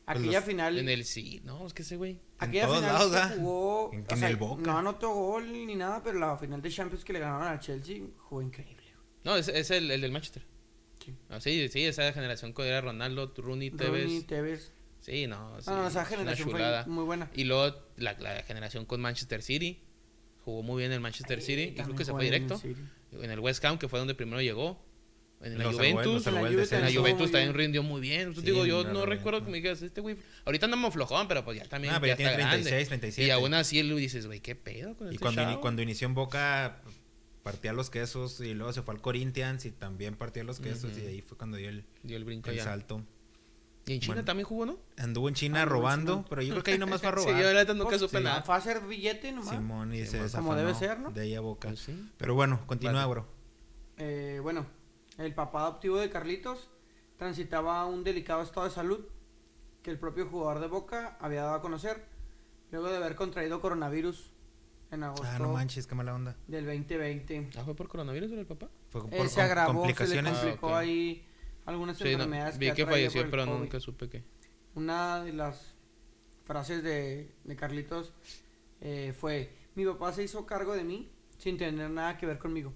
[0.07, 0.79] Pues aquella los- final...
[0.79, 2.19] En el sí, no, es que ese güey.
[2.39, 4.63] Aquella final lados, que jugó, En- o en sea, el Boca.
[4.63, 8.03] no anotó gol ni nada, pero la final de Champions que le ganaron al Chelsea
[8.29, 8.83] jugó increíble.
[9.25, 10.43] No, es, es el, el del Manchester.
[11.05, 11.15] Sí.
[11.31, 14.05] Ah, sí, sí, esa generación que era Ronaldo, Rooney, Tevez.
[14.05, 14.73] Rooney, Tevez.
[15.01, 17.31] Sí, no, sí, No, no, esa generación fue muy buena.
[17.35, 19.81] Y luego la, la generación con Manchester City.
[20.45, 21.63] Jugó muy bien en el Manchester Ahí City.
[21.63, 22.63] Y creo que se fue en el directo.
[23.13, 24.83] En el West Ham, que fue donde primero llegó.
[25.41, 26.27] En la Juventus.
[26.27, 28.21] En la el Juve En la Juventus también rindió muy bien.
[28.23, 29.47] Entonces, Sí, digo, yo no recuerdo no.
[29.47, 30.17] que me digas, este güey.
[30.45, 31.95] Ahorita andamos flojón, pero pues ya también.
[31.95, 32.89] Ah, pero ya tiene está 36, grande.
[32.89, 33.27] 37.
[33.27, 35.61] Y aún así él dices, güey, ¿qué pedo con Y este cuando, chavo?
[35.61, 36.83] cuando inició en Boca,
[37.53, 41.01] partía los quesos y luego se fue al Corinthians y también partía los quesos y
[41.07, 42.65] ahí fue cuando dio el, Dio el brinco el ya.
[42.65, 43.03] salto.
[43.87, 44.27] Y en China Bueno.
[44.27, 44.79] también jugó, ¿no?
[44.99, 46.27] Anduvo en China Anduvo en robando, China.
[46.29, 47.41] pero yo creo que ahí nomás fue a Sí, robar.
[47.43, 48.25] yo la neta nunca Pues, supe sí.
[48.25, 48.43] nada.
[48.43, 49.49] Fue a hacer billete nomás.
[49.49, 51.11] Simón y Sí, se como desafanó debe ser, ¿no?
[51.11, 51.69] de ahí a Boca.
[51.69, 52.11] Pues sí.
[52.19, 53.11] Pero bueno, continúa, Vale.
[53.11, 53.27] bro.
[53.97, 54.67] Eh, bueno,
[55.17, 56.69] el papá adoptivo de Carlitos
[57.17, 59.01] transitaba un delicado estado de salud
[59.83, 62.05] que el propio jugador de Boca había dado a conocer
[62.71, 64.33] luego de haber contraído coronavirus
[64.91, 66.37] en agosto Ah, no manches, qué mala onda.
[66.47, 67.51] del 2020.
[67.57, 68.69] Ah, fue por coronavirus el papá.
[68.91, 70.33] Fue por Eh, se agravó, se le complicaciones.
[70.35, 70.73] Ah, complicó ok.
[70.75, 71.25] ahí
[71.67, 73.59] algunas Sí, no, enfermedades vi ha que traído falleció, pero COVID.
[73.59, 74.25] nunca supe qué.
[74.75, 75.77] Una de las
[76.45, 78.13] frases de, de Carlitos
[78.81, 82.73] eh, fue, mi papá se hizo cargo de mí sin tener nada que ver conmigo.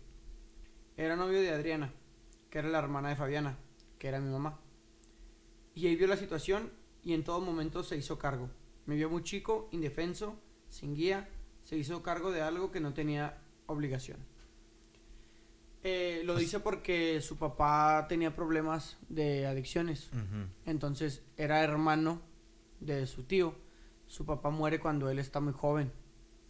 [0.97, 1.93] Era novio de Adriana,
[2.51, 3.57] que era la hermana de Fabiana,
[3.99, 4.59] que era mi mamá.
[5.75, 6.71] Y ahí vio la situación
[7.03, 8.51] y en todo momento se hizo cargo.
[8.85, 10.37] Me vio muy chico, indefenso,
[10.69, 11.29] sin guía,
[11.73, 14.19] se hizo cargo de algo que no tenía obligación.
[15.83, 20.11] Eh, lo dice porque su papá tenía problemas de adicciones.
[20.67, 22.21] Entonces era hermano
[22.81, 23.55] de su tío,
[24.07, 25.91] su papá muere cuando él está muy joven.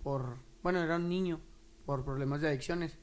[0.02, 1.38] Por, bueno, era un niño
[1.86, 2.98] por problemas de adicciones.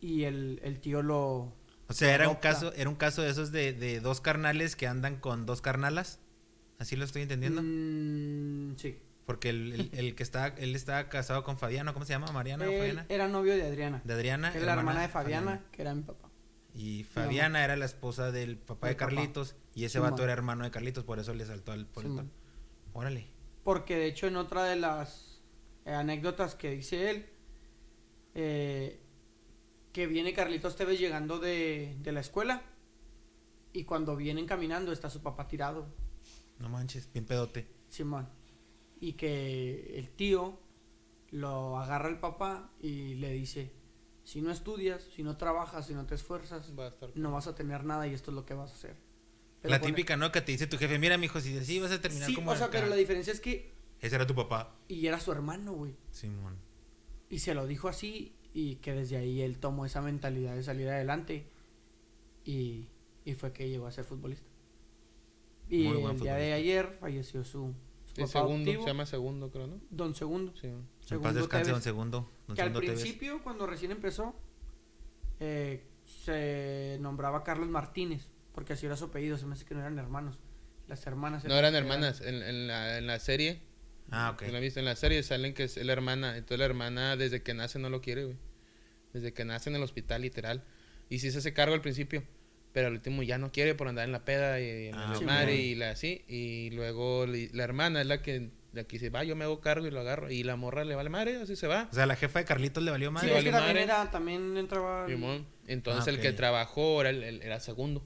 [0.00, 1.52] Y el, el tío lo...
[1.86, 4.88] O sea, era un caso, era un caso de esos de, de dos carnales que
[4.88, 6.18] andan con dos carnalas.
[6.80, 7.62] Así lo estoy entendiendo.
[7.62, 8.98] Mm, sí.
[9.28, 12.32] Porque el, el- el que está, él estaba casado con Fabiana, ¿cómo se llama?
[12.32, 13.04] Mariana o Fabiana.
[13.10, 14.00] era novio de Adriana.
[14.02, 14.50] De Adriana.
[14.52, 16.30] que es la hermana de Fabiana, que era mi papá.
[16.74, 19.04] Y Fabiana era la esposa del papá de papá.
[19.10, 19.54] Carlitos.
[19.74, 21.86] Y ese vato era hermano de Carlitos, por eso le saltó al.
[22.00, 22.32] Simón.
[22.94, 23.26] Órale.
[23.64, 25.42] Porque de hecho en otra de las
[25.84, 27.26] eh, anécdotas que dice él,
[28.34, 28.98] eh,
[29.92, 32.62] que viene Carlitos Tevez llegando de, de la escuela
[33.74, 35.86] y cuando vienen caminando está su papá tirado,
[36.58, 37.68] No manches, bien pedote.
[37.88, 38.28] Simón.
[39.00, 40.58] Y que el tío
[41.30, 43.70] lo agarra el papá y le dice,
[44.24, 47.84] si no estudias, si no trabajas, si no te esfuerzas, Va no vas a tener
[47.84, 48.96] nada y esto es lo que vas a hacer.
[49.62, 50.30] Pero la típica, ¿no?
[50.32, 52.56] Que te dice tu jefe, mira, mijo, si así vas a terminar Sí, como o
[52.56, 52.78] sea, acá".
[52.78, 53.72] pero la diferencia es que...
[54.00, 54.76] Ese era tu papá.
[54.86, 55.96] Y era su hermano, güey.
[56.12, 56.56] Simón.
[57.28, 60.88] Y se lo dijo así y que desde ahí él tomó esa mentalidad de salir
[60.88, 61.46] adelante
[62.44, 62.86] y,
[63.24, 64.46] y fue que llegó a ser futbolista.
[65.68, 67.74] Y Muy el día de ayer falleció su
[68.26, 69.80] Sí, segundo, adoptivo, se llama segundo, creo, ¿no?
[69.90, 70.52] Don Segundo.
[70.60, 70.66] Sí.
[70.68, 72.30] En Segundo paz descanse, Tevez, don segundo.
[72.46, 73.00] Don que al Segundo Tevez.
[73.00, 74.34] principio, cuando recién empezó,
[75.40, 79.80] eh, se nombraba Carlos Martínez, porque así era su apellido, se me hace que no
[79.80, 80.40] eran hermanos.
[80.88, 82.20] Las hermanas No eran las que hermanas.
[82.22, 83.60] En, en la, en la serie,
[84.10, 84.42] Ah, ok.
[84.42, 86.36] en la, en la serie salen que es la hermana.
[86.36, 88.36] Entonces la hermana desde que nace no lo quiere, güey.
[89.12, 90.64] Desde que nace en el hospital, literal.
[91.10, 92.22] Y sí se hace cargo al principio.
[92.72, 95.50] Pero al último ya no quiere por andar en la peda y en Ah, el
[95.50, 96.22] y la así.
[96.28, 99.60] Y luego li- la hermana es la que, la que dice, va, yo me hago
[99.60, 100.30] cargo y lo agarro.
[100.30, 101.88] Y la morra le vale madre, así se va.
[101.90, 103.28] O sea, la jefa de Carlitos le valió Sí, madre.
[103.32, 105.06] le es que también, era, también entraba...
[105.06, 105.46] el- Simón.
[105.66, 108.02] Entonces Ah, el que trabajó era, el, el- era segundo.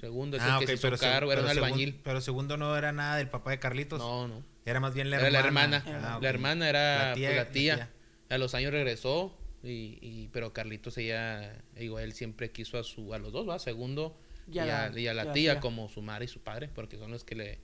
[0.00, 2.00] Segundo es Ah, el que se hizo cargo, era un pero albañil.
[2.04, 4.00] pero segundo no era nada del papá de Carlitos.
[4.00, 4.42] No, no.
[4.66, 5.82] Era más bien la Era hermana.
[5.84, 6.14] la hermana.
[6.16, 6.18] Ah.
[6.20, 7.90] La hermana era La tía- pues, la tía.
[8.28, 9.38] A los años regresó.
[9.62, 13.58] Y, y- pero Carlitos ella, digo, él siempre quiso a su, a los dos, ¿va?
[13.58, 14.16] Segundo
[14.50, 17.10] y a, la, y a la tía, como su madre y su padre, porque son
[17.12, 17.58] los que le,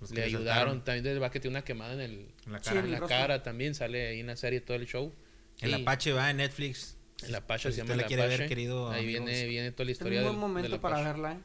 [0.00, 0.82] Los que le le ayudaron.
[0.82, 2.80] También desde va que tiene una quemada en el, En la Sí, cara.
[2.80, 5.12] en el la cara también, sale ahí en la serie todo el show.
[5.60, 6.96] El Y Apache va en Netflix.
[7.22, 8.48] El Apache Pues se si llama usted la quiere ver, Apache.
[8.48, 9.24] querido Ahí amigos.
[9.26, 11.08] viene, viene toda la Es un historia buen momento del para Apache.
[11.12, 11.38] verla, ¿eh?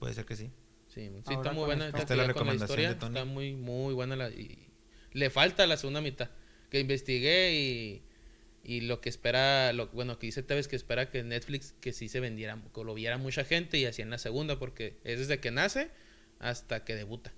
[0.00, 0.50] Puede ser que sí.
[0.88, 1.86] Sí, sí está muy buena.
[1.86, 1.96] esto.
[1.98, 3.14] ya Esta es la que recomendación historia, de Tony.
[3.16, 4.16] Está muy, muy buena.
[4.16, 4.58] La, y
[5.12, 6.28] le falta la segunda mitad.
[6.68, 8.02] Que investigué y,
[8.64, 12.08] y lo que espera, lo, bueno, que dice Tevez que espera que Netflix que sí
[12.08, 15.40] se vendiera, que lo viera mucha gente y así en la segunda, porque es desde
[15.40, 15.90] que nace
[16.38, 17.32] hasta que debuta.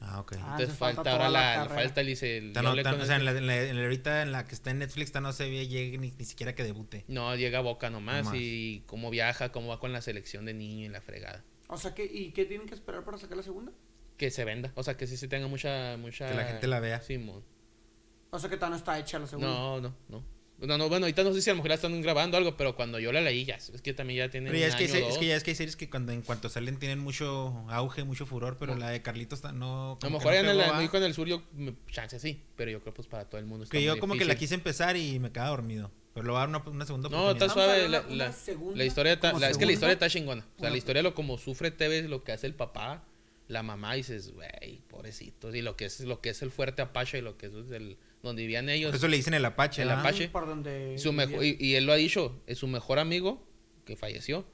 [0.00, 0.34] Ah, ok.
[0.38, 3.22] Ah, Entonces falta ahora la la, falta, dice, el- hablé tan- con o sea, en
[3.22, 5.32] el- la, en la- en la ahorita en la que está en Netflix, tan no
[5.32, 7.04] se ve llegue ni, ni siquiera que debute.
[7.08, 8.40] No, llega a Boca nomás, Nomás.
[8.40, 11.44] y cómo viaja, cómo va con la selección de niño y la fregada.
[11.66, 13.72] O sea, que, ¿y qué tienen que esperar para sacar la segunda?
[14.16, 16.28] Que se venda, o sea, que sí se tenga mucha, mucha...
[16.28, 17.00] Que la gente la vea.
[17.00, 17.42] Simón.
[18.30, 19.48] O sea, que todavía no está hecha la segunda.
[19.48, 20.24] No, no, no.
[20.60, 22.74] No, no, bueno, ahorita no sé si a lo mejor la están grabando algo, pero
[22.74, 24.84] cuando yo la leí ya, es que también ya tiene Pero ya un es que,
[24.84, 25.18] hay año o se- es dos.
[25.18, 28.26] que ya es que hay series que cuando en cuanto salen tienen mucho auge, mucho
[28.26, 28.80] furor, pero No.
[28.80, 29.98] la de Carlitos no.
[30.02, 31.12] A lo mejor que en no el, ¿va?
[31.14, 33.84] sur yo, me- chance sí, pero yo creo pues para todo el mundo está Que
[33.84, 35.92] yo muy como que la quise empezar y me quedaba dormido.
[36.14, 37.88] Pero lo voy a dar una, una segunda No, está suave.
[37.88, 40.42] La, una- una la- segunda la historia está, la- es que la historia está chingona.
[40.42, 43.04] O sea, Una- la historia lo como sufre Tevez, lo que hace el papá,
[43.46, 45.54] la mamá, y dices, güey, pobrecitos.
[45.54, 47.96] Y lo que es lo que es el fuerte Apache y lo que es el,
[48.22, 48.90] donde vivían ellos.
[48.90, 49.82] Por eso le dicen el Apache.
[49.82, 49.90] El.
[49.90, 50.28] Apache.
[50.28, 53.46] Por donde Y, su mejo- y, y él lo ha dicho, es su mejor amigo,
[53.84, 54.44] que falleció,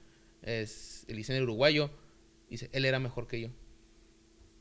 [0.43, 1.91] es, le dicen el uruguayo,
[2.51, 3.49] dice, él era mejor que yo.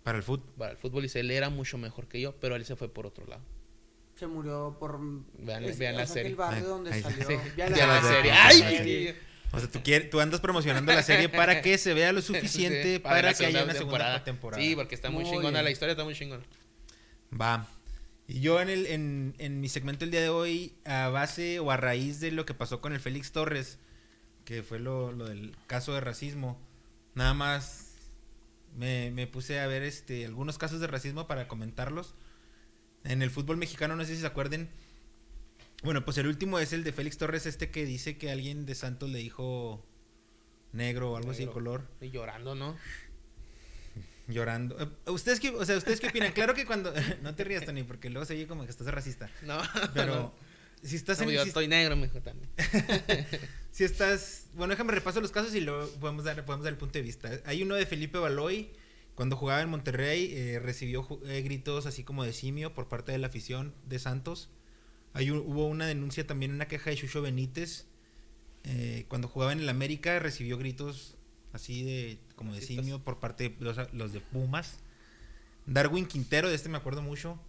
[0.04, 0.54] Para el fútbol.
[0.58, 3.06] Para el fútbol dice, él era mucho mejor que yo, pero él se fue por
[3.06, 3.42] otro lado.
[4.16, 5.00] se murió por...
[5.40, 6.30] Vean- es- vean la serie.
[6.32, 7.28] El barrio donde salió.
[7.28, 7.36] Sí.
[7.58, 8.32] Vean Ya la la serie.
[8.32, 8.60] ¡Ay!
[8.60, 9.16] serie.
[9.52, 12.94] O sea, tú, quieres, tú andas promocionando la serie para que se vea lo suficiente
[12.96, 14.62] Sí, para, que haya una segunda temporada.
[14.64, 15.64] Sí, porque está muy, Muy chingona, bien.
[15.66, 16.44] la historia está muy chingona.
[17.40, 17.68] Va.
[18.28, 21.72] Y yo en, el, en, en mi segmento el día de hoy, a base o
[21.72, 23.80] a raíz de lo que pasó con el Félix Torres,
[24.46, 26.60] que fue lo, lo del caso de racismo,
[27.16, 27.94] nada más
[28.78, 32.16] me, me puse a ver este algunos casos de racismo para comentarlos.
[33.04, 34.70] En el fútbol mexicano, no sé si se acuerden.
[35.84, 38.76] Bueno, pues el último es el de Félix Torres, este que dice que alguien de
[38.76, 39.86] Santos le dijo
[40.72, 41.86] negro o algo así de color.
[42.00, 42.78] Y llorando, ¿no?
[44.28, 44.80] Llorando.
[44.80, 46.32] Eh, ¿Ustedes qué, o sea, ¿ustedes qué opinan?
[46.32, 46.94] Claro que cuando...
[47.22, 49.30] no te rías, Tony, porque luego se oye como que estás racista.
[49.44, 49.60] No,
[49.94, 50.34] Pero
[50.82, 51.32] si estás no, en...
[51.36, 52.50] yo si, estoy negro, mijo, también.
[53.72, 54.48] si estás...
[54.54, 57.32] Bueno, déjame repaso los casos y luego podemos dar, podemos dar el punto de vista.
[57.46, 58.70] Hay uno de Felipe Baloy.
[59.16, 63.18] Cuando jugaba en Monterrey eh, recibió eh, gritos así como de simio por parte de
[63.20, 64.50] la afición de Santos.
[65.14, 67.86] Hay un- hubo una denuncia también, una queja de Chucho Benítez.
[68.64, 71.13] eh, cuando jugaba en el América recibió gritos
[71.54, 74.80] así de como de simio por parte de los, los de Pumas.
[75.66, 77.40] Darwin Quintero, de este me acuerdo mucho.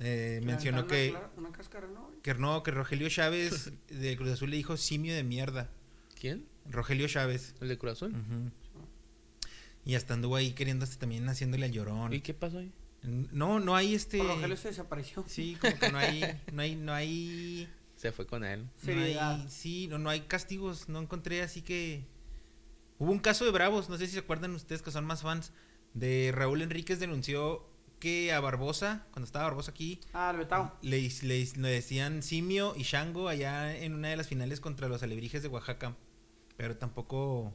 [0.00, 1.86] eh, mencionó que, Una, una cáscara,
[2.22, 5.70] que no, que Rogelio Chávez de Cruz Azul le dijo simio de mierda.
[6.18, 6.46] ¿Quién?
[6.68, 7.54] Rogelio Chávez.
[7.60, 8.10] ¿El de Cruz Azul?
[8.10, 8.50] Ujú.
[9.84, 12.12] Y hasta anduvo ahí queriendo hasta también haciéndole al llorón.
[12.12, 12.72] ¿Y qué pasó ahí?
[13.02, 14.18] No, no hay este.
[14.18, 15.24] Por Rogelio se desapareció.
[15.26, 18.68] Sí, como que no hay, no hay, no hay, Se fue con él.
[18.84, 22.04] no hay, sí, no, no hay castigos, no encontré así que
[22.98, 25.52] hubo un caso de Bravos, no sé si se acuerdan ustedes que son más fans
[25.94, 30.72] de Raúl Enríquez denunció que a Barbosa, cuando estaba Barbosa aquí, Ah, el Betao.
[30.82, 35.02] le, le- le decían Simio y Shango allá en una de las finales contra los
[35.02, 35.96] Alebrijes de Oaxaca,
[36.56, 37.54] pero tampoco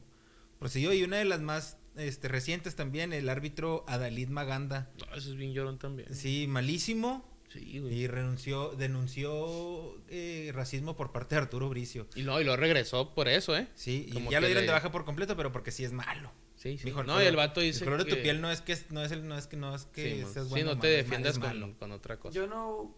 [0.58, 5.30] procedió y una de las más este, recientes también, el árbitro Adalid Maganda, No, eso
[5.30, 6.14] es bien llorón también.
[6.14, 7.94] sí, malísimo, Sí, güey.
[7.94, 12.06] y renunció, denunció eh, racismo por parte de Arturo Bricio.
[12.14, 13.68] Y no, y lo regresó por eso, ¿eh?
[13.74, 15.92] Sí, y Como ya lo dieron le- de baja por completo, pero porque sí es
[15.92, 16.30] malo.
[16.56, 16.84] Sí, sí.
[16.86, 19.02] Dijo, no, y el vato dice El color de tu piel no es que no
[19.04, 20.74] es el no es que no es que Sí, seas sí, bueno.
[20.74, 22.34] no te defiendas con, otra cosa.
[22.34, 22.94] Yo no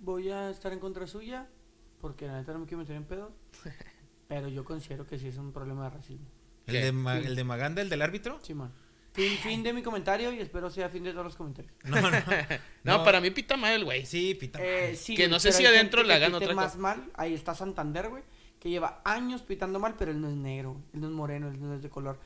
[0.00, 1.48] voy a estar en contra suya
[2.00, 3.32] porque la neta no me quiero meter en pedos.
[4.28, 6.26] pero yo considero que sí es un problema de racismo.
[6.66, 7.26] ¿El de, Ma- Sí.
[7.26, 8.40] el de Maganda, el del árbitro?
[8.42, 8.72] Simón.
[9.14, 11.72] Fin, fin de mi comentario y espero sea fin de todos los comentarios.
[11.84, 12.18] No, no.
[12.82, 14.04] No, para mí pita mal güey.
[14.04, 14.96] Sí, pita Eh, mal.
[14.96, 16.78] sí, Que no sé si adentro hagan pite otra más cosa.
[16.78, 17.10] mal.
[17.14, 18.24] Ahí está Santander, güey,
[18.58, 21.60] que lleva años pitando mal, pero él no es negro, él no es moreno, él
[21.60, 22.18] no es de color.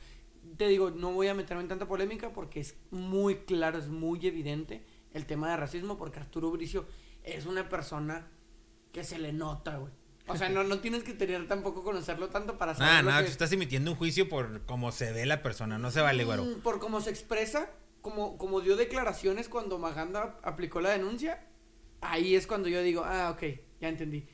[0.57, 4.25] Te digo, no voy a meterme en tanta polémica porque es muy claro, es muy
[4.25, 4.83] evidente
[5.13, 6.87] el tema de racismo porque Arturo Bricio
[7.23, 8.27] es una persona
[8.91, 9.93] que se le nota, güey.
[10.29, 13.31] O sea, no, no tienes que tener tampoco conocerlo tanto para saber nada, que- tú
[13.31, 16.43] estás emitiendo un juicio por cómo se ve la persona, no se vale, güero.
[16.45, 21.45] Mm, Por cómo se expresa, como, como dio declaraciones cuando Maganda aplicó la denuncia,
[22.01, 23.43] ahí es cuando yo digo, ah, ok,
[23.81, 24.25] ya entendí.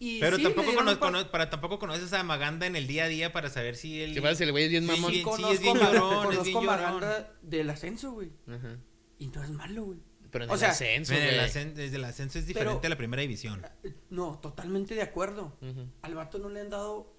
[0.00, 3.08] Y Pero sí, tampoco, cono- cono- para, tampoco conoces a Maganda en el día a
[3.08, 4.12] día para saber si él...
[4.12, 5.12] ¿Qué pasa si el güey es bien Sí, mamón?
[5.12, 7.00] sí, conozco es bien a Maganda- llorón, es bien conozco a llorón.
[7.00, 8.32] Maganda del ascenso, güey.
[8.48, 8.76] Ajá.
[9.18, 10.00] Y no es malo, güey.
[10.34, 12.88] Pero en O el sea, ascenso, En el desde el ascenso es diferente Pero- a
[12.90, 13.62] la primera división.
[14.10, 15.56] No, totalmente de acuerdo.
[15.62, 15.86] Ujú.
[16.02, 17.14] Al vato no le han dado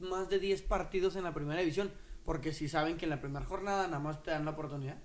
[0.00, 1.90] más de 10 partidos en la primera división.
[2.26, 4.98] Porque si saben que en la primera jornada nada más te dan la oportunidad.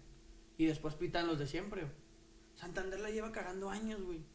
[0.57, 1.87] Y después pitan los de siempre.
[2.53, 4.25] Santander la lleva cagando años, güey.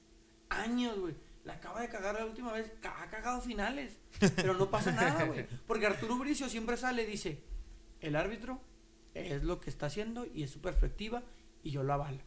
[0.49, 1.15] Años, güey.
[1.45, 2.73] La acaba de cagar la última vez.
[2.83, 3.99] Ha cagado finales.
[4.37, 5.47] Pero no pasa nada, güey.
[5.67, 7.43] Porque Arturo Bricio siempre sale y dice:
[8.01, 8.59] El árbitro
[9.13, 11.23] es lo que está haciendo y es su perspectiva
[11.63, 12.23] y yo lo avalo.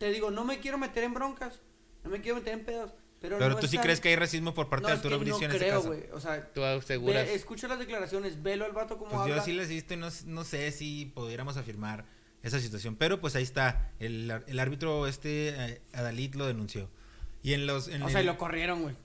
[0.00, 1.60] Te digo, no me quiero meter en broncas.
[2.02, 2.90] No me quiero meter en pedos.
[3.20, 5.18] Pero, Pero no tú sí crees que hay racismo por parte no, de es Arturo
[5.18, 5.88] que Bricio no en ese creo, caso.
[5.88, 6.04] güey.
[6.14, 7.26] O sea, Tú aseguras.
[7.26, 9.36] ve- escucha las declaraciones, velo al vato como Pues habla.
[9.36, 12.06] yo sí les he visto y no, no sé si pudiéramos afirmar
[12.42, 12.96] esa situación.
[12.96, 13.92] Pero pues ahí está.
[13.98, 16.88] El, el árbitro este, eh, Adalid, lo denunció.
[17.42, 17.88] Y en los...
[17.88, 18.96] En O sea, y lo corrieron, güey.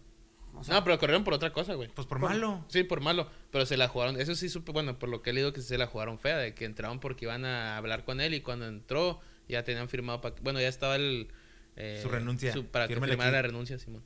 [0.53, 1.89] O sea, No, pero corrieron por otra cosa, güey.
[1.89, 2.63] Pues por por- malo.
[2.69, 3.29] Sí, por malo.
[3.51, 4.17] Pero se la jugaron.
[4.17, 6.53] Eso sí supe, bueno, por lo que he leído que se la jugaron fea, de
[6.55, 10.21] que entraron porque iban a hablar con él y cuando entró ya tenían firmado.
[10.21, 11.27] pa- bueno, ya estaba el.
[11.75, 12.53] eh, Su renuncia.
[12.53, 13.35] su- para que Fírmale firmara aquí.
[13.35, 14.03] la renuncia, Simón.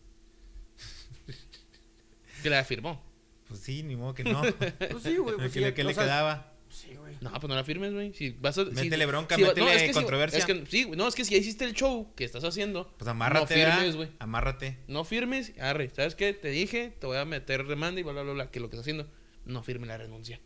[2.44, 3.02] que la firmó.
[3.48, 4.42] Pues sí, ni modo que no.
[4.92, 5.36] Pues sí, güey.
[5.36, 6.54] Pues ¿Qué sí, le, qué quedaba?
[6.70, 7.18] Sí, güey.
[7.22, 8.14] No, pues no la firmes, güey.
[8.14, 10.40] Si vas a, si- Métele bronca, si métele es que si- controversia.
[10.40, 12.94] es que, sí, güey, no, es que si ya hiciste el show que estás haciendo,
[12.98, 14.10] Pues amárrate, no firmes, güey.
[14.20, 14.78] Amárrate.
[14.88, 15.90] No firmes, arre.
[15.90, 16.34] ¿Sabes qué?
[16.34, 18.76] Te dije, te voy a meter demanda y bla, bla, bla, bla, que lo que
[18.76, 19.10] estás haciendo,
[19.46, 20.40] no firme la renuncia.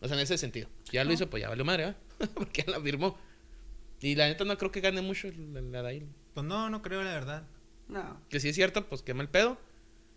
[0.00, 0.68] O sea, en ese sentido.
[0.92, 1.14] Ya lo No.
[1.14, 2.00] hizo, pues ya valió madre, ¿verdad?
[2.34, 3.18] Porque ya la firmó.
[4.00, 6.06] Y la neta no creo que gane mucho la, la de ahí.
[6.34, 7.46] Pues no, no creo, la verdad.
[7.88, 8.20] No.
[8.28, 9.58] Que si es cierto, pues quema el pedo.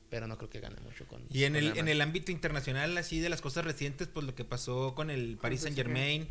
[0.09, 1.23] Pero no creo que gane mucho con.
[1.29, 4.33] Y en con el, en el ámbito internacional, así de las cosas recientes, pues lo
[4.35, 5.61] que pasó con el Paris.
[5.61, 6.27] Saint Germain,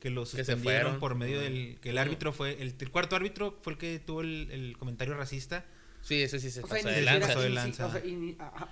[0.00, 1.00] que lo se suspendieron fueron.
[1.00, 1.78] por medio del.
[1.80, 2.60] que el árbitro fue.
[2.62, 5.64] El, el cuarto árbitro fue el que tuvo el, el comentario racista.
[6.02, 7.34] Sí, ese sí se O pasó de lanzas.
[7.34, 7.86] pasó lanza.
[7.86, 8.12] o sea, y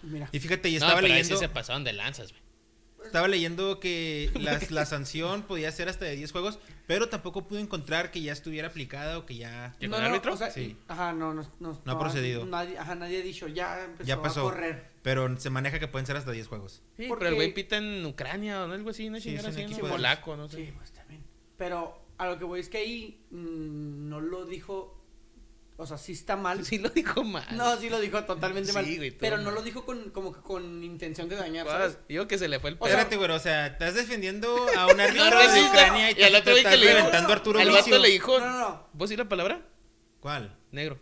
[0.02, 0.27] mira.
[0.32, 1.39] Fíjate, y No, estaba pero ahí sí leyendo.
[1.39, 2.43] se pasaron de lanzas, güey.
[3.05, 7.60] Estaba leyendo que las- la sanción podía ser hasta de 10 juegos, pero tampoco pude
[7.60, 9.74] encontrar que ya estuviera aplicada o que ya.
[9.81, 10.35] ¿Que No, con no, árbitro?
[10.35, 10.77] o sea, Sí.
[10.89, 12.44] Ajá, no, no, no, No ha procedido.
[12.47, 14.40] Nadie, ajá, nadie ha dicho, ya empezó Ya pasó.
[14.40, 14.90] a correr.
[15.02, 16.82] Pero se maneja que pueden ser hasta 10 juegos.
[16.97, 19.56] Sí, Porque- pero el güey pita en Ucrania o algo así, no Sí, chingada es
[19.56, 20.56] un así, Polaco, no sé.
[20.66, 21.24] Sí, pues también.
[21.56, 24.99] Pero a lo que voy es que ahí mm, no lo dijo.
[25.81, 26.62] O sea, sí está mal.
[26.66, 27.47] Sí lo dijo mal.
[27.57, 28.85] No, sí lo dijo totalmente Sí, mal.
[28.85, 31.97] güey, pero no lo dijo con, como que con intención de dañar, ¿sabes?
[32.07, 32.89] Digo que se le fue el pedo.
[32.89, 36.23] Espérate, güey, o sea, estás defendiendo a un árbitro No, no, de Ucrania y, y
[36.23, 38.39] al te, otro te que estás le dijo- reventando a Arturo Al vato le dijo.
[38.39, 38.89] No, no, no.
[38.93, 39.62] ¿Vos sí la palabra?
[40.20, 40.55] ¿Cuál?
[40.70, 40.98] Negro.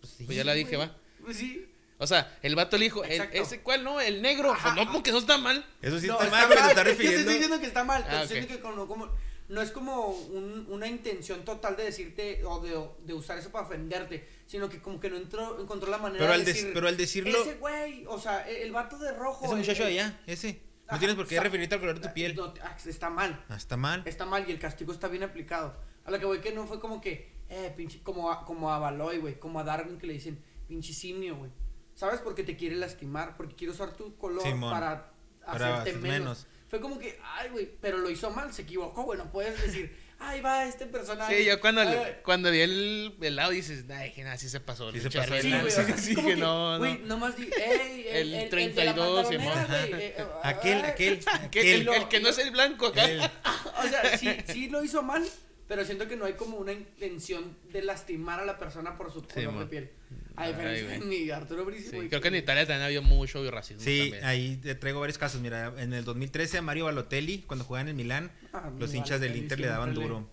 [0.00, 0.24] Pues sí.
[0.24, 0.94] Pues ya la dije, va.
[1.24, 1.66] Pues sí.
[1.96, 3.38] O sea, el vato le dijo, el- Exacto.
[3.38, 3.98] ¿ese cuál no?
[4.00, 4.52] El negro.
[4.52, 4.74] Ajá.
[4.74, 5.64] Pues no, porque no está mal.
[5.80, 7.18] Eso sí No, está mal, pero te está Yo te refiriendo.
[7.20, 8.04] estoy diciendo que está mal.
[8.04, 8.42] Te Ah, estoy ok.
[8.42, 12.88] diciendo que como- como- no es como un- una intención total de decirte o de,
[13.06, 16.32] de usar eso para ofenderte, sino que como que no entró, encontró la manera Pero
[16.32, 16.70] de al, des- decir.
[16.74, 17.40] pero al decirlo.
[17.42, 19.44] Ese güey, o sea, el, el vato de rojo.
[19.46, 20.60] Ese muchacho el- allá, ese.
[20.90, 22.34] No tienes por qué referirte al color de tu piel.
[22.34, 23.44] No, ah, está mal.
[23.48, 24.02] Ah, está mal.
[24.04, 25.74] Está mal y el castigo está bien aplicado.
[26.04, 28.78] A lo que voy que no fue como que, eh, pinche, como a, como a
[28.78, 31.50] Baloy, güey, como a Darwin que le dicen, pinche simio, güey.
[31.94, 32.20] ¿Sabes?
[32.20, 34.70] Porque te quiere lastimar, porque quiere usar tu color Simón.
[34.72, 35.12] para
[35.46, 36.18] Para hacerte hacer menos.
[36.18, 36.46] menos.
[36.72, 39.94] Fue como que, ay, güey, pero lo hizo mal, se equivocó, güey, no puedes decir,
[40.18, 41.36] ay, va este personaje.
[41.36, 44.48] Sí, yo cuando, ay, le- cuando vi el, el lado dices, ay, que nada, sí
[44.48, 44.90] se pasó.
[44.90, 45.60] Sí el se pasó de Sí, Arena".
[45.84, 47.06] güey, Sí, como que que, no, güey, no.
[47.08, 50.90] nomás di, ey, El el, el, 32, el de la güey, eh, eh, Aquel, ay.
[50.92, 51.18] aquel,
[51.50, 51.88] Que el, aquel.
[52.02, 53.04] el que no es el blanco acá.
[53.04, 55.28] El- O sea, sí, sí lo hizo mal,
[55.68, 59.22] pero siento que no hay como una intención de lastimar a la persona por su
[59.22, 59.90] color de piel.
[60.36, 63.82] A diferencia de Arturo Bricio, Sí, creo que en Italia también había mucho racismo.
[63.82, 64.24] Sí, también.
[64.24, 65.40] ahí te traigo varios casos.
[65.40, 68.98] Mira, en el 2013 a Mario Balotelli, cuando jugaba en el Milán, Ah, los mi
[68.98, 70.28] hinchas del Inter le daban duro.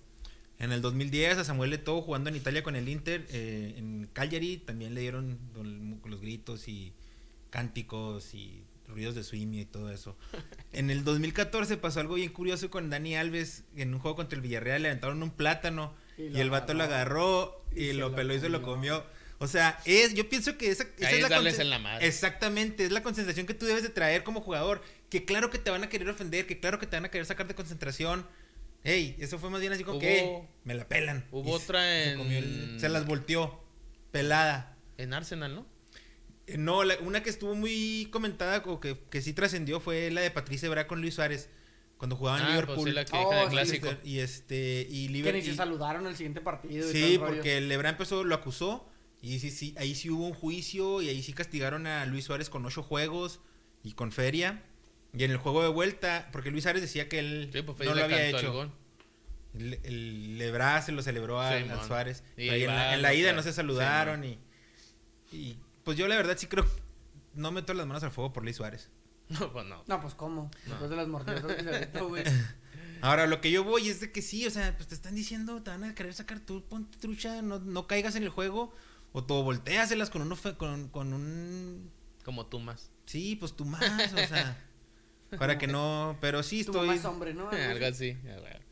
[0.58, 4.58] En el 2010 a Samuel Eto'o jugando en Italia con el Inter, eh, en Cagliari
[4.58, 5.40] también le dieron
[6.06, 6.94] los gritos y
[7.50, 10.18] cánticos y ruidos de swing y todo eso.
[10.74, 14.42] En el 2014 pasó algo bien curioso con Dani Alves en un juego contra el
[14.42, 17.64] Villarreal, le aventaron un plátano Y el vato lo agarró.
[17.76, 19.06] y, lo peló y se lo comió.
[19.42, 22.06] O sea, es, yo pienso que esa, esa es la darles en la madre.
[22.06, 24.82] Exactamente, es la concentración que tú debes de traer como jugador.
[25.10, 27.26] Que claro que te van a querer ofender, que claro que te van a querer
[27.26, 28.26] sacar de concentración.
[28.84, 31.26] Ey, eso fue más bien así como Hubo- que "Ey, me la pelan.
[31.32, 33.64] hubo Y otra se en- comió el- se las volteó,
[34.12, 34.76] pelada.
[34.98, 35.66] En Arsenal, ¿no?
[36.54, 40.22] Eh, No, la- una que estuvo muy comentada o que, que sí trascendió fue la
[40.22, 41.50] de Patricia Ebra con Luis Suárez.
[41.98, 42.76] Cuando jugaba en Ah, Liverpool.
[42.76, 43.90] pues sí, la que Oh, del sí, clásico.
[44.06, 45.42] Y este, y Que Liverpool.
[45.42, 46.78] ni se saludaron el siguiente partido.
[46.78, 48.88] y todo Sí, el porque el Lebra empezó, lo acusó.
[49.22, 51.02] Y sí, sí, ahí sí hubo un juicio.
[51.02, 53.42] Y ahí sí castigaron a Luis Suárez con ocho juegos
[53.84, 54.64] y con feria.
[55.14, 57.94] Y en el juego de vuelta, porque Luis Suárez decía que él Sí, pues no
[57.96, 58.54] lo había hecho.
[58.54, 58.72] gol.
[59.56, 61.66] El, el Lebra se lo celebró a, Sí.
[61.86, 62.24] Suárez.
[62.38, 62.68] Y Pero ahí en,
[63.02, 64.24] la, en ida sea, no se sí, saludaron.
[64.24, 64.38] y,
[65.34, 65.58] y
[65.90, 66.68] pues yo la verdad sí creo.
[67.34, 68.90] No meto las manos al fuego por Luis Suárez.
[69.30, 69.84] No, pues no.
[69.88, 70.52] No, pues cómo.
[70.68, 72.24] Después de las mordidas que se aventó, güey.
[73.02, 75.64] Ahora, lo que yo voy es de que sí, o sea, pues te están diciendo,
[75.64, 78.72] te van a querer sacar tú, ponte trucha, no, no caigas en el juego,
[79.14, 81.92] o tú volteaselas con, uno, fe- con, con un...
[82.24, 82.92] Como tú más.
[83.06, 84.64] Sí, pues tú más, o sea,
[85.40, 86.88] para que no, pero sí estoy...
[86.88, 87.50] mamá es hombre, ¿no?
[87.50, 88.18] Algo así.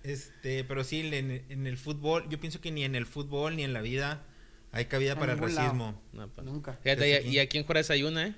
[0.04, 3.64] Este, pero sí, en, en el fútbol, yo pienso que ni en el fútbol ni
[3.64, 4.26] en la vida
[4.72, 6.02] hay cabida En para el racismo.
[6.14, 6.46] No, pues.
[6.46, 6.74] Nunca.
[6.84, 7.28] Fíjate, y, aquí.
[7.30, 8.36] y aquí en Juárez hay una, ¿eh?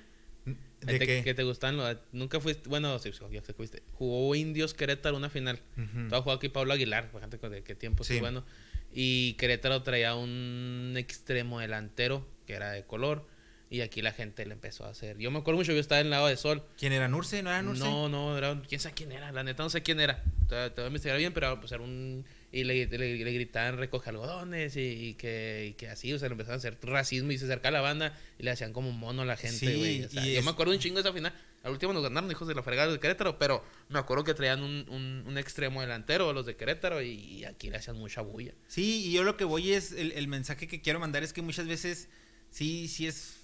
[0.80, 1.22] ¿De Te- qué?
[1.22, 1.96] Que te gustan los...
[2.12, 2.66] Nunca fuiste...
[2.68, 3.82] Bueno, sí, ya sé que fuiste.
[3.92, 5.60] Jugó Indios Querétaro una final.
[5.76, 6.08] Ujú.
[6.08, 8.18] Todo jugó aquí Pablo Aguilar, fíjate con- de qué tiempo Sí.
[8.18, 8.44] bueno.
[8.92, 13.26] Y Querétaro traía un extremo delantero que era de color.
[13.68, 15.18] Y aquí la gente le empezó a hacer.
[15.18, 16.64] Yo me acuerdo mucho, yo estaba en el lado de sol.
[16.78, 17.42] ¿Quién era Nurse?
[17.42, 17.84] ¿No era Nurse?
[17.84, 20.24] No, no, era un- quién sabe quién era, la neta no sé quién era.
[20.48, 23.76] Te, te voy a investigar bien, pero pues era un y le, le, le gritaban
[23.78, 27.30] recoge algodones y, y que, y que así, o sea, le empezaron a hacer racismo
[27.32, 29.74] y se acerca a la banda y le hacían como mono a la gente, Sí,
[29.78, 30.04] güey.
[30.04, 31.32] o sea, yo es- me acuerdo un chingo de esa final.
[31.62, 34.62] Al último nos ganaron hijos de la fregada de Querétaro, pero me acuerdo que traían
[34.62, 38.54] un, un, un extremo delantero los de Querétaro y, y aquí le hacían mucha bulla.
[38.66, 41.42] Sí, y yo lo que voy es, el, el mensaje que quiero mandar es que
[41.42, 42.08] muchas veces
[42.50, 43.36] sí, sí es,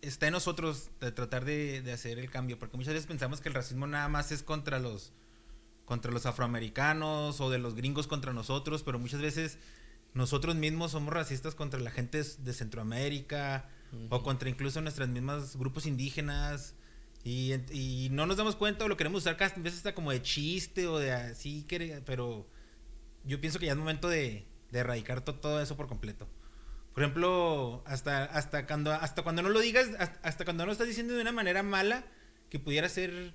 [0.00, 3.48] está en nosotros de tratar de, de hacer el cambio, porque muchas veces pensamos que
[3.48, 5.12] el racismo nada más es contra los,
[5.86, 9.58] contra los afroamericanos o de los gringos contra nosotros, pero muchas veces
[10.12, 13.70] nosotros mismos somos racistas contra la gente de Centroamérica
[14.10, 16.74] o contra incluso nuestros mismos grupos indígenas.
[17.24, 20.12] Y, y no nos damos cuenta o lo queremos usar casi a veces hasta como
[20.12, 21.66] de chiste o de así,
[22.04, 22.46] pero
[23.24, 26.28] yo pienso que ya es momento de, de erradicar to- todo eso por completo.
[26.94, 30.72] Por ejemplo, hasta, hasta, cuando, hasta cuando no lo digas, hasta, hasta cuando no lo
[30.72, 32.04] estás diciendo de una manera mala,
[32.48, 33.34] que pudiera ser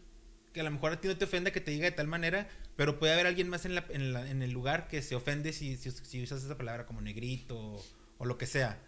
[0.53, 2.49] que a lo mejor a ti no te ofenda que te diga de tal manera,
[2.75, 5.53] pero puede haber alguien más en, la, en, la- en el lugar que se ofende
[5.53, 7.85] si, si, si usas esa palabra como negrito o,
[8.17, 8.79] o lo que sea.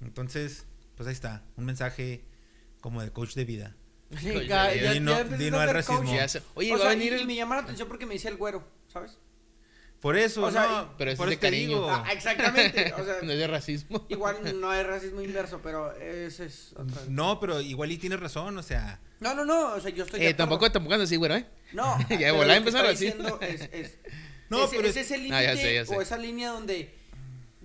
[0.00, 0.66] Entonces,
[0.96, 2.24] pues ahí está, un mensaje
[2.80, 3.76] como de coach de vida.
[4.18, 5.12] Sí, ya, ya ya, no-
[5.50, 6.02] no al racismo.
[6.54, 7.26] Oye, O va sea, a venir y el...
[7.26, 9.18] me llama la atención porque me dice el güero, ¿sabes?
[10.00, 11.68] Por eso, O sea, no, pero eso por es de cariño.
[11.76, 11.90] digo.
[11.90, 12.92] Ah, exactamente.
[12.94, 14.06] O sea, No es de racismo.
[14.08, 17.02] igual no hay racismo inverso, pero ese es otra.
[17.08, 19.74] No, pero igual y tienes razón, o sea, No, no, no.
[19.74, 20.24] O sea, yo estoy.
[20.24, 21.46] Eh, tampoco, tampoco andas así, güey, ¿eh?
[21.74, 23.18] No, Ya que empezaron estoy así.
[23.42, 23.98] Es, es,
[24.48, 25.94] No, ese, pero es es- ese límite Ah, sé.
[25.94, 26.94] o esa línea donde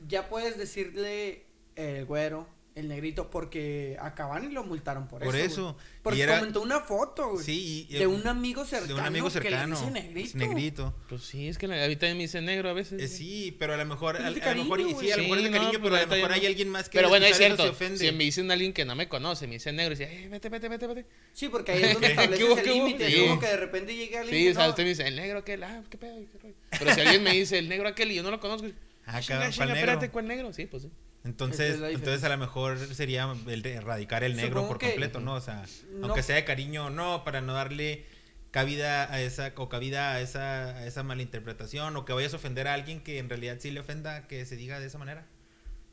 [0.07, 1.45] ya puedes decirle
[1.78, 5.45] el güero, el negrito, porque acaban y lo multaron por, Por eso.
[5.45, 5.64] eso.
[5.73, 5.76] güey.
[6.03, 7.45] Porque era- comentó una foto, güey.
[7.45, 8.88] sí, y- de un amigo cercano.
[8.88, 9.77] de un amigo cercano.
[9.93, 10.38] Que le dice negrito.
[10.38, 10.95] negrito.
[11.07, 13.02] Pues sí, es que la- a mí también me dice negro a veces.
[13.02, 15.38] Eh, sí, pero a lo mejor, Pero a, a lo mejor, sí, a lo mejor
[15.38, 16.47] es de no, cariño, pues pero a lo mejor hay no.
[16.47, 17.64] alguien más que Pero bueno, es eso cierto.
[17.64, 17.97] se ofende.
[17.97, 20.49] Si me dicen alguien que no me conoce, me dice negro y dice, eh, vete,
[20.49, 21.06] vete, vete, vete.
[21.31, 22.88] Sí, porque ahí es donde ¿Qué estableces el qué hubo?
[22.88, 23.10] límite.
[23.10, 23.22] Sí.
[23.22, 24.38] Como que de repente llegue alguien.
[24.38, 26.56] Sí, o sea, usted me dice, el negro aquel, ah, qué pedo, qué rollo.
[26.77, 28.68] Pero si alguien me dice, el negro aquel y yo no lo conozco,
[29.07, 30.10] Ah, chinga, cabrón, chinga, ¿cuál espérate?
[30.10, 30.52] ¿cuál negro?
[30.52, 30.89] Sí, pues sí.
[31.26, 34.88] Entonces, es entonces a lo mejor sería el de erradicar el negro Supongo por que-
[34.91, 35.34] completo, ¿no?
[35.34, 36.06] O sea, No.
[36.07, 38.06] aunque sea de cariño o no, para no darle
[38.52, 42.68] cabida a esa, o cabida a esa, a esa malinterpretación, o que vayas a ofender
[42.68, 45.26] a alguien que en realidad sí le ofenda que se diga de esa manera.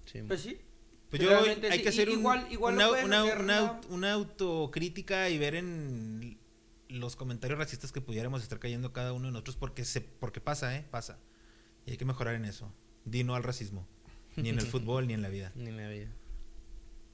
[0.05, 0.21] Sí.
[0.29, 0.61] Pues sí.
[1.11, 5.29] Pues yo hay sí, que hacer un- igual- igual una, una- hacer, una una autocrítica
[5.29, 6.39] y ver en
[6.89, 10.77] los comentarios racistas que pudiéramos estar cayendo cada uno de nosotros porque se porque pasa,
[10.77, 10.85] ¿eh?
[10.91, 11.19] Pasa.
[11.87, 12.73] Y hay que mejorar en eso.
[13.05, 13.87] Di no al racismo.
[14.37, 15.53] Ni en el fútbol ni en la vida.
[15.55, 16.09] Ni la vida.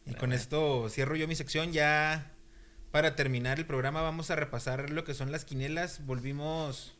[0.06, 0.34] Y con bueno.
[0.36, 1.72] esto cierro yo mi sección.
[1.72, 2.32] Ya
[2.90, 6.04] para terminar el programa vamos a repasar lo que son las quinelas.
[6.06, 6.94] Volvimos...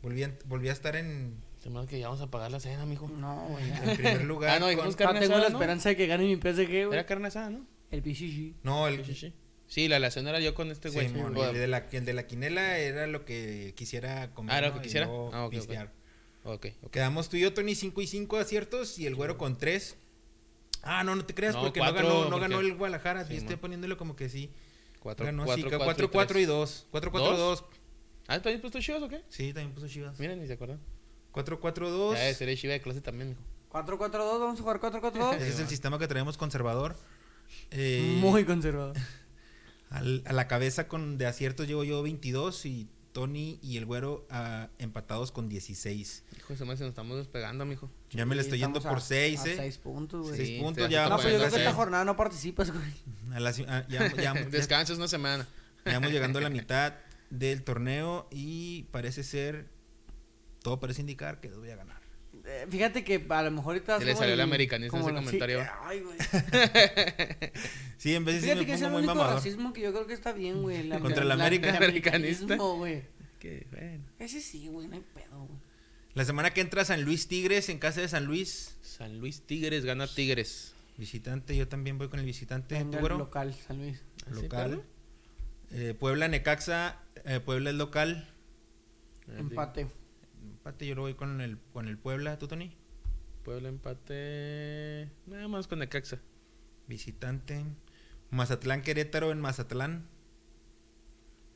[0.00, 2.86] Volví a, volví a estar en, Se me que ya vamos a pagar la cena,
[2.86, 3.08] mijo.
[3.08, 3.64] No, güey.
[3.68, 4.50] en primer lugar.
[4.50, 5.56] Ah, no, con- Carne Ah, tengo asada, la ¿no?
[5.58, 6.92] esperanza de que gane mi PSG, güey.
[6.92, 7.66] Era carne asada, ¿no?
[7.90, 8.54] El PCG.
[8.62, 9.34] No, Sí, el, sí, sí.
[9.66, 11.08] Sí, la relación era yo con este güey.
[11.08, 14.54] Bueno, el, de la, el de la quinela era lo que quisiera comer.
[14.54, 14.80] Ah, ¿era lo ¿no?
[14.80, 15.06] que Y quisiera?
[15.06, 15.88] luego Ah, ok, ok.
[16.44, 16.74] Pistear.
[16.82, 16.90] Ok.
[16.90, 19.96] Quedamos tú y yo, Tony, 5 y 5 aciertos y el güero con 3.
[20.82, 23.26] Ah, no, no te creas No, porque cuatro, no ganó, no porque- ganó el Guadalajara.
[23.26, 23.60] Sí, estoy mon.
[23.60, 24.50] poniéndolo como que sí.
[25.00, 26.48] Cuatro, ganó, cuatro, sí, cuatro, 4, y 4 y tres.
[26.48, 26.86] 2.
[26.90, 27.64] 4, 4, 2.
[28.28, 29.22] Ah, ¿también puesto chivas o qué?
[29.28, 30.18] Sí, también puso Chivas.
[30.20, 30.80] Miren, ni se acuerdan.
[31.32, 32.16] 4, 4, 2.
[32.16, 33.40] Ya, seré chiva de clase también, mijo.
[33.70, 35.34] 4-4-2, vamos a jugar 4-4-2.
[35.36, 36.96] Ese es el sistema que traemos conservador.
[37.70, 38.96] Eh, Muy conservador.
[39.90, 44.26] al- a la cabeza con de aciertos llevo yo 22 y Tony y el güero
[44.30, 46.24] ah, empatados con 16.
[46.36, 47.90] Hijo madre, se nos estamos despegando, mijo.
[48.10, 49.54] Ya me le estoy yendo por a- 6, a ¿eh?
[49.56, 50.36] 6 puntos, güey.
[50.36, 52.92] Seis Sí, puntos, ya No, a pues yo creo que esta jornada no participas, güey.
[53.34, 55.46] A la ci- ah, ya, ya- ya- Descanses una semana.
[55.84, 56.94] ya vamos llegando a la mitad
[57.30, 59.68] del torneo y parece ser,
[60.62, 61.97] todo parece indicar que voy a ganar.
[62.50, 65.18] Eh, Fíjate que a lo mejor ahorita Se le como salió el americanista como ese
[65.18, 65.60] comentario.
[65.62, 66.16] sí, ay, güey.
[67.98, 69.34] Sí, en vez de Fíjate que es el único mamador.
[69.36, 70.84] racismo que yo creo que está bien, güey.
[70.84, 71.68] la- Contra el la- América.
[71.70, 72.44] el Americanista.
[72.44, 73.02] americanismo, güey.
[73.38, 74.04] Que, bueno.
[74.18, 75.58] Ese sí, güey, no hay pedo, güey.
[76.14, 78.76] La semana que entra San Luis Tigres en casa de San Luis.
[78.82, 80.74] San Luis Tigres gana Tigres.
[80.96, 82.74] Visitante, yo también voy con el visitante.
[82.76, 83.18] Venga, ¿Tú, el güero?
[83.18, 84.00] local, San Luis.
[84.30, 84.82] ¿Así, Local.
[85.70, 86.98] Eh, Puebla, Necaxa.
[87.24, 88.28] eh, Puebla es local.
[88.28, 89.40] Ah, sí.
[89.40, 89.86] Empate.
[90.68, 92.38] Empate, yo lo voy con el, con el Puebla.
[92.38, 92.76] ¿Tú, Tony?
[93.42, 95.10] Puebla empate.
[95.24, 96.20] Nada más con Necaxa.
[96.86, 97.64] Visitante.
[98.28, 100.06] Mazatlán, Querétaro en Mazatlán.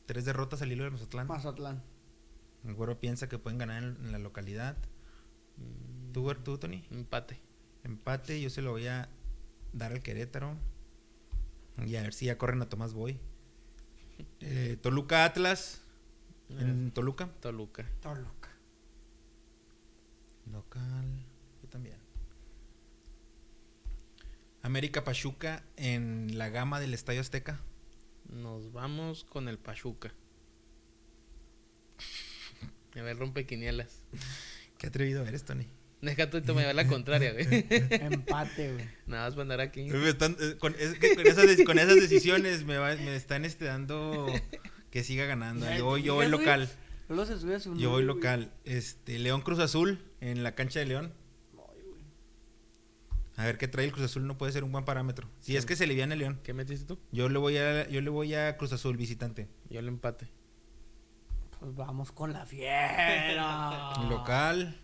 [0.06, 1.26] Tres derrotas al hilo de Mazatlán.
[1.26, 1.82] Mazatlán.
[2.64, 4.78] El güero piensa que pueden ganar en, en la localidad.
[6.14, 6.82] ¿Tú, tú, Tony?
[6.90, 7.38] Empate.
[7.84, 9.10] Empate, yo se lo voy a
[9.74, 10.56] dar al Querétaro.
[11.84, 13.20] Y a ver si ya corren a Tomás Boy.
[14.40, 15.82] Eh, Toluca Atlas.
[16.48, 17.28] En Toluca.
[17.40, 17.86] Toluca.
[18.00, 18.41] Toluca.
[20.52, 21.24] Local.
[21.62, 21.96] Yo también.
[24.62, 27.60] América Pachuca en la gama del Estadio Azteca.
[28.28, 30.12] Nos vamos con el Pachuca.
[32.96, 34.04] A ver, rompe quinielas.
[34.78, 35.66] Qué atrevido eres, Tony.
[36.02, 37.46] Deja tú te me va la contraria, güey.
[37.70, 38.84] Empate, güey.
[39.06, 39.82] Nada más va a andar aquí.
[39.88, 43.64] Están- eh, con, es que con esas, con esas decisiones me, va- me están este,
[43.66, 44.26] dando
[44.90, 45.66] que siga ganando.
[45.76, 46.28] Yo voy, yo güey.
[46.28, 46.68] local.
[47.12, 48.50] Solo se sube a su Yo voy local.
[48.64, 51.12] Este, León Cruz Azul en la cancha de León.
[51.52, 52.02] Ay, güey.
[53.36, 55.28] A ver qué trae el Cruz Azul no puede ser un buen parámetro.
[55.38, 56.40] Si es que se le viene León.
[56.42, 56.98] ¿Qué metiste tú?
[57.10, 59.50] Yo le voy a yo le voy a Cruz Azul visitante.
[59.68, 60.30] Yo el empate.
[61.60, 63.92] Pues vamos con la fiera.
[64.08, 64.80] Local.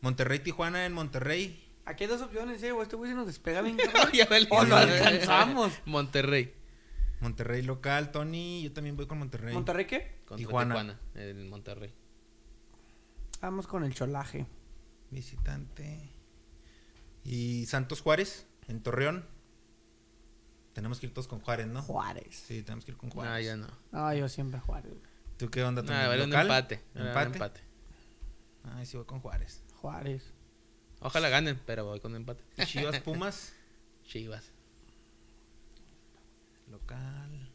[0.00, 1.64] Monterrey Tijuana en Monterrey.
[1.84, 2.82] Aquí hay dos opciones, eh, güey.
[2.82, 3.78] Este güey se nos despega bien,
[4.50, 5.74] O lo alcanzamos.
[5.84, 6.57] Monterrey.
[7.20, 9.54] Monterrey local, Tony, yo también voy con Monterrey.
[9.54, 10.20] ¿Monterrey qué?
[10.24, 10.74] Contra Tijuana.
[10.74, 11.00] Tijuana.
[11.14, 11.92] El Monterrey.
[13.40, 14.46] Vamos con el cholaje.
[15.10, 16.10] Visitante.
[17.24, 19.26] Y Santos Juárez en Torreón.
[20.74, 21.82] Tenemos que ir todos con Juárez, ¿no?
[21.82, 22.36] Juárez.
[22.46, 23.46] Sí, tenemos que ir con Ah, Juárez.
[23.46, 23.66] ya no.
[23.90, 24.92] No, yo siempre Juárez.
[25.36, 25.82] ¿Tú qué onda?
[25.82, 25.96] Tony?
[25.96, 26.46] Ah, vale un ¿Local?
[26.46, 26.84] empate.
[26.94, 27.32] Un ¿Empate?
[27.32, 27.60] empate.
[28.64, 29.62] Ay, sí voy con Juárez.
[29.76, 30.32] Juárez.
[31.00, 32.44] Ojalá ganen, pero voy con empate.
[32.56, 33.52] Y Chivas Pumas
[34.04, 34.52] Chivas.
[36.70, 37.50] Local.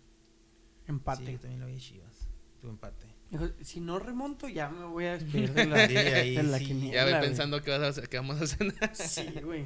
[0.88, 1.26] Empate.
[1.26, 2.27] Sí, yo también lo voy a Chivas.
[2.61, 3.07] Tu empate.
[3.30, 6.60] Dijo, si no remonto, ya me voy a despedir de la, Sí, ahí de la
[6.60, 6.65] sí.
[6.65, 7.22] quiniela, Ya ve güey.
[7.23, 8.73] pensando qué, vas a hacer- qué vamos a hacer.
[8.94, 9.65] Sí, güey.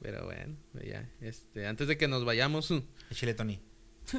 [0.00, 1.08] Pero bueno, ya.
[1.20, 3.60] Este, antes de que nos vayamos, uh, Échale, Tony.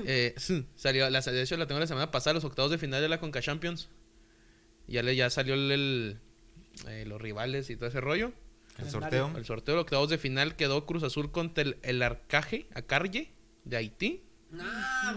[0.06, 3.02] eh, uh, salió, la, de hecho la tengo la semana pasada, los octavos de final
[3.02, 3.90] de la Conca Champions.
[4.88, 6.20] Ya, le, ya salió el, el,
[6.88, 8.32] eh, los rivales y todo ese rollo.
[8.80, 9.32] El sorteo.
[9.38, 13.32] El sorteo de octavos de final quedó Cruz Azul contra el, el Arcaje, Acarye,
[13.66, 14.22] de Haití.
[14.52, 14.64] No,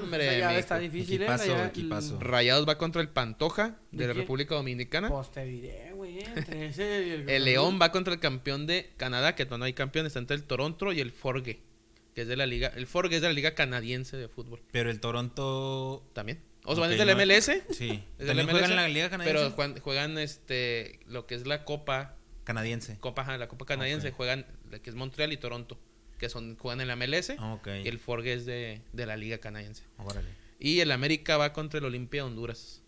[0.03, 0.59] hombre, o sea, ya mijo.
[0.59, 1.67] está difícil, Equipazo, ¿eh?
[1.67, 2.19] Equipazo.
[2.19, 4.13] Rayados va contra el Pantoja, de, ¿De la?
[4.15, 5.09] República Dominicana.
[5.11, 6.19] Pues te diré, güey.
[6.25, 9.75] Entre ese y el, El León va contra el campeón de Canadá, que no hay
[9.75, 11.61] campeón, está entre el Toronto y el Forge,
[12.15, 14.91] que es de la liga, el Forge es de la liga canadiense de fútbol Pero
[14.91, 16.09] el Toronto.
[16.15, 16.41] también.
[16.65, 18.03] O sea, Ok, es del no- MLS, Sí.
[18.19, 19.41] del También MLS, juegan en la Liga Canadiense.
[19.43, 22.99] pero juegan, juegan, este lo que es la Copa, Canadiense.
[22.99, 25.79] Copa, ajá, la Copa canadiense, juegan la que es Montreal y Toronto,
[26.19, 27.69] que son juegan en la MLS Ah, Ok.
[27.85, 29.85] y el Forge es de, de la liga canadiense.
[29.99, 30.29] Órale.
[30.59, 32.83] Y el América va contra el Olimpia de Honduras.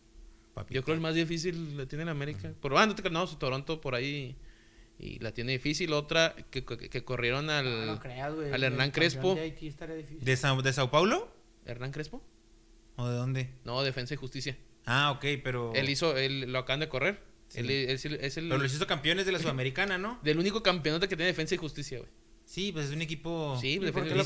[0.68, 2.52] Yo creo el más difícil la tiene el América.
[2.60, 4.36] Por ah, no te no, su Toronto por ahí
[4.98, 5.92] y la tiene difícil.
[5.94, 8.52] Otra que, que, que corrieron al Ah, No, no creas, güey.
[8.52, 9.34] al Hernán Crespo.
[9.36, 9.52] de.
[10.20, 11.32] ¿De, Sao, ¿De Sao Paulo?
[11.64, 12.22] Hernán Crespo.
[12.96, 13.50] ¿O de dónde?
[13.64, 14.58] No, Defensa y Justicia.
[14.84, 15.72] Ah, ok, pero.
[15.74, 17.22] Él hizo, él lo acaban de correr.
[17.48, 17.60] Sí.
[17.60, 17.90] Él, él
[18.20, 20.18] es el Pero los hizo campeones de la Sudamericana, ¿no?
[20.22, 22.10] del único campeonato que tiene Defensa y Justicia, güey.
[22.50, 23.56] Sí, pues es un equipo.
[23.60, 24.24] Sí, ¿Y por qué lo?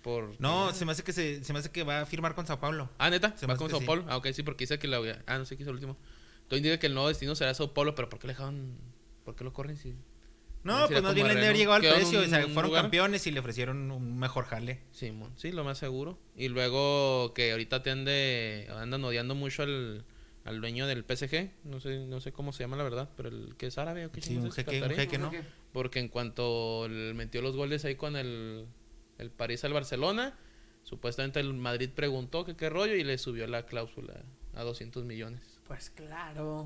[0.00, 2.46] Por No, se me hace que se, se me hace que va a firmar con
[2.46, 2.88] Sao Paulo.
[2.96, 3.84] Ah, neta, Se me va con Sao sí.
[3.84, 4.06] Paulo.
[4.08, 5.98] Ah, ok, sí, porque dice que la Ah, no sé qué hizo el último.
[6.44, 8.78] Entonces indica que el nuevo destino será Sao Paulo, pero ¿por qué le dejaron?
[9.26, 9.94] ¿Por qué lo corren si
[10.64, 12.20] No, pues más como bien le haber llegado al precio.
[12.20, 12.82] O sea, fueron lugar.
[12.84, 14.80] campeones y le ofrecieron un mejor jale.
[14.90, 16.18] Simón, sí, lo más seguro.
[16.34, 20.06] Y luego que ahorita tiende, andan odiando mucho al,
[20.44, 23.54] al dueño del PSG, no sé, no sé cómo se llama la verdad, pero el
[23.56, 25.08] que es árabe o qué Sí, chingados un jeque, un jeque.
[25.08, 25.38] que No no.
[25.72, 28.66] Porque en cuanto metió los goles ahí con el,
[29.18, 30.36] el París al Barcelona,
[30.82, 34.14] supuestamente el Madrid preguntó que qué rollo y le subió la cláusula
[34.54, 35.60] a 200 millones.
[35.66, 36.62] Pues claro.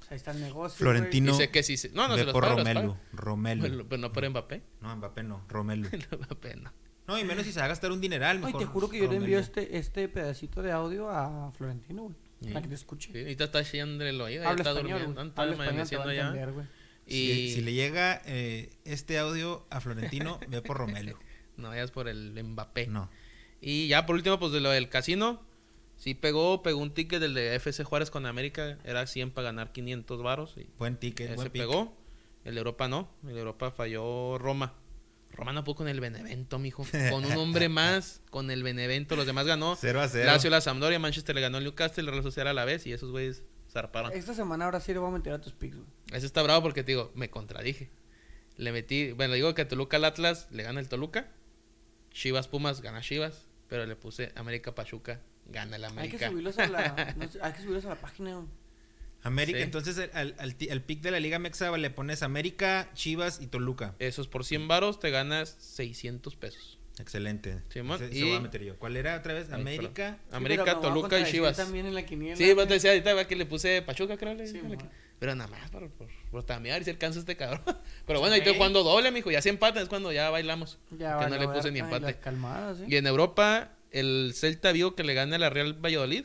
[0.00, 0.76] O sea, ahí está el negocio.
[0.78, 1.32] Florentino.
[1.32, 2.90] Dice que sí, se- no, no se los por paga, los Romelu.
[2.92, 3.00] paga.
[3.12, 3.62] Romelu.
[3.62, 4.62] Pero, pero no por Mbappé.
[4.82, 5.44] No, Mbappé no.
[5.48, 5.88] Romelu.
[6.18, 6.72] Mbappé no.
[7.06, 8.40] No, y menos si se va a gastar un dineral.
[8.40, 9.24] No, Mejor te juro que yo le Romelu.
[9.24, 12.16] envío este, este pedacito de audio a Florentino, güey.
[12.44, 12.52] Sí.
[12.52, 13.10] Para que te escuche.
[13.12, 16.26] Sí, ahorita está chillando el oído, ya Habla está español, durmiendo, amaneciendo a ya.
[16.28, 16.66] entender, güey.
[17.06, 17.10] Y
[17.48, 21.16] Si, si le llega eh, este audio a Florentino, ve por Romelu.
[21.56, 22.86] no vayas por el Mbappé.
[22.86, 23.10] No.
[23.60, 25.42] Y ya por último, pues de lo del casino.
[25.96, 28.78] Sí pegó, pegó un ticket del de FC Juárez con América.
[28.84, 30.54] Era 100 para ganar 500 varos.
[30.56, 31.62] Y Buen ticket, ese buen pick.
[31.62, 31.96] pegó.
[32.44, 33.08] El de Europa no.
[33.22, 34.74] El de Europa falló Roma.
[35.34, 36.86] Roma no pudo con el Benevento, mijo.
[37.10, 39.16] Con un hombre más, con el Benevento.
[39.16, 39.76] Los demás ganó.
[39.76, 40.24] 0 a 0.
[40.26, 42.86] Lazio la Sampdoria, Manchester le ganó el Newcastle, el Real Sociedad a la vez.
[42.86, 43.42] Y esos güeyes
[43.72, 44.12] zarparon.
[44.12, 45.88] Esta semana ahora sí le voy a meter a tus picks, güey.
[46.12, 47.90] Ese está bravo porque te digo, me contradije.
[48.56, 51.28] Le metí, bueno, digo que Toluca al Atlas le gana el Toluca.
[52.12, 53.46] Chivas Pumas gana Chivas.
[53.68, 56.28] Pero le puse América Pachuca gana el Hay que América.
[56.30, 58.46] subirlos a la, no sé, hay que subirlos a la página, güey.
[59.24, 59.64] América, Sí.
[59.64, 63.46] entonces al, al, al al pick de la Liga Mexa le pones América, Chivas y
[63.48, 63.94] Toluca.
[63.98, 66.78] Esos por 100 varos te ganas 600 pesos.
[66.98, 67.60] Excelente.
[67.70, 68.76] Simón, ese y- voy a meter yo.
[68.78, 69.48] ¿Cuál era otra vez?
[69.50, 70.18] Ay, América.
[70.30, 71.56] Sí, América, Toluca y Chivas.
[71.56, 72.36] también en la quiniela.
[72.36, 72.68] Sí, güey.
[72.68, 74.36] te decía ahorita va, que le puse Pachuca, creo.
[74.46, 74.60] Sí,
[75.18, 77.62] pero nada más por, por, por también a ver si alcanza este cabrón.
[78.06, 79.30] Pero bueno, ahí estoy jugando doble, mijo.
[79.30, 80.78] Ya si empatan es cuando ya bailamos.
[80.90, 82.18] Ya que no le puse ni y empate.
[82.18, 82.86] calmadas, ¿eh?
[82.88, 86.24] Y en Europa, el Celta Vigo que le gana a la Real Valladolid,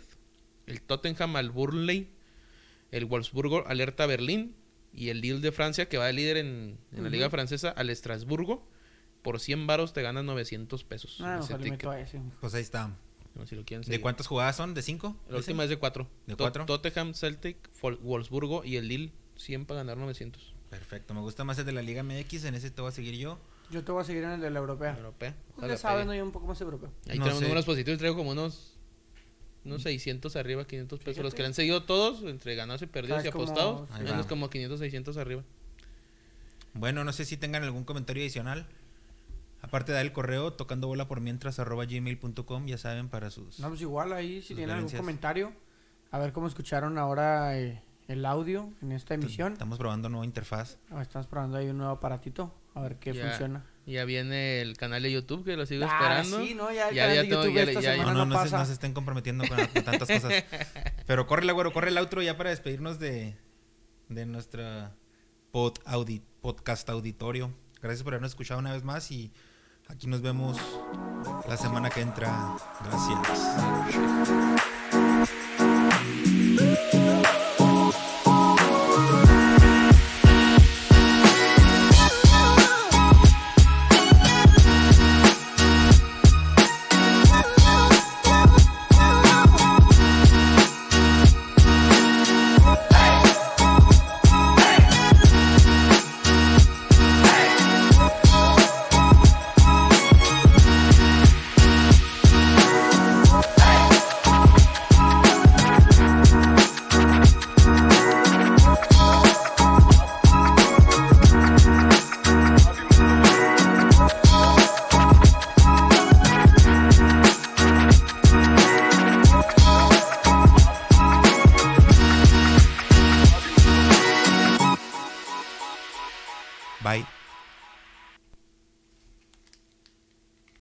[0.67, 2.09] el Tottenham al Burnley,
[2.91, 4.55] el Wolfsburgo alerta a Berlín
[4.93, 7.29] y el Lille de Francia que va de líder en, en la Liga.
[7.29, 8.67] Francesa al Estrasburgo.
[9.21, 11.17] Por 100 varos te ganas 900 pesos.
[11.21, 11.39] Ah.
[12.39, 12.95] Pues ahí está.
[13.35, 14.01] No, si lo quieren ¿De seguir.
[14.01, 14.73] cuántas jugadas son?
[14.73, 15.15] ¿De cinco?
[15.29, 16.07] La última es de 4.
[16.25, 16.65] ¿De cuatro?
[16.65, 20.55] Tottenham, Celtic, Fol- Wolfsburgo y el Lille 100 para ganar 900.
[20.69, 21.13] Perfecto.
[21.13, 22.45] Me gusta más el de la Liga MX.
[22.45, 23.37] En ese te voy a seguir yo.
[23.71, 24.95] Yo te voy a seguir en el de la europea.
[24.97, 25.35] Europea.
[25.57, 26.05] Ojalá ya sabes, pegue.
[26.07, 26.91] no, yo un poco más europeo.
[27.07, 27.45] Ahí No tenemos sé.
[27.45, 27.99] números positivos.
[27.99, 28.77] Traigo como unos,
[29.65, 31.23] unos 600 arriba, 500 pesos.
[31.23, 34.49] Los que le han seguido todos, entre ganados y perdidos y cómo- apostados, menos como
[34.49, 35.43] 500, 600 arriba.
[36.73, 38.65] Bueno, no sé si tengan algún comentario adicional.
[39.61, 43.59] Aparte de dar el correo, tocando bola por mientras arroba gmail.com, ya saben, para sus...
[43.59, 45.51] No, pues igual ahí, si tienen algún comentario,
[46.11, 49.51] a ver cómo escucharon ahora eh, el audio en esta emisión.
[49.53, 50.77] Estamos probando nueva interfaz.
[51.01, 53.65] Estamos probando ahí un nuevo aparatito, a ver qué funciona.
[53.89, 56.45] Ya viene el canal de YouTube que lo sigo Ah, esperando.
[56.45, 58.25] sí, no, ya el Ya- canal ya de YouTube ya- esta ya- semana No, no,
[58.25, 58.57] no, no, se, pasa.
[58.59, 60.31] no se estén comprometiendo con, con tantas cosas.
[61.07, 63.35] Pero corre güero, corre el outro ya para despedirnos de,
[64.09, 64.95] de nuestra
[65.51, 67.51] pod audi- podcast auditorio.
[67.81, 69.31] Gracias por habernos escuchado una vez más y
[69.87, 70.57] aquí nos vemos
[71.47, 72.55] la semana que entra.
[72.85, 73.39] Gracias.